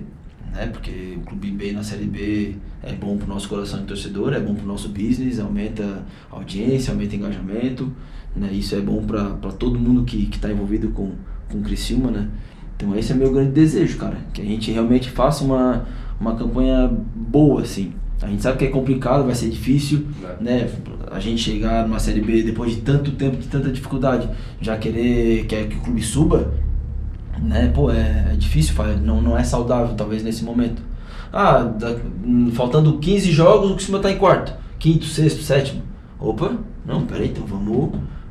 [0.52, 0.66] né?
[0.66, 4.40] Porque o clube bem na Série B é bom pro nosso coração de torcedor, é
[4.40, 7.90] bom pro nosso business, aumenta audiência, aumenta engajamento,
[8.36, 8.50] né?
[8.52, 11.12] Isso é bom para todo mundo que, que tá envolvido com,
[11.50, 12.28] com o Criciúma, né?
[12.76, 15.86] Então esse é meu grande desejo, cara, que a gente realmente faça uma,
[16.20, 17.92] uma campanha boa, assim.
[18.20, 20.42] A gente sabe que é complicado, vai ser difícil, É.
[20.42, 20.70] né?
[21.10, 24.28] A gente chegar numa Série B depois de tanto tempo, de tanta dificuldade,
[24.60, 26.52] já querer que, que o clube suba,
[27.40, 27.70] né?
[27.74, 28.74] Pô, é, é difícil,
[29.04, 30.82] não, não é saudável talvez nesse momento.
[31.32, 31.96] Ah, da-
[32.54, 35.82] faltando 15 jogos, o Criciúma tá em quarto, quinto, sexto, sétimo.
[36.18, 36.52] Opa,
[36.84, 37.90] não, peraí, então vamos,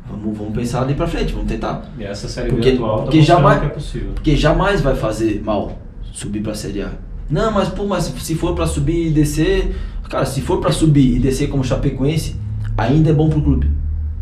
[0.10, 1.86] vamos, vamos pensar ali pra frente, vamos tentar.
[1.98, 4.12] E essa série Porque- B atual tá porque jamais- que é possível.
[4.14, 5.80] Porque jamais vai fazer mal
[6.12, 6.92] subir pra Série A.
[7.30, 9.76] Não, mas pô, mas se for pra subir e descer,
[10.10, 12.36] cara, se for pra subir e descer como Chapecoense,
[12.78, 13.70] ainda é bom pro clube.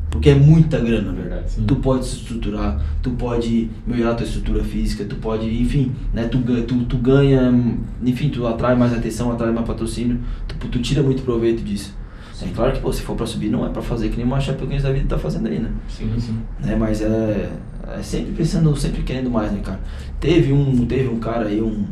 [0.09, 1.51] Porque é muita grana, Verdade.
[1.51, 1.65] Sim.
[1.67, 6.37] Tu pode se estruturar, tu pode melhorar tua estrutura física, tu pode, enfim, né, tu,
[6.39, 7.53] ganha- tu, tu ganha,
[8.01, 11.93] enfim, tu atrai mais atenção, atrai mais patrocínio, tu, tu tira muito proveito disso.
[12.41, 14.39] É claro que, pô, se for pra subir, não é pra fazer que nem uma
[14.39, 15.69] Chapecoense da vida tá fazendo aí, né?
[15.89, 16.37] Sim, sim.
[16.63, 16.75] né?
[16.77, 17.49] Mas é,
[17.97, 19.79] é sempre pensando, sempre querendo mais, né, cara?
[20.19, 21.85] Teve um, teve um cara aí, um,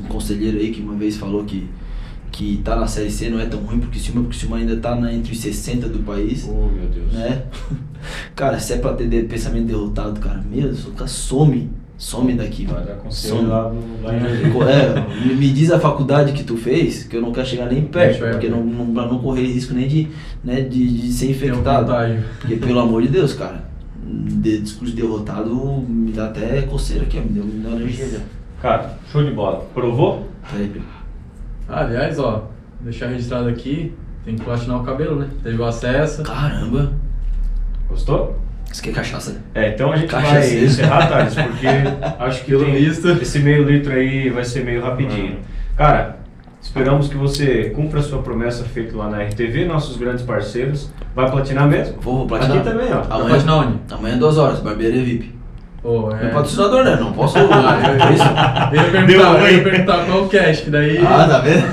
[0.00, 1.68] um conselheiro aí que uma vez falou que
[2.32, 4.56] que tá na série C não é tão ruim porque o Criciúma, porque o Criciúma
[4.56, 7.12] ainda tá na, entre os 60 do país, Oh, meu Deus.
[7.12, 7.44] né?
[8.34, 12.66] Cara, se é pra ter de- pensamento derrotado, cara, meu, o cara some, some daqui,
[12.66, 13.00] Vai mano.
[13.02, 13.48] conselho Some.
[13.48, 14.58] lá, no, lá em Jardim.
[15.30, 18.18] É, me, diz a faculdade que tu fez, que eu não quero chegar nem perto,
[18.28, 20.08] porque não, não, pra não correr risco nem de,
[20.42, 21.92] né, de, de ser infectado.
[22.40, 23.64] Porque, pelo amor de Deus, cara,
[24.04, 25.54] de discurso derrotado
[25.88, 28.18] me dá até coceira aqui, ó, me deu, alergia já.
[28.64, 29.62] Cara, show de bola.
[29.74, 30.26] Provou?
[30.50, 30.72] Peraí.
[31.68, 32.44] Ah, aliás, ó,
[32.80, 33.92] deixar registrado aqui,
[34.24, 35.28] tem que platinar o cabelo, né?
[35.42, 36.22] Teve o acesso.
[36.22, 36.92] Caramba,
[37.86, 38.38] Gostou?
[38.72, 39.40] isso aqui é cachaça, né?
[39.54, 40.64] É, então a gente vai Cachaceiro.
[40.64, 41.66] encerrar, Thales, porque
[42.24, 45.40] acho que tem- esse meio litro aí vai ser meio rapidinho.
[45.76, 46.16] Cara,
[46.62, 50.90] esperamos que você cumpra a sua promessa feita lá na RTV, nossos grandes parceiros.
[51.14, 52.00] Vai platinar mesmo?
[52.00, 52.56] Vou, vou platinar.
[52.56, 53.02] Aqui também, ó.
[53.02, 53.78] Vai Amanhã, platinar onde?
[53.92, 55.34] amanhã duas horas, barbearia VIP.
[55.84, 56.30] Pô, é...
[56.30, 56.96] patrocinador, né?
[56.98, 57.36] Não posso.
[57.36, 58.24] Ah, eu, é isso?
[59.06, 60.96] eu ia eu ia perguntar qual o cash, que daí...
[60.96, 61.66] Ah, tá vendo?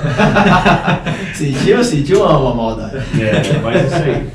[1.33, 2.97] sentiu, sentiu uma, uma maldade.
[2.97, 4.27] É, mas é isso aí.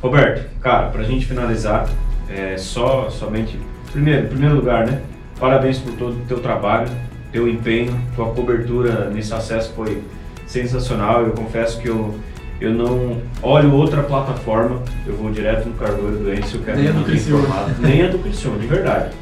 [0.00, 1.88] Roberto, cara, pra gente finalizar,
[2.30, 3.58] é só, somente.
[3.90, 5.00] Primeiro, em primeiro lugar, né?
[5.40, 6.88] Parabéns por todo o teu trabalho,
[7.32, 10.00] teu empenho, tua cobertura nesse acesso foi
[10.46, 11.22] sensacional.
[11.22, 12.14] Eu confesso que eu,
[12.60, 16.92] eu não olho outra plataforma, eu vou direto no Carvoeiro do Ence, eu quero Nem
[16.92, 17.74] me informar.
[17.78, 19.14] Nem a do Criciúma, de verdade.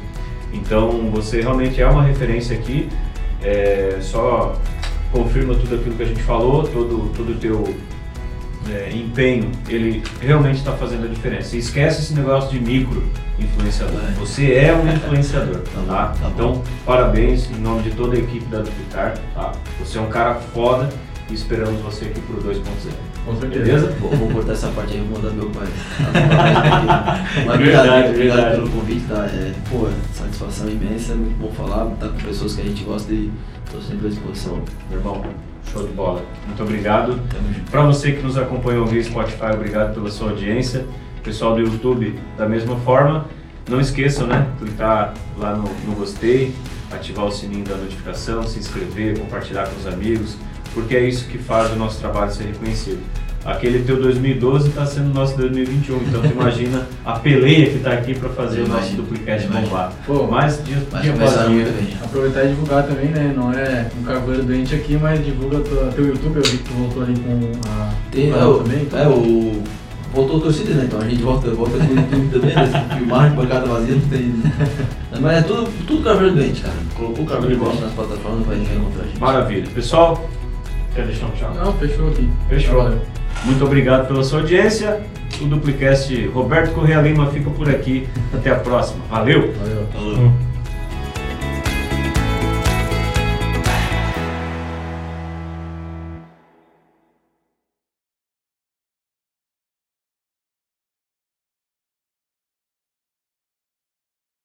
[0.53, 2.89] Então você realmente é uma referência aqui.
[3.43, 4.59] É, só
[5.11, 7.63] confirma tudo aquilo que a gente falou, todo todo o teu
[8.69, 11.55] é, empenho, ele realmente está fazendo a diferença.
[11.55, 13.03] E esquece esse negócio de micro
[13.39, 14.01] influenciador.
[14.01, 14.11] É.
[14.19, 16.15] Você é um influenciador, Tá tá?
[16.19, 16.29] tá.
[16.33, 19.51] Então, parabéns em nome de toda a equipe da Duplicar, tá?
[19.79, 20.89] Você é um cara foda
[21.29, 22.61] e esperamos você aqui pro 2.0.
[23.27, 23.65] Com certeza.
[23.65, 23.95] Beleza?
[23.99, 25.67] Vou, vou cortar essa parte aí e vou mandar meu pai.
[27.45, 29.25] Mas obrigado, obrigado pelo convite, tá?
[29.25, 33.29] É, pô, satisfação imensa, muito bom falar, tá com pessoas que a gente gosta e
[33.69, 34.61] tô sempre à disposição.
[34.89, 35.25] Irmão,
[35.73, 36.23] show de bola.
[36.45, 37.19] Muito obrigado.
[37.69, 40.85] Para você que nos acompanhou via Spotify, obrigado pela sua audiência.
[41.21, 43.25] Pessoal do YouTube, da mesma forma.
[43.69, 44.47] Não esqueçam, né?
[44.57, 46.55] Clicar lá no, no gostei,
[46.89, 50.37] ativar o sininho da notificação, se inscrever, compartilhar com os amigos,
[50.73, 52.99] porque é isso que faz o nosso trabalho ser reconhecido.
[53.45, 57.93] Aquele teu 2012 está sendo o nosso 2021, então tu imagina a peleia que está
[57.93, 59.69] aqui para fazer o nosso duplicast imagino.
[59.69, 59.93] bombar.
[60.05, 61.33] Pô, Mas dia, dia após.
[62.03, 63.33] Aproveitar e divulgar também, né?
[63.33, 66.35] Não é um carvoeiro doente aqui, mas divulga tua, teu YouTube.
[66.35, 68.81] Eu vi que tu voltou ali com a Tem, o é, o, também.
[68.81, 68.99] então.
[68.99, 69.63] é, o.
[70.13, 70.83] Voltou a torcida, né?
[70.85, 72.85] Então a gente volta, volta com o YouTube também, né?
[72.97, 74.33] Filmar de bancada vazia não tem.
[75.21, 76.75] Mas é tudo, tudo cabelo doente, cara.
[76.95, 79.19] Colocou o cabelo de volta nas plataformas, vai encontrar a gente.
[79.19, 79.67] Maravilha.
[79.73, 80.29] Pessoal,
[80.97, 81.53] quer deixar um tchau?
[81.53, 82.29] Não, fechou aqui.
[82.49, 82.83] Fechou.
[82.83, 83.01] Valeu.
[83.45, 84.99] Muito obrigado pela sua audiência.
[85.39, 88.07] O Duplicast Roberto Correia Lima fica por aqui.
[88.33, 89.05] Até a próxima.
[89.09, 89.53] Valeu!
[89.53, 89.87] Valeu.
[89.93, 90.46] Falou.